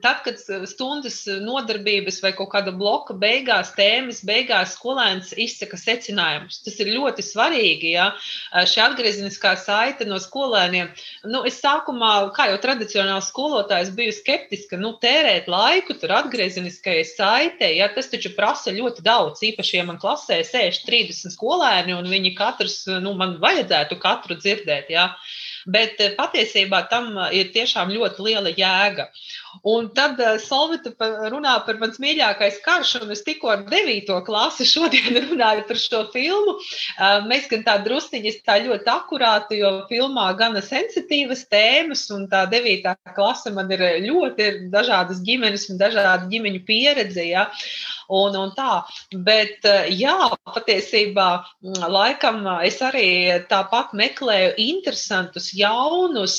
Tad, 0.02 0.22
kad 0.24 0.40
stundas 0.68 1.20
nodarbības 1.42 2.18
vai 2.24 2.32
kaut 2.36 2.50
kāda 2.54 2.72
bloka 2.74 3.14
beigās, 3.14 3.72
tēmas 3.76 4.22
beigās 4.26 4.74
skolēns 4.76 5.32
izsaka 5.38 5.78
secinājumus. 5.78 6.62
Tas 6.66 6.78
ir 6.82 6.92
ļoti 6.96 7.24
svarīgi, 7.26 7.92
ja 7.94 8.08
šī 8.66 8.82
atgriezeniskā 8.88 9.54
saite 9.60 10.08
no 10.08 10.18
skolēniem. 10.22 10.90
Nu, 11.30 11.44
es 11.46 11.60
sākumā, 11.62 12.32
kā 12.36 12.48
jau 12.50 12.58
tradicionāls 12.62 13.30
skolotājs, 13.30 13.92
biju 13.94 14.14
skeptiska, 14.16 14.80
nu, 14.80 14.94
tērēt 15.02 15.46
laiku 15.52 15.96
tur 16.00 16.16
atgriezeniskajai 16.18 17.06
saitei, 17.06 17.76
ja 17.78 17.90
tas 17.94 18.10
taču 18.10 18.34
prasa 18.34 18.74
ļoti 18.74 19.06
daudz, 19.06 19.44
īpaši, 19.52 19.78
ja 19.78 19.86
man 19.86 20.02
klasē 20.02 20.42
sēž 20.46 20.82
30 20.88 21.36
skolēni 21.36 21.94
un 21.94 22.10
viņi 22.10 22.34
katrs, 22.38 22.82
nu, 23.04 23.14
man 23.18 23.38
vajadzētu 23.42 23.98
katru 24.02 24.38
dzirdēt, 24.40 24.92
ja. 24.92 25.12
Bet 25.66 26.00
eh, 26.02 26.14
patiesībā 26.18 26.82
tam 26.90 27.12
eh, 27.14 27.38
ir 27.38 27.52
tiešām 27.54 27.92
ļoti 27.94 28.24
liela 28.26 28.50
jēga. 28.50 29.08
Un 29.68 29.90
tad 29.94 30.16
uh, 30.22 30.38
Solvita 30.40 30.90
runā 31.30 31.52
par 31.66 31.76
mans 31.78 31.98
mīļākais 32.00 32.62
karš, 32.64 32.94
un 33.04 33.12
es 33.12 33.20
tikko 33.26 33.50
ar 33.52 33.64
9. 33.68 34.08
klasi 34.26 34.64
šodien 34.66 35.18
runāju 35.26 35.66
par 35.68 35.78
šo 35.78 36.00
filmu. 36.14 36.54
Mēs 37.28 37.50
gan 37.50 37.66
tā 37.66 37.76
drusciņi 37.84 38.32
tā 38.48 38.56
ļoti 38.64 38.88
akurāti, 38.88 39.60
jo 39.60 39.74
filmā 39.90 40.30
gana 40.40 40.64
sensitīvas 40.64 41.44
tēmas, 41.52 42.06
un 42.16 42.24
tā 42.32 42.46
9. 42.50 42.96
klase 43.12 43.52
man 43.52 43.70
ir 43.76 43.84
ļoti 44.06 44.48
ir 44.48 44.60
dažādas 44.72 45.20
ģimenes 45.26 45.68
un 45.68 45.82
dažāda 45.84 46.30
ģimeņu 46.32 46.64
pieredze. 46.66 47.28
Ja? 47.28 47.50
Un, 48.08 48.36
un 48.38 48.52
tā. 48.56 48.82
Bet, 49.26 49.66
jā, 49.92 50.16
patiesībā, 50.54 51.28
laikam 51.92 52.42
es 52.64 52.80
arī 52.84 53.08
tāpat 53.50 53.94
meklēju 53.98 54.54
interesantus, 54.62 55.52
jaunus 55.56 56.38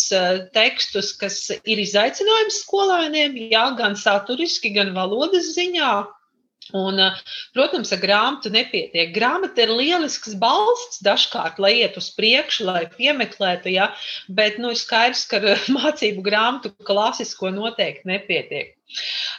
tekstus, 0.55 1.13
kas 1.19 1.39
ir 1.53 1.83
izaicinājums 1.85 2.63
skolēniem, 2.65 3.37
jā, 3.53 3.69
gan 3.79 3.95
saturiski, 3.99 4.73
gan 4.75 4.93
valodas 4.97 5.53
ziņā. 5.57 5.93
Un, 6.71 6.99
protams, 7.53 7.91
ar 7.91 7.99
grāmatu 7.99 8.49
nepietiek. 8.53 9.11
Grāmata 9.15 9.65
ir 9.65 9.73
lielisks 9.75 10.37
balsts 10.39 11.01
dažkārt, 11.03 11.59
lai 11.59 11.73
iet 11.81 11.97
uz 11.99 12.07
priekšu, 12.15 12.63
lai 12.69 12.85
piemeklētu, 12.93 13.73
ja, 13.73 13.89
bet 14.29 14.61
nu, 14.63 14.71
ir 14.71 14.79
skaidrs, 14.79 15.25
ka 15.27 15.41
ar 15.43 15.65
mācību 15.77 16.23
grāmatu 16.23 16.71
klasisko 16.87 17.51
noteikti 17.51 18.07
nepietiek. 18.13 18.71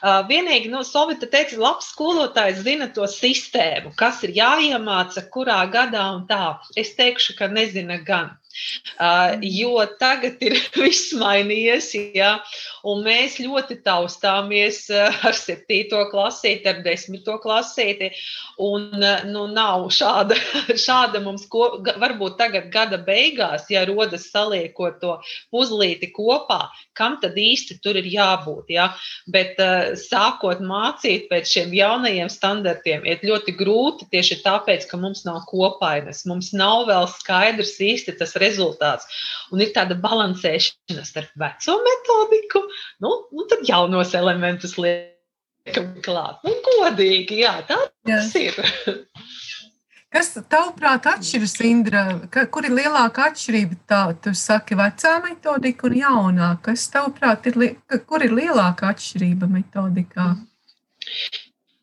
Uh, 0.03 0.21
vienīgi 0.29 0.69
no 0.69 0.83
nu, 0.83 0.87
Sovjeta 0.87 1.29
teica, 1.31 1.57
labs 1.63 1.93
skolotājs 1.95 2.61
zina 2.67 2.91
to 2.93 3.07
sistēmu, 3.09 3.95
kas 3.97 4.21
ir 4.27 4.35
jāiemāca, 4.37 5.25
kurā 5.33 5.63
gadā 5.73 6.05
un 6.17 6.25
tā. 6.29 6.59
Es 6.77 6.93
teikšu, 6.99 7.39
ka 7.39 7.49
nezina 7.49 8.01
gan. 8.05 8.35
Uh, 8.95 9.35
jo 9.43 9.83
tagad 9.99 10.43
ir 10.45 10.57
viss 10.79 11.13
mainījies, 11.19 11.91
ja, 12.15 12.37
un 12.87 13.03
mēs 13.07 13.41
ļoti 13.43 13.81
taustāmies 13.85 14.87
ar 14.95 15.35
septīto 15.37 16.05
klasīti, 16.13 16.69
ar 16.71 16.83
desmito 16.85 17.37
klasīti. 17.43 18.13
Un, 18.63 18.93
nu, 19.27 19.47
nav 19.51 19.89
šāda, 19.95 20.37
šāda 20.87 21.21
mums, 21.25 21.47
ko, 21.51 21.81
varbūt 21.83 22.37
tagad 22.39 22.71
gada 22.75 23.01
beigās, 23.03 23.67
ja 23.73 23.83
rodas 23.89 24.29
saliekot 24.31 25.01
to 25.03 25.17
puzlīti 25.53 26.13
kopā, 26.15 26.69
kam 26.95 27.19
tad 27.23 27.39
īsti 27.41 27.81
tur 27.83 27.99
ir 27.99 28.07
jābūt. 28.11 28.71
Ja? 28.77 28.91
Bet 29.27 29.59
sākot 30.01 30.63
mācīt 30.65 31.27
pēc 31.31 31.51
šiem 31.51 31.75
jaunajiem 31.75 32.31
standartiem, 32.31 33.05
ir 33.09 33.25
ļoti 33.27 33.57
grūti 33.59 34.09
tieši 34.13 34.41
tāpēc, 34.45 34.87
ka 34.91 35.01
mums 35.01 35.25
nav 35.27 35.43
kopainas, 35.51 36.25
mums 36.31 36.53
nav 36.55 36.87
vēl 36.91 37.09
skaidrs 37.11 37.75
īsti 37.83 38.17
tas 38.21 38.37
rezultāts. 38.45 39.09
Un 39.53 39.65
ir 39.65 39.73
tāda 39.77 39.97
balansēšana 40.01 41.05
starp 41.09 41.35
veco 41.41 41.79
metodiku, 41.89 42.65
nu, 43.05 43.17
un 43.33 43.51
tad 43.51 43.65
jaunos 43.69 44.15
elementus 44.19 44.77
liekam 44.79 45.91
klāt. 46.05 46.45
Nu, 46.47 46.55
godīgi, 46.69 47.43
jā, 47.43 47.59
tā 47.69 47.81
tas 48.07 48.31
ir. 48.39 48.61
Kas 50.15 50.29
tavuprāt 50.47 51.09
atšķiras, 51.11 51.57
Indra? 51.67 52.03
Kur 52.55 52.67
ir 52.69 52.75
lielāka 52.77 53.25
atšķirība? 53.33 53.79
Tā, 53.91 54.03
tu 54.23 54.31
saki, 54.39 54.77
vecā 54.79 55.17
metodika 55.25 55.89
un 55.89 55.97
jaunā. 55.99 56.51
Kas 56.63 56.85
tavuprāt 56.93 57.49
ir, 57.51 57.59
kur 58.07 58.23
ir 58.23 58.37
lielāka 58.37 58.93
atšķirība 58.93 59.49
metodikā? 59.51 60.29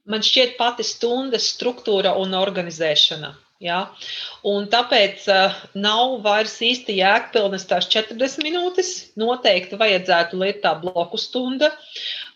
Man 0.07 0.23
šķiet 0.23 0.55
pati 0.61 0.85
stundas 0.87 1.49
struktūra 1.51 2.15
un 2.23 2.31
organizēšana. 2.39 3.33
Ja? 3.61 3.81
Un 4.47 4.65
tāpēc 4.73 5.27
uh, 5.29 5.59
nav 5.77 6.17
vairs 6.25 6.55
īsti 6.65 6.97
jēgpilnas 6.97 7.67
tās 7.69 7.89
40 7.93 8.41
minūtes. 8.45 8.89
Noteikti 9.21 9.77
vajadzētu 9.77 10.39
likt 10.41 10.63
tā 10.65 10.73
bloku 10.81 11.19
stunda. 11.21 11.69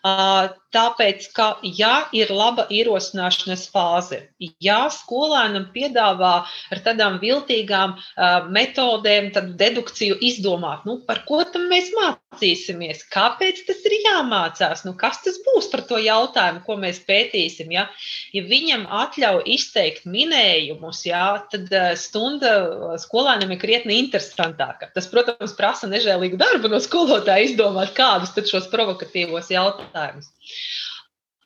Uh, 0.05 0.53
tāpēc, 0.75 1.29
ka, 1.35 1.47
ja 1.63 2.05
ir 2.15 2.31
laba 2.35 2.65
ierosināšanas 2.73 3.65
fāze, 3.71 4.21
ja 4.63 4.85
skolēnam 4.91 5.69
piedāvā 5.75 6.33
ar 6.45 6.81
tādām 6.85 7.17
viltīgām 7.21 7.95
uh, 7.95 8.49
metodēm, 8.51 9.31
tad 9.35 9.53
dedukciju 9.59 10.19
izdomāt, 10.25 10.85
nu, 10.89 10.99
par 11.07 11.23
ko 11.27 11.41
tam 11.47 11.69
mēs 11.71 11.91
mācīsimies, 11.95 13.05
kāpēc 13.13 13.63
tas 13.69 13.83
ir 13.87 13.97
jāmācās, 14.05 14.83
nu, 14.87 14.95
kas 14.99 15.21
tas 15.25 15.39
būs 15.45 15.69
par 15.71 15.85
to 15.89 15.99
jautājumu, 16.03 16.63
ko 16.67 16.77
mēs 16.81 17.01
pētīsim. 17.07 17.71
Ja, 17.75 17.87
ja 18.35 18.45
viņam 18.45 18.87
atļauj 19.03 19.45
izteikt 19.55 20.07
minējumus, 20.09 21.05
ja, 21.07 21.25
tad 21.51 21.71
uh, 21.71 21.93
stunda 21.99 22.55
skolēnam 23.01 23.55
ir 23.55 23.61
krietni 23.61 23.99
interesantāka. 24.03 24.91
Tas, 24.95 25.07
protams, 25.11 25.55
prasa 25.57 25.89
nežēlīgu 25.91 26.39
darbu 26.41 26.71
no 26.71 26.81
skolotāja 26.83 27.49
izdomāt, 27.49 27.95
kādus 27.97 28.35
šos 28.49 28.67
provokatīvos 28.71 29.51
jautājumus. 29.53 30.31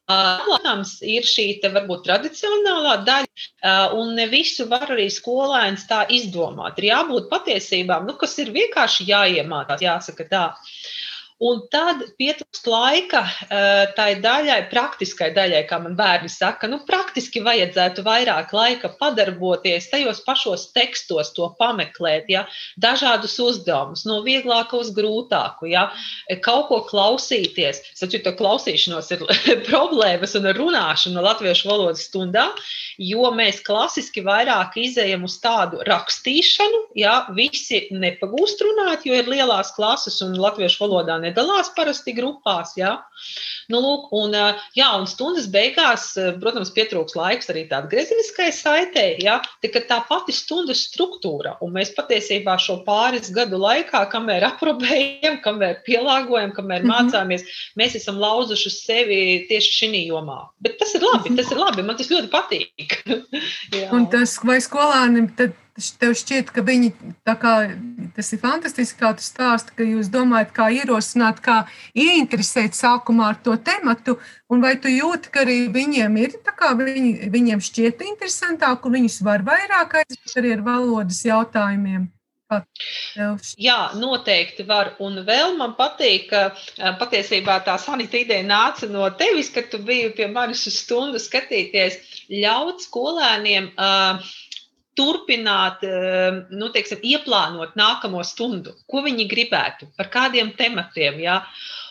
Protams, 0.10 0.96
ir 1.06 1.26
šī 1.30 1.44
te, 1.62 1.70
varbūt 1.70 2.08
tradicionālā 2.08 2.96
daļa, 3.06 3.74
un 3.94 4.16
ne 4.18 4.26
visu 4.32 4.66
var 4.72 4.88
arī 4.96 5.06
skolēns 5.14 5.86
tā 5.92 6.00
izdomāt. 6.16 6.80
Ir 6.82 6.88
jābūt 6.90 7.28
patiesībām, 7.30 8.08
nu, 8.10 8.16
kas 8.18 8.34
ir 8.42 8.50
vienkārši 8.56 9.06
jāiemācās, 9.12 9.84
jāsaka 9.86 10.26
tā. 10.32 10.44
Un 11.40 11.62
tad 11.72 12.02
pietrūkst 12.20 12.66
laika 12.68 13.22
eh, 13.24 13.86
tai 13.96 14.10
daļai, 14.20 14.58
praktiskai 14.74 15.30
daļai, 15.32 15.62
kā 15.70 15.78
man 15.80 15.94
bērni 15.96 16.28
saka, 16.32 16.68
nu, 16.68 16.82
praktiski 16.84 17.40
vajadzētu 17.46 18.04
vairāk 18.04 18.52
laika 18.52 18.90
padarboties 19.00 19.88
tajos 19.88 20.20
pašos 20.26 20.66
tekstos, 20.76 21.32
to 21.38 21.48
pameklēt, 21.60 22.28
ja, 22.34 22.44
dažādus 22.76 23.38
uzdevumus, 23.40 24.04
no 24.10 24.20
vieglāka 24.26 24.82
uz 24.82 24.92
grūtāku, 24.96 25.70
ja, 25.72 25.86
kaut 26.44 26.68
ko 26.74 26.82
klausīties. 26.90 27.80
Taču 27.96 28.20
to 28.26 28.36
klausīšanos 28.36 29.08
ir 29.16 29.24
problēmas 29.70 30.36
un 30.36 30.52
runāšana 30.60 31.24
latviešu 31.24 31.72
valodas 31.72 32.04
stundā, 32.10 32.50
jo 33.00 33.32
mēs 33.32 33.64
klasiski 33.64 34.26
vairāk 34.28 34.76
izējam 34.84 35.24
uz 35.24 35.40
tādu 35.40 35.80
rakstīšanu, 35.88 36.84
ja? 37.00 37.16
Visi 37.40 37.86
nepagūst 37.96 38.60
runāt, 38.66 39.08
jo 39.08 39.16
ir 39.16 39.32
lielās 39.32 39.72
klases 39.78 40.20
un 40.26 40.36
latviešu 40.36 40.84
valodā 40.84 41.16
ne 41.24 41.29
nedalās 41.30 41.72
parasti 41.78 42.14
grupās. 42.18 42.76
Jā. 42.80 42.98
Nu, 43.70 43.82
lūk, 43.84 44.10
un, 44.16 44.34
jā, 44.78 44.88
un 44.98 45.06
stundas 45.10 45.46
beigās, 45.52 46.12
protams, 46.42 46.72
pietrūks 46.74 47.16
laiks 47.18 47.52
arī 47.52 47.66
tādai 47.70 47.92
greziniskai 47.92 48.50
saitei, 48.56 49.20
jā, 49.22 49.38
tā, 49.62 49.84
tā 49.90 50.00
pati 50.10 50.34
stundas 50.34 50.82
struktūra. 50.90 51.56
Un 51.66 51.76
mēs 51.76 51.94
patiesībā 51.98 52.58
šo 52.62 52.80
pāris 52.88 53.30
gadu 53.36 53.60
laikā, 53.62 54.06
kamēr 54.14 54.48
aprobējam, 54.52 55.40
kamēr 55.46 55.82
pielāgojam, 55.88 56.54
kamēr 56.58 56.84
-hmm. 56.86 56.96
mācāmies, 56.96 57.46
mēs 57.80 57.98
esam 58.00 58.20
lauzuši 58.22 58.74
sevi 58.74 59.22
tieši 59.50 59.76
šī 59.80 60.04
jomā. 60.10 60.42
Bet 60.64 60.80
tas 60.82 60.94
ir 60.98 61.06
labi, 61.06 61.36
tas 61.38 61.52
ir 61.52 61.62
labi, 61.62 61.86
man 61.86 61.98
tas 62.00 62.12
ļoti 62.12 62.32
patīk. 62.34 63.00
un 63.96 64.10
tas, 64.12 64.40
vai 64.46 64.60
skolānim 64.64 65.30
tad 65.38 65.58
tev 66.00 66.16
šķiet, 66.18 66.52
ka 66.56 66.64
viņi 66.66 66.92
kā 67.26 67.54
tas 68.16 68.34
ir 68.36 68.42
fantastiski, 68.42 69.00
kā 69.00 69.14
tu 69.18 69.26
stāsti, 69.26 69.76
ka 69.78 69.88
jūs 69.88 70.12
domājat, 70.14 70.54
kā 70.56 70.70
ierosināt, 70.76 71.42
kā 71.46 71.62
ieinteresēt 71.94 72.78
sākumā 72.78 73.32
ar 73.34 73.42
to 73.46 73.56
tematu, 73.56 74.18
un 74.52 74.64
vai 74.66 74.76
tu 74.82 74.92
jūti, 74.92 75.32
ka 75.34 75.44
arī 75.46 75.60
viņiem 75.74 76.22
ir 76.22 76.38
tā 76.46 76.56
kā 76.58 76.76
viņi, 76.80 77.32
viņiem 77.34 77.64
šķiet 77.64 78.06
interesantāk, 78.12 78.86
un 78.86 79.00
viņus 79.00 79.20
var 79.28 79.46
vairāk 79.48 80.02
aizvest 80.04 80.40
arī 80.42 80.56
ar 80.58 80.66
valodas 80.66 81.24
jautājumiem? 81.28 82.10
Jā, 83.62 83.78
noteikti 83.94 84.64
var. 84.66 84.96
Un 85.06 85.20
vēl 85.28 85.54
man 85.60 85.76
patīk, 85.78 86.32
ka 86.32 86.96
patiesībā 86.98 87.60
tā 87.68 87.76
sanita 87.78 88.18
ideja 88.18 88.46
nāca 88.48 88.90
no 88.90 89.06
tevis, 89.20 89.52
kad 89.54 89.70
tu 89.70 89.78
biji 89.86 90.10
pie 90.18 90.26
manis 90.34 90.66
uz 90.66 90.80
stundu 90.82 91.22
skatīties, 91.22 92.00
ļaut 92.34 92.82
skolēniem 92.88 93.70
uh, 93.76 94.32
turpināt, 95.00 95.84
eh, 95.88 96.42
nu, 96.52 96.70
teiksim, 96.76 97.02
ieplānot 97.14 97.78
nākamo 97.80 98.24
stundu, 98.28 98.76
ko 98.90 99.04
viņi 99.06 99.28
gribētu, 99.32 99.90
par 99.98 100.12
kādiem 100.14 100.52
tematiem. 100.60 101.22
Ja? 101.24 101.42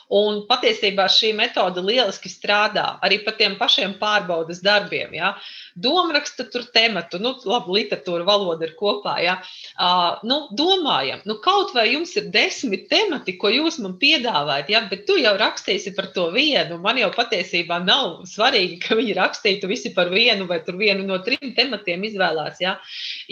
Un 0.09 0.45
patiesībā 0.49 1.05
šī 1.13 1.35
metode 1.37 1.83
lieliski 1.85 2.31
strādā 2.33 2.95
arī 3.05 3.21
par 3.27 3.37
tiem 3.37 3.59
pašiem 3.61 3.99
pārbaudas 4.01 4.63
darbiem. 4.65 5.13
Ja? 5.19 5.35
domāraksta 5.79 6.47
tur 6.51 6.67
tematu, 6.75 7.21
nu, 7.23 7.35
labi, 7.47 7.75
literatūra, 7.79 8.25
valoda 8.27 8.67
ir 8.67 8.75
kopā. 8.79 9.15
Ja? 9.23 9.39
Uh, 9.79 10.19
nu, 10.27 10.41
domājam, 10.59 11.23
nu, 11.29 11.39
kaut 11.45 11.75
vai 11.77 11.89
jums 11.93 12.15
ir 12.19 12.29
desmit 12.35 12.89
temati, 12.91 13.37
ko 13.39 13.51
jūs 13.53 13.79
man 13.83 13.97
piedāvājat, 14.01 14.73
ja? 14.73 14.83
bet 14.91 15.07
tu 15.09 15.19
jau 15.21 15.35
rakstīsi 15.39 15.95
par 15.97 16.11
to 16.17 16.29
vienu. 16.35 16.81
Man 16.83 16.99
jau 17.01 17.11
patiesībā 17.15 17.81
nav 17.85 18.25
svarīgi, 18.29 18.81
ka 18.85 18.99
viņi 18.99 19.17
rakstītu 19.19 19.71
visi 19.71 19.93
par 19.95 20.11
vienu 20.15 20.49
vai 20.51 20.61
vienu 20.69 21.07
no 21.07 21.21
trim 21.25 21.55
tematiem 21.57 22.07
izvēlās. 22.11 22.59
Ja? 22.63 22.79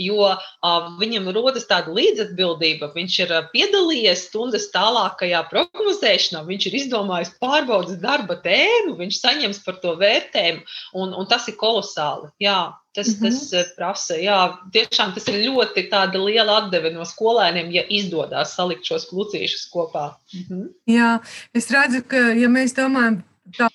Jo 0.01 0.31
uh, 0.31 0.91
viņam 1.01 1.31
rodas 1.35 1.67
tāda 1.69 1.95
līdzatbildība. 1.97 2.93
Viņš 2.95 3.19
ir 3.27 3.35
piedalījies 3.53 4.29
stundas 4.31 4.71
tālākajā 4.75 5.43
prognozēšanā, 5.51 6.45
viņš 6.47 6.66
ir 6.69 6.79
izdomājis 6.81 7.35
pārbaudas 7.43 8.01
darba 8.03 8.39
tēmu, 8.43 8.97
viņš 8.99 9.21
saņems 9.21 9.63
par 9.65 9.79
to 9.83 9.95
vērtējumu, 10.01 10.65
un, 11.03 11.15
un 11.15 11.29
tas 11.31 11.47
ir 11.51 11.57
kolosāli. 11.61 12.31
Jā, 12.43 12.75
tas, 12.97 13.09
mm 13.09 13.15
-hmm. 13.15 13.39
tas 13.39 13.53
eh, 13.53 13.71
prasa. 13.77 14.19
Jā, 14.21 14.41
tiešām 14.73 15.15
tas 15.15 15.29
ir 15.29 15.45
ļoti 15.49 15.87
liela 16.17 16.59
atdeve 16.63 16.91
no 16.91 17.05
skolēniem, 17.05 17.71
ja 17.73 17.85
izdodas 17.89 18.55
salikt 18.55 18.85
šos 18.85 19.09
klucīšus 19.11 19.71
kopā. 19.73 20.15
Mm 20.33 20.45
-hmm. 20.49 20.69
Jā, 20.87 21.19
es 21.55 21.71
redzu, 21.71 22.03
ka, 22.09 22.17
ja 22.17 22.49
mēs 22.49 22.75
domājam, 22.75 23.23
tā, 23.59 23.69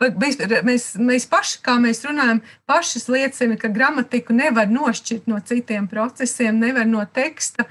mēs, 0.00 0.38
mēs, 0.62 0.86
mēs 0.98 1.26
paši, 1.28 1.60
kā 1.64 1.78
mēs 1.80 2.04
runājam, 2.04 2.42
pašas 2.66 3.08
liecina, 3.08 3.56
ka 3.56 3.68
gramatiku 3.68 4.32
nevar 4.32 4.68
nošķirt 4.68 5.26
no 5.26 5.40
citiem 5.40 5.88
procesiem, 5.88 6.58
nevar 6.58 6.86
no 6.86 7.04
teksta. 7.06 7.64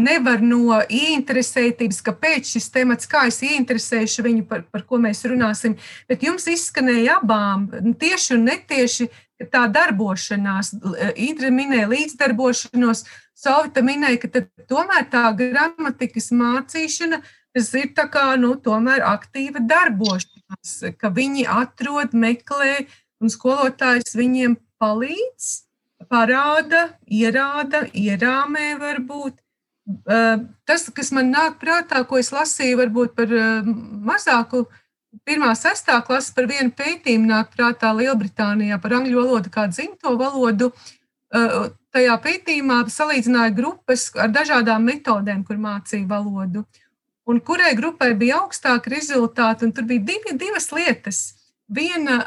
Nevar 0.00 0.42
no 0.44 0.78
ieinteresētības, 0.82 2.00
kāpēc 2.06 2.52
šis 2.56 2.68
temats, 2.74 3.08
kā 3.10 3.26
es 3.30 3.40
ieinteresēšu 3.44 4.24
viņu, 4.26 4.46
par, 4.48 4.64
par 4.70 4.84
ko 4.88 5.00
mēs 5.02 5.24
runāsim. 5.28 5.76
Bet 6.08 6.24
jums 6.26 6.46
izskanēja 6.50 7.20
abām, 7.20 7.68
tieši 8.00 8.36
un 8.36 8.46
netieši, 8.50 9.08
tā 9.52 9.66
darbošanās, 9.72 10.72
Indra 11.20 11.50
minēja 11.52 11.88
līdzdarbošanos, 11.90 13.04
Sovita 13.36 13.82
minēja, 13.84 14.22
ka 14.22 14.44
tomēr 14.70 15.10
tā 15.12 15.26
gramatikas 15.36 16.30
mācīšana, 16.32 17.20
tas 17.56 17.68
ir 17.76 17.90
tā 17.96 18.06
kā, 18.12 18.30
nu, 18.40 18.54
aktīva 18.56 19.60
darbošanās, 19.60 20.76
ka 20.96 21.12
viņi 21.12 21.44
atrod, 21.52 22.16
meklē, 22.16 22.86
un 23.20 23.32
skolotājs 23.32 24.16
viņiem 24.16 24.56
palīdz, 24.80 25.50
parāda, 26.10 26.88
ierāda, 27.08 27.86
ierāmē 27.92 28.76
varbūt. 28.80 29.42
Tas, 30.66 30.88
kas 30.90 31.12
man 31.14 31.30
nāk 31.30 31.60
prātā, 31.62 32.02
ko 32.08 32.18
es 32.18 32.32
lasīju, 32.34 32.80
varbūt 32.80 33.14
par 33.14 33.30
mazāku 34.08 34.64
pirmā, 35.26 35.52
sestā 35.54 36.00
klase 36.06 36.34
par 36.34 36.48
vienu 36.50 36.74
pētījumu 36.74 37.30
nāk 37.30 37.52
prātā 37.54 37.92
Lielbritānijā 37.94 38.80
par 38.82 38.96
angļu 38.98 39.20
valodu 39.22 39.52
kā 39.54 39.68
dzimto 39.70 40.16
valodu. 40.18 40.72
Tajā 41.94 42.16
pētījumā 42.24 42.80
salīdzināja 42.92 43.54
grupas 43.54 44.08
ar 44.18 44.32
dažādām 44.34 44.84
metodēm, 44.90 45.46
kur 45.46 45.60
mācīja 45.62 46.08
valodu. 46.10 46.66
Un 47.26 47.40
kurai 47.42 47.72
grupai 47.78 48.12
bija 48.14 48.42
augstāki 48.42 48.92
rezultāti, 48.92 49.66
un 49.66 49.72
tur 49.74 49.86
bija 49.86 50.04
divi, 50.10 50.34
divas 50.38 50.68
lietas. 50.74 51.22
Viena, 51.66 52.20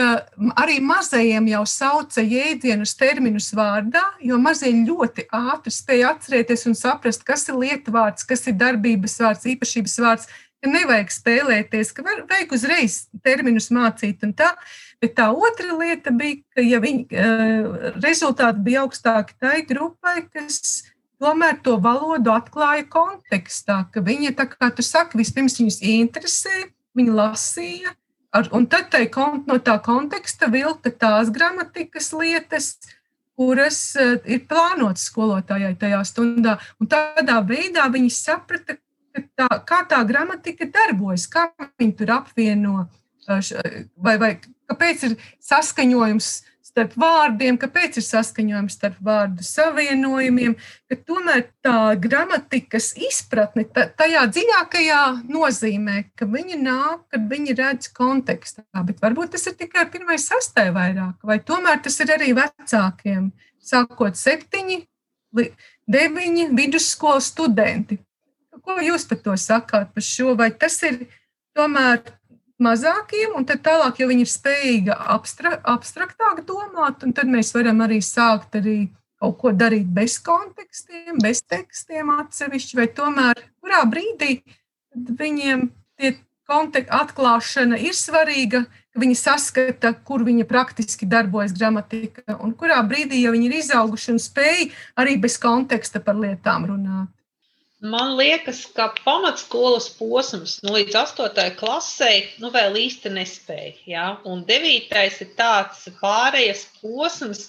arī 0.00 0.78
mazajiem 0.80 1.48
jau 1.50 1.64
sauca 1.68 2.22
jēdzienus, 2.24 2.94
terminus 2.96 3.50
vārdā, 3.52 4.02
jo 4.24 4.38
mazie 4.40 4.72
ļoti 4.72 5.26
ātri 5.28 5.72
spēja 5.72 6.14
atcerēties 6.14 6.66
un 6.70 6.78
saprast, 6.78 7.24
kas 7.24 7.48
ir 7.48 7.58
lietvārds, 7.60 8.24
kas 8.24 8.46
ir 8.48 8.56
darbības 8.56 9.18
vārds, 9.20 9.48
īpašības 9.52 9.98
vārds, 10.00 10.30
ka 10.62 10.70
nevajag 10.70 11.12
spēlēties, 11.12 11.92
ka 11.92 12.06
var, 12.06 12.24
vajag 12.30 12.56
uzreiz 12.56 13.02
terminus 13.24 13.68
mācīt. 13.74 14.22
Tā. 14.38 14.54
Bet 15.02 15.16
tā 15.18 15.28
otra 15.34 15.74
lieta 15.76 16.12
bija, 16.14 16.38
ka 16.54 16.62
ja 16.62 16.78
viņi, 16.80 17.08
uh, 17.10 17.94
rezultāti 17.98 18.62
bija 18.62 18.84
augstāki 18.86 19.34
tai 19.42 19.64
grupai, 19.66 20.22
kas 20.30 20.86
tomēr 21.22 21.58
to 21.62 21.76
valodu 21.82 22.32
atklāja 22.32 22.86
kontekstā, 22.90 23.82
ka 23.92 24.02
viņi, 24.02 24.32
tā 24.38 24.46
kā 24.54 24.70
tu 24.74 24.84
saki, 24.86 25.18
vispirms 25.18 25.58
viņus 25.58 25.82
interesē, 25.90 26.68
viņi 26.96 27.18
lasīja, 27.18 27.96
ar, 28.32 28.48
un 28.56 28.66
tad 28.70 28.90
tai, 28.92 29.06
no 29.46 29.58
tā 29.62 29.76
konteksta 29.84 30.48
vilka 30.52 30.90
tās 30.90 31.30
gramatikas 31.32 32.12
lietas, 32.16 32.74
kuras 33.36 33.80
uh, 33.96 34.16
ir 34.28 34.44
plānotas 34.48 35.08
skolotājai 35.10 35.74
tajā 35.80 36.02
stundā. 36.08 36.58
Un 36.80 36.90
tādā 36.90 37.40
veidā 37.48 37.88
viņi 37.92 38.12
saprata, 38.12 38.76
tā, 39.36 39.48
kā 39.68 39.82
tā 39.88 40.00
gramatika 40.08 40.68
darbojas, 40.68 41.28
kā 41.30 41.48
viņi 41.80 41.96
tur 41.98 42.14
apvieno, 42.18 42.86
vai, 43.28 44.16
vai 44.20 44.32
kāpēc 44.40 45.06
ir 45.08 45.18
saskaņojums 45.42 46.32
starp 46.72 46.94
vārdiem, 46.96 47.58
kāpēc 47.60 47.98
ir 48.00 48.04
saskaņojums 48.06 48.76
starp 48.78 49.00
vārdu 49.04 49.44
savienojumiem, 49.44 50.54
ka 50.88 50.96
tomēr 50.96 51.44
tā 51.64 51.92
gramatikas 52.00 52.92
izpratne 52.96 53.66
tajā 53.68 54.22
dziļākajā 54.32 55.02
nozīmē, 55.28 55.98
ka 56.16 56.28
viņi 56.32 56.56
nāk, 56.62 57.04
kad 57.12 57.26
viņi 57.28 57.56
redz 57.58 57.90
kontekstā, 57.92 58.64
bet 58.88 59.02
varbūt 59.04 59.34
tas 59.36 59.44
ir 59.50 59.58
tikai 59.60 59.84
pirmais 59.92 60.24
sastai 60.30 60.70
vairāk, 60.72 61.18
vai 61.28 61.38
tomēr 61.44 61.82
tas 61.84 62.00
ir 62.00 62.14
arī 62.16 62.32
vecākiem, 62.40 63.28
sākot 63.60 64.16
septiņi, 64.16 64.80
deviņi 65.92 66.48
vidusskolas 66.56 67.28
studenti. 67.34 68.00
Ko 68.62 68.78
jūs 68.78 69.04
par 69.10 69.18
to 69.20 69.36
sakāt, 69.40 69.90
par 69.92 70.04
šo? 70.06 70.36
Vai 70.38 70.52
tas 70.54 70.76
ir 70.86 71.02
tomēr 71.56 72.00
mazākiem, 72.62 73.36
un 73.38 73.46
tad 73.48 73.62
tālāk, 73.66 74.00
ja 74.00 74.08
viņi 74.10 74.24
ir 74.26 74.32
spējīgi 74.32 74.96
abstra, 74.96 75.56
abstraktāk 75.74 76.42
domāt, 76.48 77.04
tad 77.04 77.30
mēs 77.30 77.52
varam 77.56 77.82
arī 77.84 78.00
sākt 78.04 78.58
arī 78.60 78.78
kaut 79.22 79.38
ko 79.38 79.52
darīt 79.54 79.86
bez 79.94 80.18
kontekstiem, 80.24 81.20
bez 81.22 81.44
tekstiem 81.46 82.10
atsevišķi, 82.16 82.78
vai 82.80 82.88
tomēr 82.90 83.46
kurā 83.62 83.84
brīdī 83.90 84.40
viņiem 84.94 85.68
tie 86.00 86.16
konteksti 86.50 86.92
atklāšana 86.96 87.78
ir 87.80 87.94
svarīga, 87.96 88.64
ka 88.92 89.00
viņi 89.00 89.16
saskata, 89.16 89.94
kur 90.06 90.24
viņa 90.26 90.46
praktiski 90.48 91.06
darbojas 91.08 91.54
gramatika, 91.56 92.36
un 92.42 92.52
kurā 92.58 92.80
brīdī, 92.86 93.22
ja 93.22 93.32
viņi 93.32 93.48
ir 93.48 93.58
izauguši 93.60 94.14
un 94.16 94.20
spēj 94.22 94.68
arī 95.00 95.16
bez 95.22 95.38
konteksta 95.40 96.02
par 96.04 96.18
lietām 96.18 96.66
runāt. 96.72 97.12
Man 97.82 98.12
liekas, 98.14 98.60
ka 98.76 98.92
pamatskolas 99.02 99.88
posms 99.98 100.60
nu, 100.62 100.70
līdz 100.76 100.94
8. 101.00 101.48
klasē 101.58 102.10
nu, 102.38 102.52
vēl 102.54 102.76
īsti 102.78 103.10
nespēja. 103.10 103.72
Ja? 103.90 104.04
Un 104.22 104.44
9. 104.46 104.92
ir 105.24 105.32
tāds 105.38 105.88
pārējais 105.98 106.62
posms. 106.78 107.48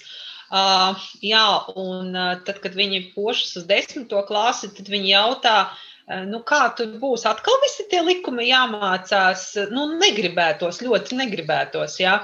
Uh, 0.53 0.97
jā, 1.21 1.45
un 1.77 2.17
uh, 2.17 2.33
tad, 2.45 2.59
kad 2.65 2.73
viņi 2.77 3.13
pošas 3.13 3.59
uz 3.61 3.67
10. 3.69 4.09
klasi, 4.25 4.71
tad 4.73 4.89
viņi 4.89 5.13
jautā, 5.13 5.55
uh, 5.69 6.25
nu, 6.29 6.41
kā 6.49 6.63
tur 6.77 6.97
būs. 7.01 7.27
Atkal 7.29 7.61
visi 7.61 7.85
tie 7.93 8.01
likumi 8.01 8.49
jāmācās. 8.49 9.45
Nu, 9.69 9.85
negribētos, 10.01 10.81
ļoti 10.81 11.21
negribētos. 11.21 11.99
Ja? 12.01 12.23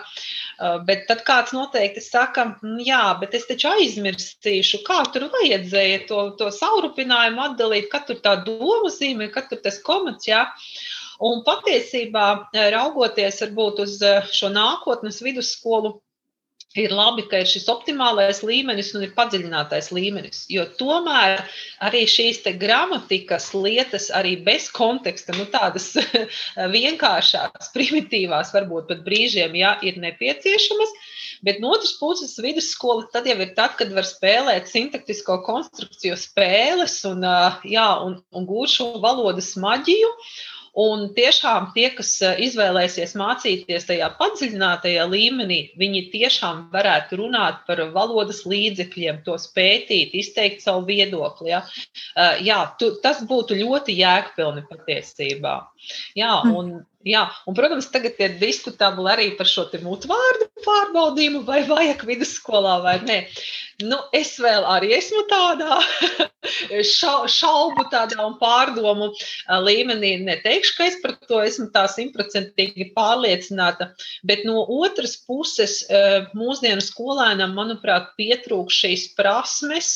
Bet 0.59 1.05
tad 1.07 1.21
kāds 1.27 1.53
noteikti 1.55 2.01
saka, 2.03 2.43
mm, 2.59 2.79
jā, 2.83 3.03
bet 3.21 3.35
es 3.37 3.45
taču 3.47 3.69
aizmirstīšu, 3.71 4.81
kā 4.87 4.97
tur 5.13 5.29
vajadzēja 5.31 6.01
to, 6.09 6.23
to 6.41 6.49
saurupinājumu 6.51 7.45
atdalīt, 7.45 7.87
kad 7.93 8.09
tur 8.09 8.19
tā 8.25 8.35
doma 8.43 8.91
zīme, 8.91 9.29
kad 9.31 9.47
tur 9.51 9.61
tas 9.63 9.79
komats, 9.85 10.27
jā. 10.27 10.43
Un 11.23 11.45
patiesībā, 11.47 12.25
raugoties 12.75 13.39
varbūt 13.43 13.81
uz 13.85 13.95
šo 14.35 14.51
nākotnes 14.51 15.23
vidusskolu, 15.23 15.97
ir 16.77 16.91
labi, 16.93 17.23
ka 17.29 17.39
ir 17.41 17.49
šis 17.49 17.65
optimālais 17.71 18.43
līmenis 18.45 18.91
un 18.93 19.05
ir 19.07 19.13
padziļinātais 19.17 19.89
līmenis. 19.95 20.43
Jo 20.53 20.67
tomēr 20.77 21.41
arī 21.85 22.03
šīs 22.09 22.43
gramatikas 22.61 23.49
lietas, 23.55 24.09
arī 24.13 24.35
bez 24.45 24.69
konteksta, 24.73 25.33
nu, 25.37 25.47
tādas 25.49 25.95
vienkāršās, 26.77 27.71
primitīvās, 27.73 28.53
varbūt 28.53 28.91
pat 28.91 29.01
brīžiem, 29.07 29.57
ja 29.57 29.77
ir 29.81 29.97
nepieciešamas. 30.01 30.93
Bet 31.45 31.61
no 31.63 31.71
otras 31.71 31.95
puses, 31.95 32.35
vidusskola 32.43 33.07
tad 33.13 33.27
jau 33.29 33.37
ir 33.39 33.53
tad, 33.55 33.77
kad 33.79 33.93
var 33.95 34.05
spēlēt 34.05 34.67
sintaktisko 34.67 35.39
konstrukciju 35.47 36.17
spēles 36.19 36.99
un, 37.07 37.23
jā, 37.63 37.89
un, 38.03 38.19
un 38.35 38.47
gūt 38.49 38.75
šo 38.75 38.89
valodas 39.01 39.53
maģiju. 39.59 40.11
Un 40.79 41.07
tiešām 41.15 41.71
tie, 41.75 41.89
kas 41.95 42.11
eh, 42.23 42.37
izvēlēsies 42.45 43.15
mācīties 43.19 43.87
tajā 43.89 44.09
padziļinātajā 44.19 45.07
līmenī, 45.11 45.59
viņi 45.79 46.05
tiešām 46.13 46.67
varētu 46.73 47.19
runāt 47.19 47.65
par 47.67 47.81
valodas 47.95 48.45
līdzekļiem, 48.47 49.23
tos 49.25 49.49
pētīt, 49.55 50.13
izteikt 50.21 50.63
savu 50.63 50.85
viedokli. 50.87 51.51
Ja? 51.51 51.63
Eh, 52.15 52.45
jā, 52.47 52.61
tu, 52.79 52.93
tas 53.03 53.23
būtu 53.27 53.57
ļoti 53.59 53.97
jēgpilni 53.99 54.67
patiesībā. 54.69 55.57
Jā, 56.19 56.37
hm. 56.45 56.55
un 56.55 56.71
Jā, 57.07 57.21
un, 57.47 57.55
protams, 57.55 57.85
tagad 57.93 58.17
ir 58.19 58.33
diskutabli 58.41 59.07
arī 59.07 59.27
par 59.39 59.47
šo 59.47 59.63
mutvārdu 59.85 60.49
pārbaudījumu, 60.65 61.45
vai 61.47 61.61
vajag 61.63 62.01
vidusskolā 62.03 62.73
vai 62.83 62.97
nē. 63.07 63.19
Nu, 63.87 64.01
es 64.11 64.33
vēl 64.43 64.65
arī 64.67 64.89
esmu 64.97 65.21
tādā 65.29 65.77
šaubu 67.37 67.85
tādā 67.93 68.19
un 68.25 68.35
pārdomu 68.41 69.13
līmenī. 69.63 70.17
Neteikšu, 70.27 70.75
ka 70.75 70.89
es 70.89 70.99
par 70.99 71.15
to 71.29 71.39
esmu 71.39 71.69
tā 71.71 71.85
simtprocentīgi 71.87 72.89
pārliecināta, 72.97 73.93
bet 74.27 74.43
no 74.43 74.65
otras 74.81 75.15
puses 75.23 75.79
mūsdienu 76.35 76.83
skolēnam, 76.83 77.55
manuprāt, 77.55 78.11
pietrūkst 78.19 78.83
šīs 78.83 79.07
prasmes 79.15 79.95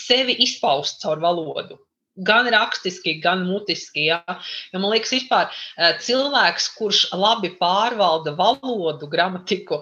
sevi 0.00 0.40
izpaust 0.48 1.04
caur 1.04 1.20
valodu 1.20 1.76
gan 2.16 2.48
rakstiski, 2.52 3.14
gan 3.22 3.44
mutiski. 3.48 4.06
Ja? 4.10 4.20
Jo, 4.72 4.80
man 4.80 4.90
liekas, 4.94 5.12
vispār 5.14 5.50
cilvēks, 6.02 6.68
kurš 6.78 7.02
labi 7.16 7.52
pārvalda 7.60 8.34
valodu, 8.38 9.08
gramatiku, 9.10 9.80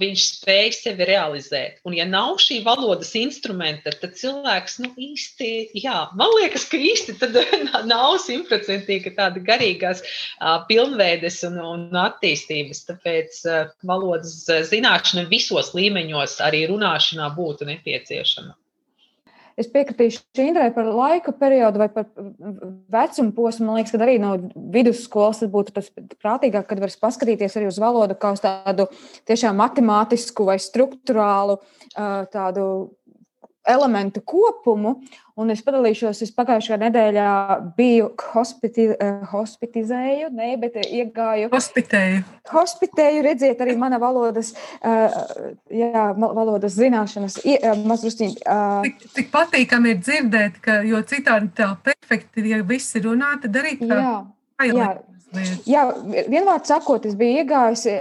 viņš 0.00 0.26
spēj 0.38 0.72
sevi 0.76 1.08
realizēt. 1.08 1.80
Un, 1.88 1.96
ja 1.98 2.06
nav 2.08 2.36
šī 2.42 2.60
valodas 2.66 3.14
instrumenta, 3.18 3.94
tad 4.00 4.16
cilvēks 4.20 4.78
nu, 4.84 4.92
īsti, 4.94 5.50
jā, 5.84 5.96
man 6.18 6.32
liekas, 6.38 6.66
ka 6.70 6.80
īsti 6.80 7.16
nav 7.92 8.18
simtprocentīgi 8.24 9.14
tāda 9.18 9.42
garīgās 9.44 10.04
pilnveides 10.68 11.42
un, 11.48 11.60
un 11.62 12.02
attīstības. 12.04 12.84
Tāpēc 12.90 13.40
valodas 13.86 14.44
zināšana 14.70 15.26
visos 15.30 15.72
līmeņos, 15.76 16.40
arī 16.44 16.66
runāšanā, 16.70 17.30
būtu 17.36 17.68
nepieciešama. 17.70 18.54
Es 19.60 19.68
piekritīšu 19.70 20.42
Indrai 20.42 20.70
par 20.74 20.88
laika 20.90 21.34
periodu 21.38 21.78
vai 21.78 21.88
par 21.92 22.08
vecumu 22.94 23.34
posmu. 23.36 23.68
Man 23.68 23.78
liekas, 23.78 23.94
ka 23.94 24.02
arī 24.02 24.16
no 24.22 24.32
vidusskolas 24.74 25.44
būtu 25.50 25.76
tas 25.76 25.92
prātīgāk, 25.94 26.66
kad 26.70 26.82
var 26.82 26.94
paskatīties 27.04 27.54
arī 27.60 27.70
uz 27.70 27.78
valodu 27.82 28.18
kā 28.18 28.34
uz 28.34 28.42
tādu 28.42 28.88
tiešām 29.30 29.56
matemātisku 29.62 30.48
vai 30.48 30.58
struktūrālu 30.62 31.60
tādu 32.34 32.66
elementu 33.66 34.20
kopumu. 34.24 34.98
Un 35.34 35.50
es 35.50 35.64
padalīšos, 35.66 36.20
es 36.22 36.30
pagājušajā 36.30 36.76
nedēļā 36.78 37.30
biju 37.74 38.12
hospiti, 38.34 38.84
eh, 38.92 39.22
hospitizēju, 39.32 40.28
ne, 40.30 40.52
bet 40.62 40.76
iegāju. 40.84 41.48
Hospitēju. 41.50 42.20
Hospitēju, 42.52 43.24
redziet, 43.26 43.58
arī 43.64 43.74
mana 43.76 43.98
valodas, 43.98 44.52
eh, 44.78 45.16
jā, 45.74 46.04
valodas 46.14 46.76
zināšanas 46.78 47.40
eh, 47.44 47.66
mazrustīņi. 47.82 48.44
Tik, 48.86 49.10
tik 49.16 49.32
patīkami 49.34 49.96
ir 49.96 49.98
dzirdēt, 49.98 50.60
ka, 50.62 50.78
jo 50.86 51.02
citādi 51.02 51.50
tā 51.58 51.72
perfekti, 51.82 52.46
ja 52.52 52.62
visi 52.62 53.02
runā, 53.02 53.34
tad 53.42 53.58
arī 53.58 53.78
tā. 53.82 53.98
Jā. 53.98 54.14
Jā, 54.64 54.86
Jā, 55.68 55.84
vienmēr 56.30 56.62
sakot, 56.66 57.06
es 57.08 57.16
biju 57.18 57.42
iegājusi 57.42 57.94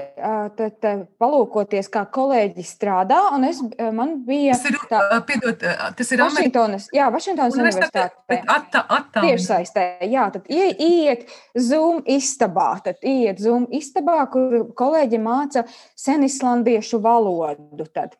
tad, 0.57 0.88
palūkoties, 1.21 1.89
kā 1.93 2.05
kolēģi 2.13 2.65
strādā, 2.67 3.19
un 3.36 3.47
es, 3.47 3.61
man 3.95 4.15
bija 4.27 4.57
tas 4.57 4.69
ir, 4.69 4.77
tā, 4.89 5.01
piedot, 5.27 5.65
tas 5.97 6.13
ir 6.13 6.23
Vašingtonas, 6.23 6.89
jā, 6.95 7.09
Vašingtonas 7.13 7.57
universitāte. 7.57 8.39
Atta, 8.43 8.84
atta. 8.88 9.23
Tiešsaistē, 9.23 9.86
jā, 10.11 10.27
tad 10.34 10.49
ie, 10.51 10.69
iet 10.73 11.25
Zoom 11.59 12.01
istabā, 12.09 12.69
tad 12.86 13.01
iet 13.01 13.41
Zoom 13.43 13.67
istabā, 13.73 14.19
kur 14.34 14.69
kolēģi 14.77 15.21
māca 15.23 15.65
senislandiešu 15.99 17.01
valodu. 17.03 17.88
Tad. 17.93 18.15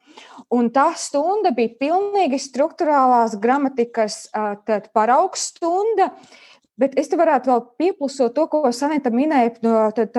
Un 0.54 0.70
tā 0.74 0.90
stunda 1.00 1.54
bija 1.56 1.72
pilnīgi 1.80 2.40
struktūrālās 2.42 3.38
gramatikas 3.42 4.26
tad 4.68 4.90
paraugs 4.96 5.50
stunda. 5.54 6.12
Bet 6.80 6.96
es 6.98 7.10
te 7.10 7.18
varētu 7.20 7.52
vēl 7.52 7.60
pieplusot 7.78 8.34
to, 8.34 8.48
ko 8.50 8.64
Sanita 8.74 9.12
minēja 9.14 9.52
no, 9.62 9.74
tad, 9.94 10.16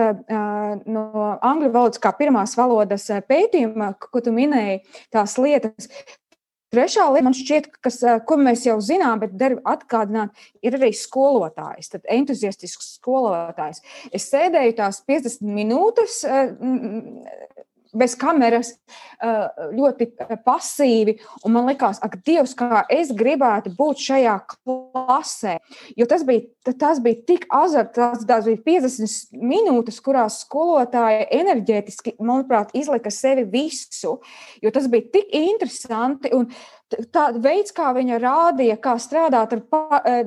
no 0.86 1.07
angļu 1.42 1.70
valodas 1.74 2.02
kā 2.02 2.12
pirmās 2.14 2.55
valodas 2.59 3.09
pētījuma, 3.26 3.94
ko 3.98 4.22
tu 4.22 4.34
minēji, 4.34 4.84
tās 5.14 5.34
lietas. 5.42 5.90
Trešā 6.74 7.05
lieta, 7.12 7.22
man 7.26 7.34
šķiet, 7.38 7.68
kas, 7.84 8.00
ko 8.26 8.38
mēs 8.40 8.64
jau 8.66 8.76
zinām, 8.82 9.20
bet 9.22 9.34
der 9.38 9.57
atgādināt, 9.68 10.34
ir 10.64 10.74
arī 10.78 10.90
skolotājs, 10.98 11.92
tad 11.92 12.09
entuziastisks 12.11 12.96
skolotājs. 12.96 13.82
Es 14.14 14.26
sēdēju 14.32 14.74
tās 14.80 14.98
50 15.07 15.55
minūtes 15.55 16.22
bez 17.97 18.16
kameras, 18.18 18.74
ļoti 19.74 20.09
pasīvi. 20.45 21.16
Un 21.47 21.55
man 21.57 21.68
liekas, 21.70 22.01
ak, 22.05 22.18
Dievs, 22.26 22.55
kā 22.59 22.82
es 22.92 23.12
gribētu 23.14 23.72
būt 23.78 24.03
šajā 24.09 24.36
klasē. 24.51 25.57
Jo 25.99 26.09
tas 26.11 26.24
bija, 26.26 26.47
tas 26.72 27.01
bija 27.05 27.22
tik 27.28 27.47
azarts, 27.55 27.95
tās, 27.97 28.24
tās 28.28 28.49
bija 28.49 28.62
50 28.66 29.42
minūtes, 29.45 30.01
kurās 30.05 30.42
skolotāja 30.45 31.28
enerģētiski, 31.40 32.16
manuprāt, 32.20 32.74
izlika 32.76 33.12
sevi 33.14 33.47
visu. 33.51 34.18
Jo 34.62 34.74
tas 34.74 34.88
bija 34.90 35.09
tik 35.14 35.30
interesanti. 35.34 36.32
Un 36.36 36.51
tā 37.14 37.28
veids, 37.42 37.72
kā 37.74 37.92
viņa 37.97 38.20
rādīja, 38.22 38.76
kā 38.82 38.97
strādāt 39.03 39.55
ar, 39.57 39.62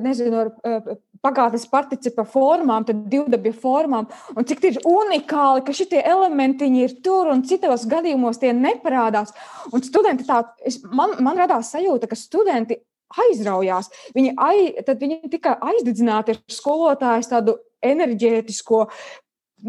nezinu, 0.02 0.46
ar 0.46 0.98
pagātnes 1.24 1.66
participa 1.70 2.24
formām, 2.28 2.86
tad 2.88 3.04
divdabju 3.10 3.54
formām, 3.58 4.08
un 4.36 4.48
cik 4.48 4.64
ir 4.68 4.80
unikāli, 4.88 5.64
ka 5.66 5.74
šie 5.76 6.02
elementiņi 6.02 6.84
ir 6.84 6.98
tur 7.04 7.32
un 7.32 7.44
citos 7.48 7.86
gadījumos 7.90 8.40
tie 8.42 8.52
neparādās. 8.56 9.34
Un 9.72 9.84
studenti 9.86 10.26
tā, 10.28 10.42
es, 10.66 10.80
man, 10.84 11.16
man 11.24 11.40
radās 11.40 11.72
sajūta, 11.74 12.10
ka 12.10 12.18
studenti 12.18 12.80
aizraujās. 13.24 13.88
Viņi, 14.16 14.34
ai, 14.36 14.68
viņi 14.84 15.30
tikai 15.32 15.56
aizdedzināti 15.70 16.34
ar 16.34 16.42
skolotājas 16.52 17.30
tādu 17.30 17.56
enerģētisko 17.84 18.84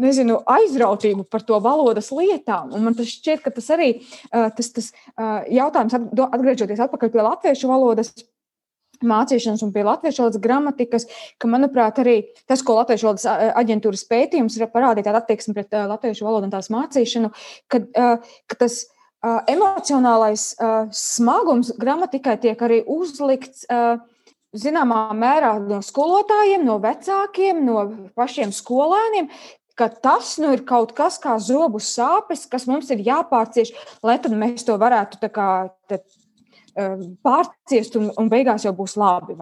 nezinu, 0.00 0.38
aizrautību 0.46 1.24
par 1.30 1.42
to 1.46 1.58
valodas 1.62 2.10
lietām. 2.14 2.70
Un 2.76 2.84
man 2.86 2.96
tas 2.98 3.10
šķiet, 3.10 3.42
ka 3.42 3.52
tas 3.54 3.70
arī 3.74 3.90
tas, 4.30 4.70
tas 4.76 4.90
jautājums, 5.50 5.96
atgriežoties 6.26 6.82
atpakaļ 6.86 7.12
pie 7.14 7.24
latviešu 7.26 7.70
valodas, 7.70 8.12
mācīšanas 9.06 9.64
un 9.66 9.72
pie 9.74 9.84
latviešu 9.86 10.24
valodas 10.24 10.42
gramatikas, 10.42 11.06
ka, 11.40 11.50
manuprāt, 11.50 12.00
arī 12.02 12.16
tas, 12.50 12.62
ko 12.66 12.78
Latviešu 12.78 13.08
valodas 13.08 13.26
aģentūras 13.60 14.06
pētījums 14.10 14.56
ir 14.58 14.70
parādījis, 14.72 15.08
tāda 15.08 15.22
attieksme 15.22 15.56
pret 15.56 15.76
latviešu 15.90 16.26
valodu 16.26 16.48
un 16.48 16.54
tās 16.54 16.70
mācīšanu, 16.72 17.32
ka, 17.70 17.82
ka 18.50 18.60
tas 18.60 18.82
emocionālais 19.50 20.54
smagums 20.96 21.74
gramatikai 21.80 22.38
tiek 22.40 22.62
arī 22.64 22.82
uzlikts. 22.88 23.66
Zināmā 24.50 25.12
mērā 25.14 25.52
no 25.62 25.76
skolotājiem, 25.78 26.64
no 26.66 26.80
vecākiem, 26.82 27.60
no 27.62 27.84
pašiem 28.18 28.50
skolēniem, 28.50 29.28
ka 29.78 29.86
tas 29.88 30.32
nu, 30.42 30.50
ir 30.56 30.64
kaut 30.66 30.90
kas 30.98 31.20
kā 31.22 31.36
zobu 31.38 31.78
sāpes, 31.78 32.48
kas 32.50 32.66
mums 32.66 32.90
ir 32.90 33.04
jāpārcieš, 33.06 33.70
lai 34.02 34.18
mēs 34.34 34.66
to 34.66 34.74
varētu 34.80 35.30
kā, 35.30 35.70
pārciest 37.24 37.96
un, 38.00 38.10
un 38.20 38.30
beigās 38.32 38.66
jau 38.66 38.74
būs 38.76 38.96
labi. 39.00 39.36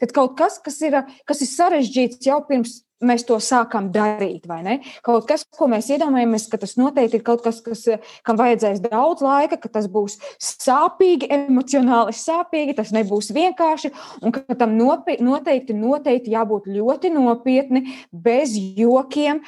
Tad 0.00 0.14
kaut 0.16 0.36
kas, 0.38 0.60
kas 0.62 0.80
ir, 0.86 1.00
kas 1.28 1.42
ir 1.44 1.50
sarežģīts 1.50 2.26
jau 2.26 2.40
pirms 2.48 2.80
mēs 3.04 3.24
to 3.28 3.38
sākam 3.42 3.90
darīt? 3.94 4.48
Kaut 5.06 5.26
kas, 5.28 5.44
ko 5.56 5.68
mēs 5.70 5.90
iedomājamies, 5.94 6.48
ka 6.52 6.60
tas 6.60 6.76
noteikti 6.80 7.20
ir 7.20 7.24
kaut 7.26 7.44
kas, 7.44 7.60
kas, 7.64 7.86
kam 8.26 8.38
vajadzēs 8.40 8.82
daudz 8.84 9.24
laika, 9.24 9.58
ka 9.60 9.70
tas 9.72 9.88
būs 9.90 10.18
sāpīgi, 10.40 11.30
emocionāli 11.34 12.14
sāpīgi, 12.16 12.76
tas 12.78 12.92
nebūs 12.96 13.32
vienkārši, 13.36 13.92
un 14.24 14.34
ka 14.34 14.58
tam 14.58 14.76
noteikti, 14.78 15.76
noteikti 15.76 16.34
jābūt 16.34 16.68
ļoti 16.70 17.12
nopietni, 17.14 17.86
bez 18.12 18.56
jokiem, 18.56 19.42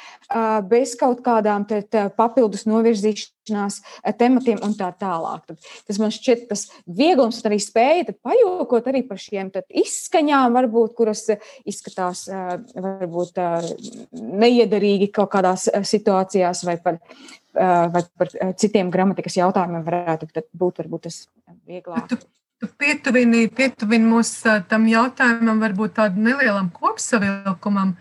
bez 0.69 0.97
kaut 0.99 1.23
kādām 1.25 1.67
te, 1.69 1.81
te 1.83 2.07
papildus 2.17 2.65
novirzīšanās 2.69 3.79
tematiem 4.19 4.61
un 4.63 4.75
tā 4.77 4.89
tālāk. 4.99 5.45
Tad, 5.49 5.69
tas 5.87 5.99
man 6.01 6.13
šķiet 6.13 6.47
tas 6.51 6.67
vieglums 6.87 7.41
un 7.41 7.51
arī 7.51 7.59
spēja 7.61 8.15
pajokot 8.23 8.89
arī 8.91 9.03
par 9.07 9.21
šiem 9.21 9.51
izskaņām, 9.83 10.53
varbūt, 10.55 10.95
kuras 10.97 11.25
izskatās 11.67 12.25
varbūt 12.73 13.42
neiederīgi 14.43 15.09
kaut 15.13 15.31
kādās 15.33 15.67
situācijās 15.89 16.63
vai 16.67 16.77
par, 16.81 16.99
vai 17.53 18.03
par 18.19 18.31
citiem 18.59 18.91
gramatikas 18.93 19.37
jautājumiem 19.39 19.83
varētu 19.87 20.29
būt 20.59 20.81
varbūt 20.83 21.05
tas 21.07 21.19
vieglāk. 21.67 22.07
Tu, 22.11 22.19
tu 22.61 22.69
pietuvini, 22.79 23.45
pietuvini 23.53 24.09
mūs 24.09 24.33
tam 24.71 24.87
jautājumam, 24.89 25.61
varbūt 25.63 25.97
tādam 25.99 26.29
nelielam 26.29 26.71
kopsavilkumam. 26.73 27.95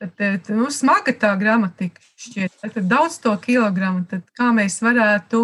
Tad, 0.00 0.46
nu, 0.56 0.70
smaga 0.72 1.12
tā 1.12 1.34
gramatika 1.36 2.00
šķiet. 2.16 2.54
Tad 2.62 2.86
daudz 2.88 3.18
to 3.20 3.34
kilogramu. 3.42 4.06
Tad 4.08 4.24
kā 4.32 4.48
mēs 4.56 4.78
varētu, 4.80 5.42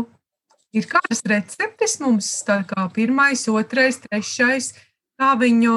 ir 0.76 0.88
kādas 0.88 1.20
receptes 1.28 1.98
mums, 2.00 2.30
tā 2.46 2.62
kā 2.68 2.86
pirmais, 2.96 3.44
otrais, 3.52 4.00
trešais, 4.00 4.70
kā 5.20 5.34
viņu 5.40 5.74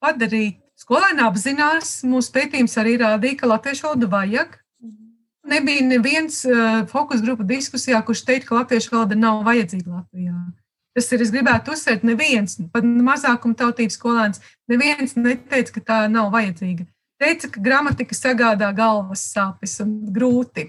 padarīt 0.00 0.62
Skolēni 0.76 1.24
apzinās, 1.24 2.02
mūsu 2.04 2.32
pētījums 2.34 2.76
arī 2.80 2.98
rādīja, 3.00 3.40
ka 3.40 3.48
latviešu 3.48 3.86
valodu 3.88 4.10
vajag. 4.12 4.58
Nebija 5.46 5.84
neviens 5.86 6.42
uh, 6.44 6.82
fokus 6.90 7.22
grupu 7.24 7.46
diskusijā, 7.46 8.00
kurš 8.04 8.24
teica, 8.26 8.48
ka 8.48 8.58
latviešu 8.58 8.92
valoda 8.92 9.16
nav 9.16 9.44
vajadzīga 9.46 9.92
Latvijā. 10.00 10.34
Tas 10.96 11.08
ir, 11.12 11.22
es 11.22 11.30
gribētu 11.32 11.72
uzsvērt, 11.72 12.04
neviens, 12.08 12.58
pat 12.72 12.84
mazākuma 12.84 13.56
tautības 13.56 13.96
skolēns, 13.98 14.42
neviens 14.68 15.14
neteica, 15.16 15.74
ka 15.76 15.82
tā 15.90 15.98
nav 16.12 16.30
vajadzīga. 16.34 16.86
Teica, 17.20 17.50
ka 17.52 17.62
gramatika 17.64 18.16
sagādā 18.16 18.68
galvas 18.76 19.22
sāpes 19.32 19.78
un 19.84 19.94
grūti. 20.12 20.66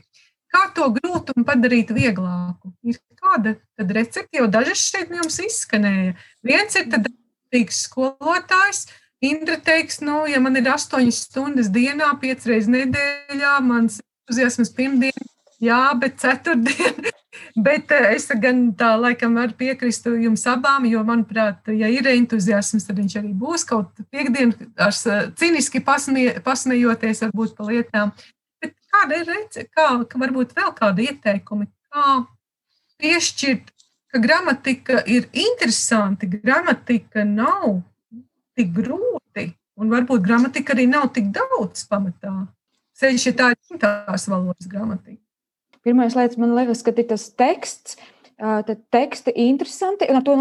Kā 0.51 0.69
to 0.75 0.87
grūtumu 0.95 1.43
padarīt 1.47 1.91
vieglāku? 1.95 2.71
Ir 2.87 2.99
kāda 3.19 3.57
tad 3.75 3.91
recepte, 3.97 4.39
jo 4.39 4.47
dažas 4.51 4.85
šeit 4.87 5.11
jums 5.11 5.39
izskanēja. 5.43 6.15
Viens 6.47 6.79
ir 6.79 6.87
tad 6.91 7.09
skolotājs, 7.75 8.85
Indra 9.21 9.57
teiks, 9.57 9.97
nu, 10.05 10.27
ja 10.29 10.37
man 10.43 10.59
ir 10.59 10.67
astoņas 10.69 11.23
stundas 11.25 11.71
dienā, 11.73 12.11
piecas 12.21 12.45
reizes 12.45 12.69
nedēļā, 12.69 13.55
mans 13.65 13.97
entuziasms 14.27 14.69
pirmdien, 14.77 15.29
jā, 15.63 15.79
bet 15.97 16.19
ceturtdien. 16.21 17.07
bet 17.67 17.91
eh, 17.95 18.11
es 18.13 18.27
gan 18.41 18.61
tā 18.77 18.91
laikam 18.99 19.33
varu 19.39 19.55
piekrist 19.57 20.05
jums 20.21 20.45
abām, 20.49 20.85
jo, 20.89 21.01
manuprāt, 21.07 21.65
ja 21.73 21.89
ir 21.89 22.09
entuziasms, 22.11 22.85
tad 22.85 23.01
viņš 23.01 23.17
arī 23.23 23.33
būs 23.41 23.65
kaut 23.65 24.05
piekdien 24.13 24.53
ar 24.77 24.93
ciniski 25.39 25.81
pasmie, 25.81 26.29
pasmejoties 26.45 27.25
varbūt 27.25 27.57
pa 27.57 27.71
lietām. 27.71 28.13
Bet 28.61 28.77
kāda 28.93 29.21
ir 29.21 29.27
rece, 29.33 29.65
kā, 29.73 29.89
ka 30.05 30.21
varbūt 30.21 30.53
vēl 30.57 30.73
kādi 30.77 31.09
ieteikumi, 31.09 31.71
kā 31.89 32.21
piešķirt, 33.01 33.73
ka 34.13 34.21
gramatika 34.21 35.01
ir 35.09 35.25
interesanti, 35.33 36.29
gramatika 36.37 37.25
nav 37.25 37.81
tik 38.57 38.73
grūti, 38.75 39.47
un 39.77 39.93
varbūt 39.93 40.25
gramatika 40.25 40.75
arī 40.75 40.87
nav 40.89 41.11
tik 41.15 41.31
daudz 41.35 41.85
pamatā. 41.89 42.33
Ceļš 42.97 43.29
ir 43.29 43.37
tā 43.37 43.53
dzimtās 43.53 44.25
valodas 44.31 44.69
gramatika. 44.69 45.21
Pirmais 45.85 46.17
lietas, 46.17 46.39
man 46.41 46.55
liekas, 46.57 46.81
ka 46.83 46.91
tas 46.97 47.29
teksts, 47.37 47.95
tad 48.37 48.81
teksti 48.93 49.31
interesanti, 49.47 50.05
un 50.13 50.25
to 50.25 50.33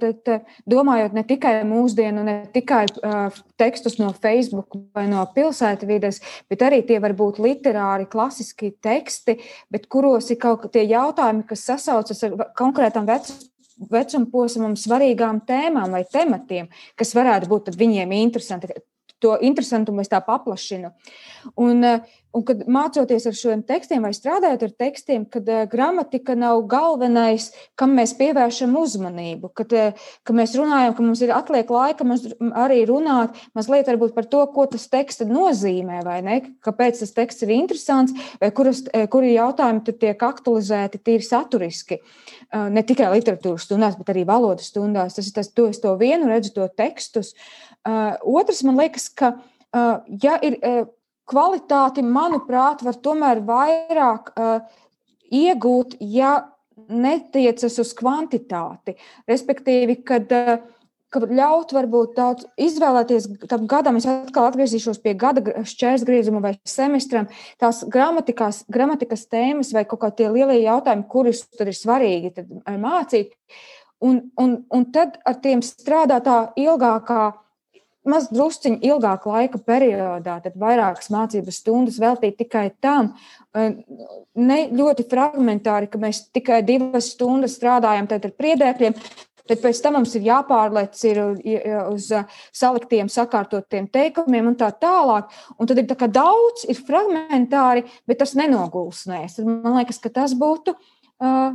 tad, 0.00 0.48
domājot 0.68 1.14
ne 1.16 1.22
tikai 1.28 1.52
mūsdienu, 1.68 2.24
ne 2.26 2.34
tikai 2.52 2.82
tekstus 3.60 3.96
no 4.00 4.10
Facebook 4.16 4.76
vai 4.96 5.06
no 5.08 5.22
pilsētu 5.36 5.88
vides, 5.88 6.20
bet 6.50 6.64
arī 6.66 6.82
tie 6.84 6.98
var 7.00 7.14
būt 7.16 7.40
literāri, 7.44 8.08
klasiski 8.12 8.74
teksti, 8.82 9.38
bet 9.72 9.88
kuros 9.92 10.28
ir 10.34 10.40
kaut 10.42 10.66
kādi 10.66 10.88
jautājumi, 10.90 11.46
kas 11.48 11.64
sasaucas 11.70 12.24
ar 12.26 12.48
konkrētām 12.58 13.08
vecumam 13.08 13.50
vecuma 13.90 14.30
posmam 14.30 14.74
svarīgām 14.78 15.42
tēmām 15.48 15.94
vai 15.94 16.04
tematiem, 16.10 16.68
kas 16.98 17.14
varētu 17.16 17.50
būt 17.50 17.72
viņiem 17.78 18.12
interesanti. 18.18 18.72
To 19.22 19.38
interesantumu 19.40 20.02
es 20.02 20.10
tā 20.12 20.18
paplašinu. 20.20 20.90
Un, 21.62 21.86
un 22.34 22.44
kad 22.46 22.64
mācoties 22.70 23.26
ar 23.28 23.36
šiem 23.38 23.62
tekstiem 23.66 24.04
vai 24.04 24.12
strādājot 24.16 24.64
ar 24.66 24.72
tekstiem, 24.84 25.26
kad 25.30 25.48
uh, 25.50 25.62
gramatika 25.70 26.34
nav 26.38 26.64
galvenais, 26.70 27.50
kam 27.78 27.94
mēs 27.98 28.14
pievēršam 28.18 28.74
uzmanību, 28.78 29.52
kad, 29.56 29.74
uh, 29.74 30.08
kad 30.26 30.38
mēs 30.38 30.56
runājam, 30.58 30.96
ka 30.96 31.06
mums 31.06 31.22
ir 31.24 31.34
atliek 31.34 31.70
laika 31.70 32.06
mums 32.06 32.26
arī 32.64 32.82
runāt 32.90 33.38
mazliet 33.56 33.90
par 34.14 34.28
to, 34.30 34.42
ko 34.54 34.66
tas 34.70 34.88
teksts 34.90 35.28
nozīmē, 35.28 36.02
vai 36.06 36.18
ne, 36.26 36.40
kāpēc 36.64 37.00
tas 37.02 37.14
teksts 37.14 37.46
ir 37.46 37.54
interesants, 37.54 38.14
vai 38.40 38.50
kuras, 38.54 38.82
kuri 39.10 39.34
jautājumi 39.36 39.84
tur 39.86 39.98
tiek 40.00 40.26
aktualizēti 40.26 41.02
tīri 41.04 41.26
saturiski. 41.26 42.00
Uh, 42.00 42.66
ne 42.74 42.82
tikai 42.86 43.12
literatūras 43.14 43.68
stundās, 43.68 43.98
bet 44.00 44.10
arī 44.14 44.26
valodas 44.28 44.72
stundās. 44.72 45.14
Tas 45.16 45.30
ir 45.30 45.38
tas, 45.38 45.52
to 45.54 45.68
es 45.70 45.80
to 45.82 45.94
vienu 46.00 46.28
redzu, 46.30 46.54
to 46.56 46.66
tekstus. 46.74 47.34
Otrs, 47.84 48.62
man 48.64 48.78
liekas, 48.80 49.10
ka, 49.12 49.34
ja 50.22 50.38
ir 50.40 50.56
kvalitāti, 51.30 52.04
manuprāt, 52.04 52.84
var 52.86 52.98
tomēr 53.04 53.40
vairāk 53.46 54.32
iegūt, 55.34 55.96
ja 56.00 56.36
netiecas 56.90 57.78
uz 57.80 57.92
kvantitāti. 57.96 58.96
Respektīvi, 59.30 60.00
kad 60.06 60.32
uh, 60.34 60.56
ka 61.14 61.22
ļaut 61.30 61.72
varbūt 61.74 62.16
daudz 62.18 62.46
izvēlēties 62.60 63.28
tam 63.50 63.68
gadam, 63.70 63.98
es 64.00 64.06
atkal 64.10 64.48
atgriezīšos 64.48 65.00
pie 65.04 65.14
gada 65.18 65.42
šķērsgriezuma 65.68 66.42
vai 66.44 66.54
semestram, 66.68 67.28
tās 67.62 67.84
gramatikas, 67.90 68.64
gramatikas 68.72 69.26
tēmas 69.30 69.72
vai 69.76 69.84
kaut 69.88 70.02
kādi 70.04 70.30
lielie 70.34 70.60
jautājumi, 70.64 71.06
kurus 71.10 71.44
tad 71.54 71.70
ir 71.70 71.78
svarīgi 71.78 72.34
tad 72.38 72.50
eh, 72.58 72.78
mācīt. 72.80 73.34
Un, 74.04 74.20
un, 74.40 74.58
un 74.74 74.88
tad 74.92 75.20
ar 75.24 75.38
tiem 75.44 75.62
strādā 75.64 76.18
tā 76.24 76.38
ilgākā, 76.60 77.22
maz 78.08 78.30
drusciņi 78.32 78.80
ilgāka 78.84 79.32
laika 79.32 79.60
periodā, 79.64 80.38
tad 80.44 80.56
vairākas 80.60 81.10
mācības 81.14 81.60
stundas 81.62 82.00
veltīt 82.02 82.38
tikai 82.40 82.68
tam. 82.84 83.14
Eh, 83.54 83.76
ne 84.34 84.58
ļoti 84.70 85.06
fragmentāri, 85.10 85.90
ka 85.90 86.00
mēs 86.02 86.26
tikai 86.34 86.62
divas 86.66 87.12
stundas 87.14 87.58
strādājam 87.58 88.10
ar 88.10 88.34
priedēkļiem, 88.40 88.98
Tad 89.44 89.60
pēc 89.60 89.80
tam 89.84 89.98
mums 89.98 90.14
ir 90.16 90.24
jāpārlec 90.24 91.00
ir 91.04 91.18
uz 91.90 92.06
saliktiem, 92.56 93.10
sakārtotiem 93.12 93.90
teikumiem 93.92 94.48
un 94.48 94.56
tā 94.56 94.70
tālāk. 94.72 95.28
Un 95.60 95.68
tad 95.68 95.82
ir 95.82 95.88
tā 95.90 96.08
daudz, 96.08 96.64
ir 96.64 96.80
fragmentāri, 96.80 97.84
bet 98.08 98.22
tas 98.22 98.32
nenogulsnēs. 98.40 99.42
Man 99.44 99.76
liekas, 99.76 100.00
ka 100.00 100.08
tas 100.08 100.32
būtu 100.40 100.72
uh, 100.72 101.52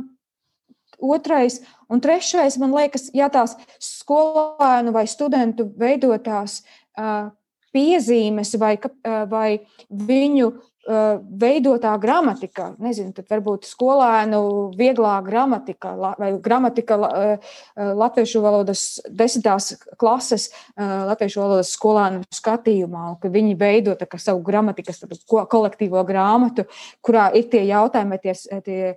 otrais. 1.02 1.60
Un 1.90 2.00
trešais, 2.00 2.56
man 2.60 2.74
liekas, 2.76 3.08
ja 3.16 3.28
tās 3.32 3.56
skolēnu 3.82 4.94
vai 4.94 5.06
studentu 5.10 5.66
veidotās 5.80 6.60
uh, 6.60 7.30
piezīmes 7.74 8.54
vai, 8.58 8.74
vai 9.30 9.48
viņu 9.90 10.50
veidotā 11.40 11.92
gramatika, 12.02 12.70
nezinu, 12.82 13.12
tad 13.14 13.28
varbūt 13.30 13.68
skolēnu 13.68 14.40
vieglā 14.78 15.16
gramatika 15.26 15.92
vai 16.18 16.30
gramatika 16.42 16.98
latviešu 17.76 18.42
valodas 18.42 18.82
desmitās 19.06 19.72
klases 20.00 20.48
latviešu 20.76 21.42
valodas 21.42 21.72
skolēnu 21.76 22.24
skatījumā, 22.34 23.06
un 23.12 23.18
ka 23.22 23.30
viņi 23.32 23.56
veido 23.60 23.94
tā, 23.98 24.08
savu 24.18 24.42
gramatikas 24.46 25.04
kolektīvo 25.28 26.02
grāmatu, 26.08 26.66
kurā 27.04 27.30
ir 27.38 27.48
tie 27.52 27.64
jautājumi, 27.70 28.20
tie, 28.22 28.36
tie 28.66 28.92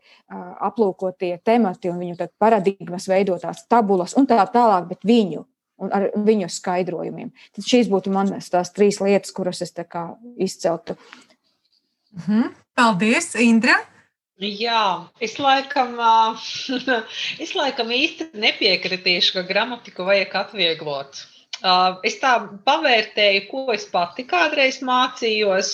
aplūkotie 0.69 1.35
temati 1.45 1.91
un 1.93 2.01
viņu 2.01 2.29
paradigmas 2.41 3.09
veidotās 3.11 3.67
tabulas 3.69 4.17
un 4.17 4.29
tā 4.29 4.41
tālāk, 4.53 4.89
bet 4.93 5.05
viņu 5.05 5.45
un 5.83 5.91
ar 5.93 6.09
viņu 6.15 6.49
skaidrojumiem. 6.53 7.33
Tad 7.55 7.67
šīs 7.67 7.91
būtu 7.91 8.13
manas 8.13 8.49
tās 8.53 8.71
trīs 8.75 9.01
lietas, 9.03 9.33
kuras 9.35 9.63
es 9.65 9.73
izceltu. 10.37 10.97
Mhm. 12.13 12.53
Paldies, 12.77 13.33
Indra! 13.37 13.75
Jā, 14.43 15.09
es 15.21 15.37
laikam, 15.39 15.93
es 17.43 17.53
laikam 17.57 17.93
īsti 17.93 18.31
nepiekritīšu, 18.33 19.37
ka 19.37 19.43
gramatiku 19.47 20.07
vajag 20.07 20.33
atvieglot. 20.41 21.21
Es 22.03 22.17
tā 22.19 22.33
pavērtēju, 22.67 23.43
ko 23.47 23.61
es 23.71 23.85
pati 23.87 24.25
kādreiz 24.27 24.81
mācījos, 24.83 25.69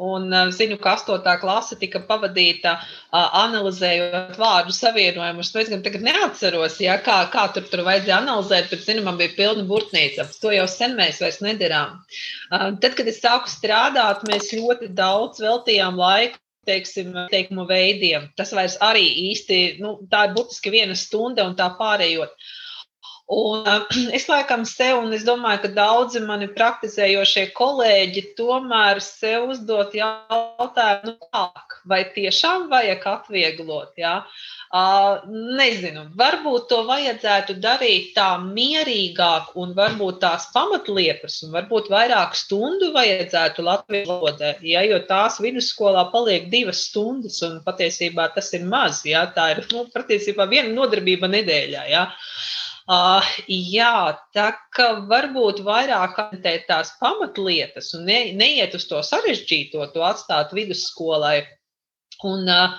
un 0.00 0.32
zinu, 0.56 0.78
ka 0.80 0.94
astotā 0.96 1.34
klase 1.42 1.76
tika 1.76 2.00
pavadīta 2.08 2.78
analizējot 3.12 4.38
vārdu 4.40 4.72
savienojumus. 4.72 5.52
Nu, 5.52 5.60
es 5.60 5.68
gan 5.74 5.84
tagad 5.84 6.06
neatceros, 6.06 6.78
ja, 6.80 6.96
kā, 7.04 7.18
kā 7.34 7.44
tur, 7.52 7.68
tur 7.68 7.84
vajadzēja 7.84 8.22
analizēt, 8.22 8.70
bet, 8.72 8.86
zinu, 8.86 9.04
man 9.04 9.20
bija 9.20 9.36
pilna 9.36 9.66
burtnīca. 9.68 10.30
To 10.40 10.54
jau 10.54 10.64
sen 10.72 10.96
mēs 10.96 11.20
vairs 11.20 11.42
nedarām. 11.44 11.98
Tad, 12.50 12.92
kad 12.96 13.12
es 13.12 13.20
sāku 13.20 13.52
strādāt, 13.52 14.24
mēs 14.30 14.54
ļoti 14.56 14.88
daudz 14.96 15.44
veltījām 15.44 16.00
laiku 16.00 16.40
teiksim, 16.68 17.12
teikumu 17.32 17.64
veidiem. 17.68 18.30
Tas 18.36 18.52
vairs 18.56 18.78
arī 18.84 19.04
īsti, 19.30 19.60
nu, 19.84 19.94
tā 20.12 20.26
ir 20.28 20.34
burtiski 20.36 20.72
viena 20.72 20.96
stunda 20.96 21.46
un 21.48 21.56
tā 21.58 21.68
pārējot. 21.78 22.32
Un 23.28 23.66
es 24.16 24.24
laikam 24.28 24.64
sev, 24.64 25.02
un 25.04 25.12
es 25.12 25.24
domāju, 25.28 25.66
ka 25.66 25.70
daudzi 25.76 26.22
mani 26.24 26.48
praktizējošie 26.48 27.50
kolēģi 27.56 28.22
tomēr 28.38 29.02
sev 29.04 29.50
uzdot 29.52 29.92
jautājumu, 29.96 31.12
nu, 31.12 31.16
kā, 31.28 31.66
vai 31.88 32.00
tiešām 32.14 32.70
vajag 32.72 33.04
atvieglot. 33.12 33.92
Ja? 34.00 34.22
Uh, 34.68 35.28
nezinu, 35.60 36.06
varbūt 36.16 36.66
to 36.72 36.82
vajadzētu 36.88 37.58
darīt 37.60 38.14
tā 38.16 38.30
mierīgāk, 38.40 39.52
un 39.60 39.76
varbūt 39.76 40.20
tās 40.24 40.48
pamatlietas, 40.56 41.42
un 41.44 41.52
varbūt 41.56 41.92
vairāk 41.92 42.36
stundu 42.36 42.94
vajadzētu 42.96 43.64
latviešu 43.64 44.08
valodai. 44.08 44.54
Ja, 44.64 44.86
jo 44.88 45.02
tās 45.08 45.36
vidusskolā 45.44 46.06
paliek 46.12 46.48
divas 46.52 46.86
stundas, 46.88 47.42
un 47.44 47.60
patiesībā 47.64 48.30
tas 48.36 48.52
ir 48.56 48.64
maz. 48.68 49.04
Ja, 49.08 49.26
tā 49.36 49.50
ir 49.52 49.66
nu, 49.72 49.84
patiesībā 49.92 50.48
viena 50.48 50.72
nodarbība 50.72 51.28
nedēļā. 51.32 51.84
Ja. 51.92 52.08
Uh, 52.08 52.56
jā, 52.88 54.16
tā 54.32 54.46
kā 54.72 54.86
varbūt 55.10 55.60
vairāk 55.66 56.16
akcentēt 56.16 56.64
tās 56.70 56.94
pamatlietas 57.02 57.92
un 57.98 58.06
ne, 58.08 58.32
neiet 58.32 58.74
uz 58.74 58.86
to 58.88 59.02
sarežģīto, 59.04 59.90
to 59.92 60.04
atstāt 60.08 60.54
vidusskolai. 60.56 61.44
Un, 62.26 62.48
uh, 62.50 62.72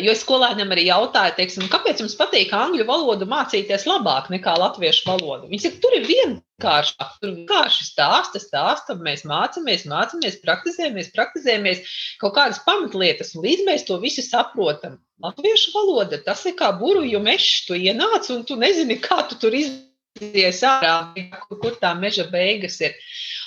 jo 0.00 0.12
es 0.14 0.22
skolēniem 0.24 0.70
arī 0.72 0.86
jautāju, 0.86 1.34
teiksim, 1.36 1.66
kāpēc 1.68 2.00
jums 2.00 2.14
patīk 2.16 2.54
angļu 2.56 2.86
valodu 2.88 3.28
mācīties 3.28 3.84
labāk 3.84 4.30
nekā 4.32 4.54
latviešu 4.56 5.04
valodu? 5.10 5.50
Viņi 5.50 5.66
saka, 5.66 5.80
tur 5.82 5.96
ir 5.98 6.06
vienkāršāk, 6.08 7.10
tur 7.20 7.34
vienkārši 7.34 7.88
stāsta, 7.90 8.40
stāsta, 8.40 8.96
mēs 8.96 9.26
mācāmies, 9.28 9.84
mācāmies, 9.90 10.38
praktizējamies, 10.46 11.12
praktizējamies 11.12 11.98
kaut 12.22 12.38
kādas 12.38 12.62
pamatlietas, 12.64 13.34
un 13.36 13.44
līdz 13.44 13.66
mēs 13.68 13.84
to 13.84 14.00
visu 14.00 14.24
saprotam. 14.24 14.96
Latviešu 15.24 15.76
valoda 15.76 16.22
tas 16.24 16.46
ir 16.48 16.56
kā 16.56 16.72
burbuļu 16.80 17.20
mežs, 17.24 17.66
tu 17.68 17.76
ienāc 17.76 18.32
un 18.32 18.48
tu 18.48 18.56
nezini, 18.60 18.96
kā 19.00 19.22
tu 19.28 19.36
tur 19.44 19.56
izies 19.56 20.64
ārā, 20.64 21.12
kur, 21.44 21.60
kur 21.60 21.76
tā 21.84 21.92
meža 22.00 22.24
beigas 22.32 22.80
ir. 22.80 22.96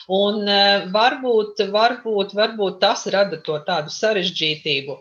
Un 0.10 0.42
uh, 0.50 0.88
varbūt, 0.90 1.62
varbūt, 1.70 2.34
varbūt 2.38 2.80
tas 2.82 3.06
rada 3.14 3.38
to 3.46 3.60
tādu 3.68 3.94
sarežģītību. 3.94 4.98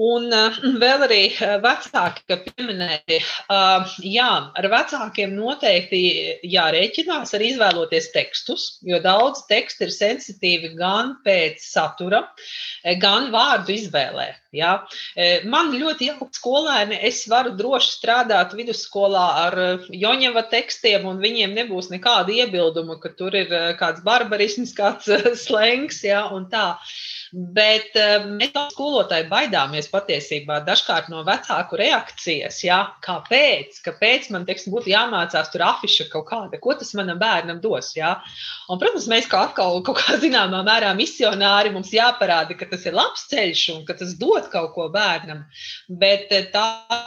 Un 0.00 0.30
uh, 0.32 0.56
vēl 0.82 1.04
arī 1.04 1.20
eh, 1.28 1.56
vecāki, 1.60 2.24
ka 2.30 2.38
pieminēti, 2.46 3.18
uh, 3.52 3.90
jā, 4.00 4.28
ar 4.56 4.68
vecākiem 4.72 5.34
noteikti 5.36 6.00
jārēķinās 6.48 7.34
ar 7.36 7.44
izvēloties 7.44 8.08
tekstus, 8.14 8.68
jo 8.86 9.00
daudz 9.04 9.44
tekstu 9.50 9.84
ir 9.88 9.92
sensitīvi 9.92 10.72
gan 10.78 11.18
pēc 11.24 11.60
satura, 11.60 12.22
gan 13.02 13.28
vārdu 13.34 13.74
izvēlē. 13.76 14.30
Ja? 14.56 14.70
Man 15.46 15.70
ļoti 15.78 16.08
jauki 16.08 16.34
skolēni, 16.34 16.96
es 17.06 17.20
varu 17.30 17.52
droši 17.58 17.92
strādāt 17.92 18.56
vidusskolā 18.58 19.26
ar 19.44 19.56
Joņeva 19.94 20.42
tekstiem, 20.50 21.06
un 21.06 21.20
viņiem 21.22 21.54
nebūs 21.54 21.90
nekāda 21.92 22.34
iebilduma, 22.34 22.98
ka 23.02 23.12
tur 23.18 23.36
ir 23.38 23.52
kāds 23.78 24.02
barbarisms, 24.06 24.74
kāds 24.76 25.06
slengs, 25.44 26.02
ja, 26.06 26.24
un 26.34 26.48
tā. 26.50 26.72
Bet 27.32 27.94
mēs 28.26 28.52
kā 28.54 28.66
skolotāji 28.72 29.28
baidāmies 29.30 29.90
patiesībā 29.92 30.60
dažkārt 30.66 31.10
no 31.12 31.22
vecāku 31.26 31.78
reakcijas. 31.80 32.62
Ja? 32.66 32.80
Kāpēc? 33.04 33.80
Kāpēc 33.84 34.30
man 34.34 34.46
teiksim, 34.48 34.74
būtu 34.74 34.90
jāmācās 34.92 35.52
tur 35.52 35.64
afiša 35.68 36.08
kaut 36.12 36.28
kāda? 36.30 36.60
Ko 36.62 36.74
tas 36.78 36.92
manam 36.98 37.20
bērnam 37.20 37.60
dos? 37.62 37.92
Ja? 37.96 38.16
Un, 38.70 38.78
protams, 38.82 39.08
mēs 39.10 39.28
kā 39.30 39.44
atkal 39.48 39.80
kaut 39.86 40.00
kā 40.00 40.16
zināmā 40.22 40.62
mērā 40.66 40.90
misionāri 40.98 41.72
mums 41.74 41.92
jāparāda, 41.94 42.56
ka 42.58 42.68
tas 42.70 42.86
ir 42.88 42.96
labs 42.96 43.26
ceļš 43.30 43.64
un 43.74 43.82
ka 43.88 43.96
tas 44.00 44.14
dod 44.20 44.48
kaut 44.52 44.72
ko 44.76 44.88
bērnam, 44.92 45.44
bet 46.02 46.32
eh, 46.36 46.48
tā 46.52 46.66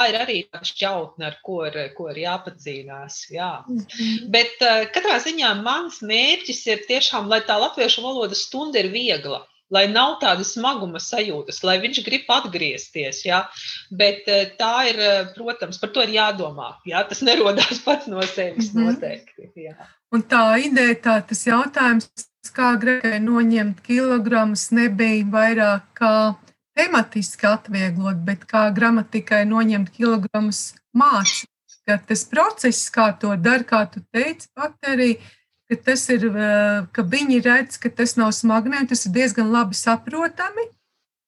ir 0.09 0.19
arī 0.19 0.39
tāda 0.49 0.67
šķautne, 0.69 1.29
ar 1.29 1.39
ko 1.45 1.61
ir, 1.69 1.79
ko 1.97 2.09
ir 2.13 2.23
jāpacīnās. 2.25 3.19
Jā. 3.33 3.53
-hmm. 3.67 4.27
Bet 4.33 4.61
eh, 4.61 4.85
katrā 4.95 5.19
ziņā 5.23 5.55
mans 5.61 6.01
mērķis 6.01 6.61
ir 6.73 6.85
tiešām, 6.89 7.31
lai 7.31 7.41
tā 7.47 7.59
latviešu 7.59 8.05
valodas 8.05 8.45
stunda 8.47 8.79
ir 8.79 8.91
viegla 8.93 9.43
lai 9.73 9.87
nav 9.91 10.19
tādas 10.21 10.53
smaguma 10.55 11.01
sajūtas, 11.01 11.63
lai 11.67 11.79
viņš 11.83 12.03
grib 12.05 12.29
atgriezties. 12.31 13.23
Ja? 13.25 13.43
Bet 13.91 14.29
eh, 14.31 14.51
tā 14.59 14.73
ir, 14.91 15.01
protams, 15.37 15.81
par 15.81 15.93
to 15.95 16.05
ir 16.05 16.13
jādomā. 16.17 16.75
Ja? 16.89 17.03
Tas 17.09 17.23
nerodās 17.25 17.81
pats 17.87 18.07
no 18.11 18.21
sevis 18.21 18.71
-hmm. 18.71 18.93
noteikti. 18.93 19.49
Jā. 19.67 19.75
Un 20.13 20.21
tā 20.29 20.45
ideja, 20.61 20.95
tā, 21.01 21.17
tas 21.25 21.41
jautājums, 21.47 22.09
kā 22.53 22.75
gribēja 22.77 23.21
noņemt 23.23 23.79
kilogramus, 23.81 24.67
nebija 24.75 25.25
vairāk 25.25 25.87
kā 25.97 26.13
tematiski 26.77 27.47
atvieglot, 27.49 28.21
bet 28.25 28.45
kā 28.49 28.67
gramatikai 28.75 29.43
noņemt 29.49 29.89
kilogramus 29.95 30.73
mācīt. 30.97 31.49
Tas 31.83 32.23
process, 32.31 32.89
kā 32.93 33.09
to 33.19 33.33
dara, 33.35 33.65
kā 33.67 33.83
tu 33.91 34.03
teici, 34.13 34.47
pat 34.55 34.75
arī, 34.87 35.17
ka 35.69 35.77
tas 35.89 36.07
ir, 36.13 36.25
ka 36.95 37.05
viņi 37.07 37.39
redz, 37.45 37.77
ka 37.81 37.89
tas 37.89 38.17
nav 38.19 38.33
smagnē, 38.35 38.83
tas 38.89 39.05
ir 39.07 39.13
diezgan 39.15 39.51
labi 39.53 39.77
saprotami. 39.77 40.67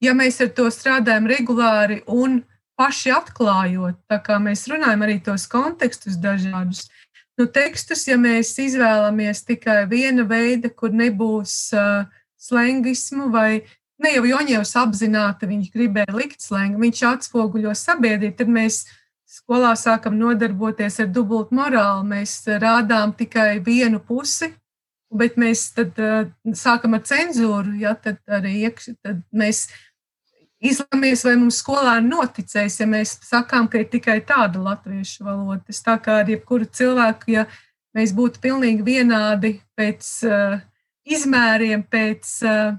Ja 0.03 0.13
mēs 0.17 0.41
ar 0.43 0.51
to 0.55 0.67
strādājam 0.73 1.29
regulāri 1.31 2.01
un 2.11 2.43
paši 2.75 3.13
atklājot, 3.15 4.01
tā 4.11 4.19
kā 4.23 4.37
mēs 4.43 4.67
runājam 4.67 5.05
arī 5.05 5.21
tos 5.23 5.47
kontekstus 5.47 6.17
dažādus, 6.19 6.89
nu, 7.39 7.47
tekstus, 7.47 8.03
ja 8.09 8.17
mēs 8.19 8.51
izvēlamies 8.59 9.45
tikai 9.47 9.85
viena 9.91 10.25
veida, 10.27 10.69
kur 10.69 10.91
nebūs 10.91 11.55
uh, 11.75 12.03
slengismu 12.35 13.29
vai 13.31 13.63
ne 14.03 14.11
jau 14.17 14.25
Joņevs 14.27 14.75
apzināti 14.81 15.49
viņš 15.49 15.71
gribēja 15.73 16.15
likt 16.15 16.43
slēngu, 16.43 16.81
viņš 16.83 17.03
atspoguļo 17.13 17.73
sabiedrību, 17.79 18.35
tad 18.39 18.51
mēs 18.51 18.83
skolā 19.35 19.73
sākam 19.79 20.15
nodarboties 20.19 20.99
ar 21.03 21.09
dubultu 21.11 21.57
morāli. 21.57 22.05
Mēs 22.13 22.37
rādām 22.61 23.13
tikai 23.17 23.59
vienu 23.65 23.99
pusi, 24.03 24.51
bet 25.15 25.39
mēs 25.39 25.67
tad 25.75 25.99
uh, 26.01 26.29
sākam 26.55 26.97
ar 26.97 27.03
cenzūru, 27.07 27.75
ja 27.81 27.95
tad 27.99 28.21
arī 28.31 28.55
iekš, 28.67 28.93
tad 29.05 29.21
mēs 29.35 29.67
izlemjamies, 30.65 31.23
vai 31.27 31.35
mums 31.39 31.59
skolēni 31.61 32.09
noticēs, 32.09 32.79
ja 32.81 32.87
mēs 32.89 33.17
sakām, 33.27 33.67
ka 33.71 33.81
ir 33.81 33.89
tikai 33.91 34.19
tāda 34.27 34.61
latviešu 34.63 35.27
valoda. 35.27 35.61
Tas 35.67 35.83
tā 35.85 35.97
kā 36.01 36.21
ar 36.23 36.31
jebkuru 36.31 36.67
cilvēku, 36.71 37.35
ja 37.35 37.45
mēs 37.95 38.15
būtu 38.15 38.41
pilnīgi 38.43 38.85
vienādi 38.87 39.57
pēc 39.77 40.11
uh, 40.29 40.57
izmēriem, 41.05 41.85
pēc 41.91 42.33
uh, 42.47 42.75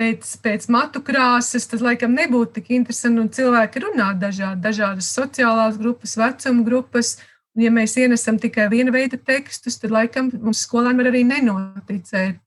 pēc, 0.00 0.32
pēc 0.44 0.66
matu 0.72 1.02
krāsas, 1.04 1.66
tad 1.70 1.84
laikam 1.84 2.14
nebūtu 2.16 2.58
tik 2.58 2.72
interesanti. 2.76 3.22
Un 3.22 3.30
cilvēki 3.32 3.82
runā 3.86 4.10
dažādi, 4.20 4.62
dažādas 4.64 5.08
sociālās 5.16 5.78
grupas, 5.80 6.16
vecuma 6.20 6.66
grupas. 6.66 7.16
Un, 7.56 7.64
ja 7.64 7.72
mēs 7.72 7.96
ienesam 8.00 8.40
tikai 8.40 8.68
viena 8.72 8.92
veida 8.92 9.16
tekstus, 9.16 9.78
tad 9.80 9.94
laikam 9.94 10.28
mums 10.34 10.66
skolēniem 10.66 11.00
var 11.00 11.12
arī 11.12 11.22
nenoticēt, 11.28 12.42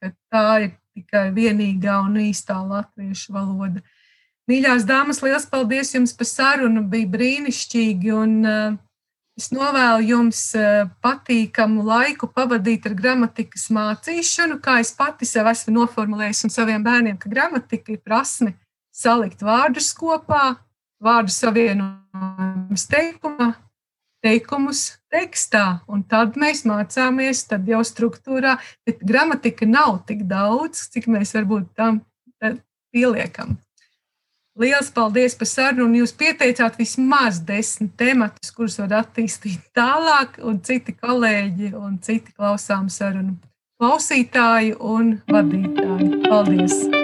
ka 0.00 0.14
tā 0.32 0.46
ir 0.64 0.72
tikai 0.94 1.28
vienīgā 1.36 1.98
un 2.06 2.16
īstā 2.22 2.56
latviešu 2.62 3.34
valoda. 3.34 3.82
Mīļās 4.48 4.84
dāmas, 4.84 5.22
liels 5.24 5.46
paldies 5.48 5.94
jums 5.94 6.12
par 6.16 6.28
sarunu! 6.28 6.84
Bija 6.88 7.08
brīnišķīgi! 7.12 8.10
Un, 8.12 8.34
uh, 8.44 8.74
Es 9.34 9.48
novēlu 9.50 10.04
jums 10.06 10.40
eh, 10.54 10.84
patīkamu 11.02 11.82
laiku 11.82 12.28
pavadīt 12.30 12.84
ar 12.86 12.94
gramatikas 12.94 13.66
mācīšanu, 13.74 14.60
kā 14.62 14.76
es 14.82 14.92
pati 14.94 15.26
sev 15.26 15.48
esmu 15.50 15.74
noformulējis 15.80 16.44
un 16.46 16.54
saviem 16.54 16.84
bērniem, 16.86 17.16
ka 17.18 17.32
gramatika 17.32 17.96
ir 17.96 17.98
prasme 18.04 18.52
salikt 18.94 19.42
vārdus 19.42 19.90
kopā, 19.98 20.54
vārdu 21.02 21.34
savienojumus 21.34 22.86
teikumā, 22.92 23.50
teikumus 24.22 24.84
tekstā, 25.10 25.80
un 25.90 26.06
tad 26.06 26.38
mēs 26.38 26.62
mācāmies 26.70 27.42
tad 27.50 27.66
jau 27.68 27.82
struktūrā, 27.82 28.54
bet 28.86 29.02
gramatika 29.02 29.66
nav 29.66 30.04
tik 30.06 30.22
daudz, 30.30 30.86
cik 30.94 31.10
mēs 31.10 31.34
varbūt 31.34 31.72
tam 31.74 32.04
pieliekam. 32.94 33.58
Lielas 34.54 34.90
paldies 34.94 35.34
par 35.34 35.48
sarunu. 35.50 35.98
Jūs 35.98 36.12
pieteicāt 36.14 36.78
vismaz 36.78 37.40
desmit 37.42 37.96
tematus, 37.98 38.52
kurus 38.54 38.78
var 38.78 39.00
attīstīt 39.00 39.64
tālāk, 39.74 40.38
un 40.46 40.60
citi 40.62 40.94
kolēģi 40.94 41.74
un 41.74 41.98
citi 42.02 42.36
klausām 42.36 42.86
sarunu 42.86 43.34
klausītāji 43.82 44.76
un 44.78 45.16
vadītāji. 45.26 46.22
Paldies! 46.28 47.03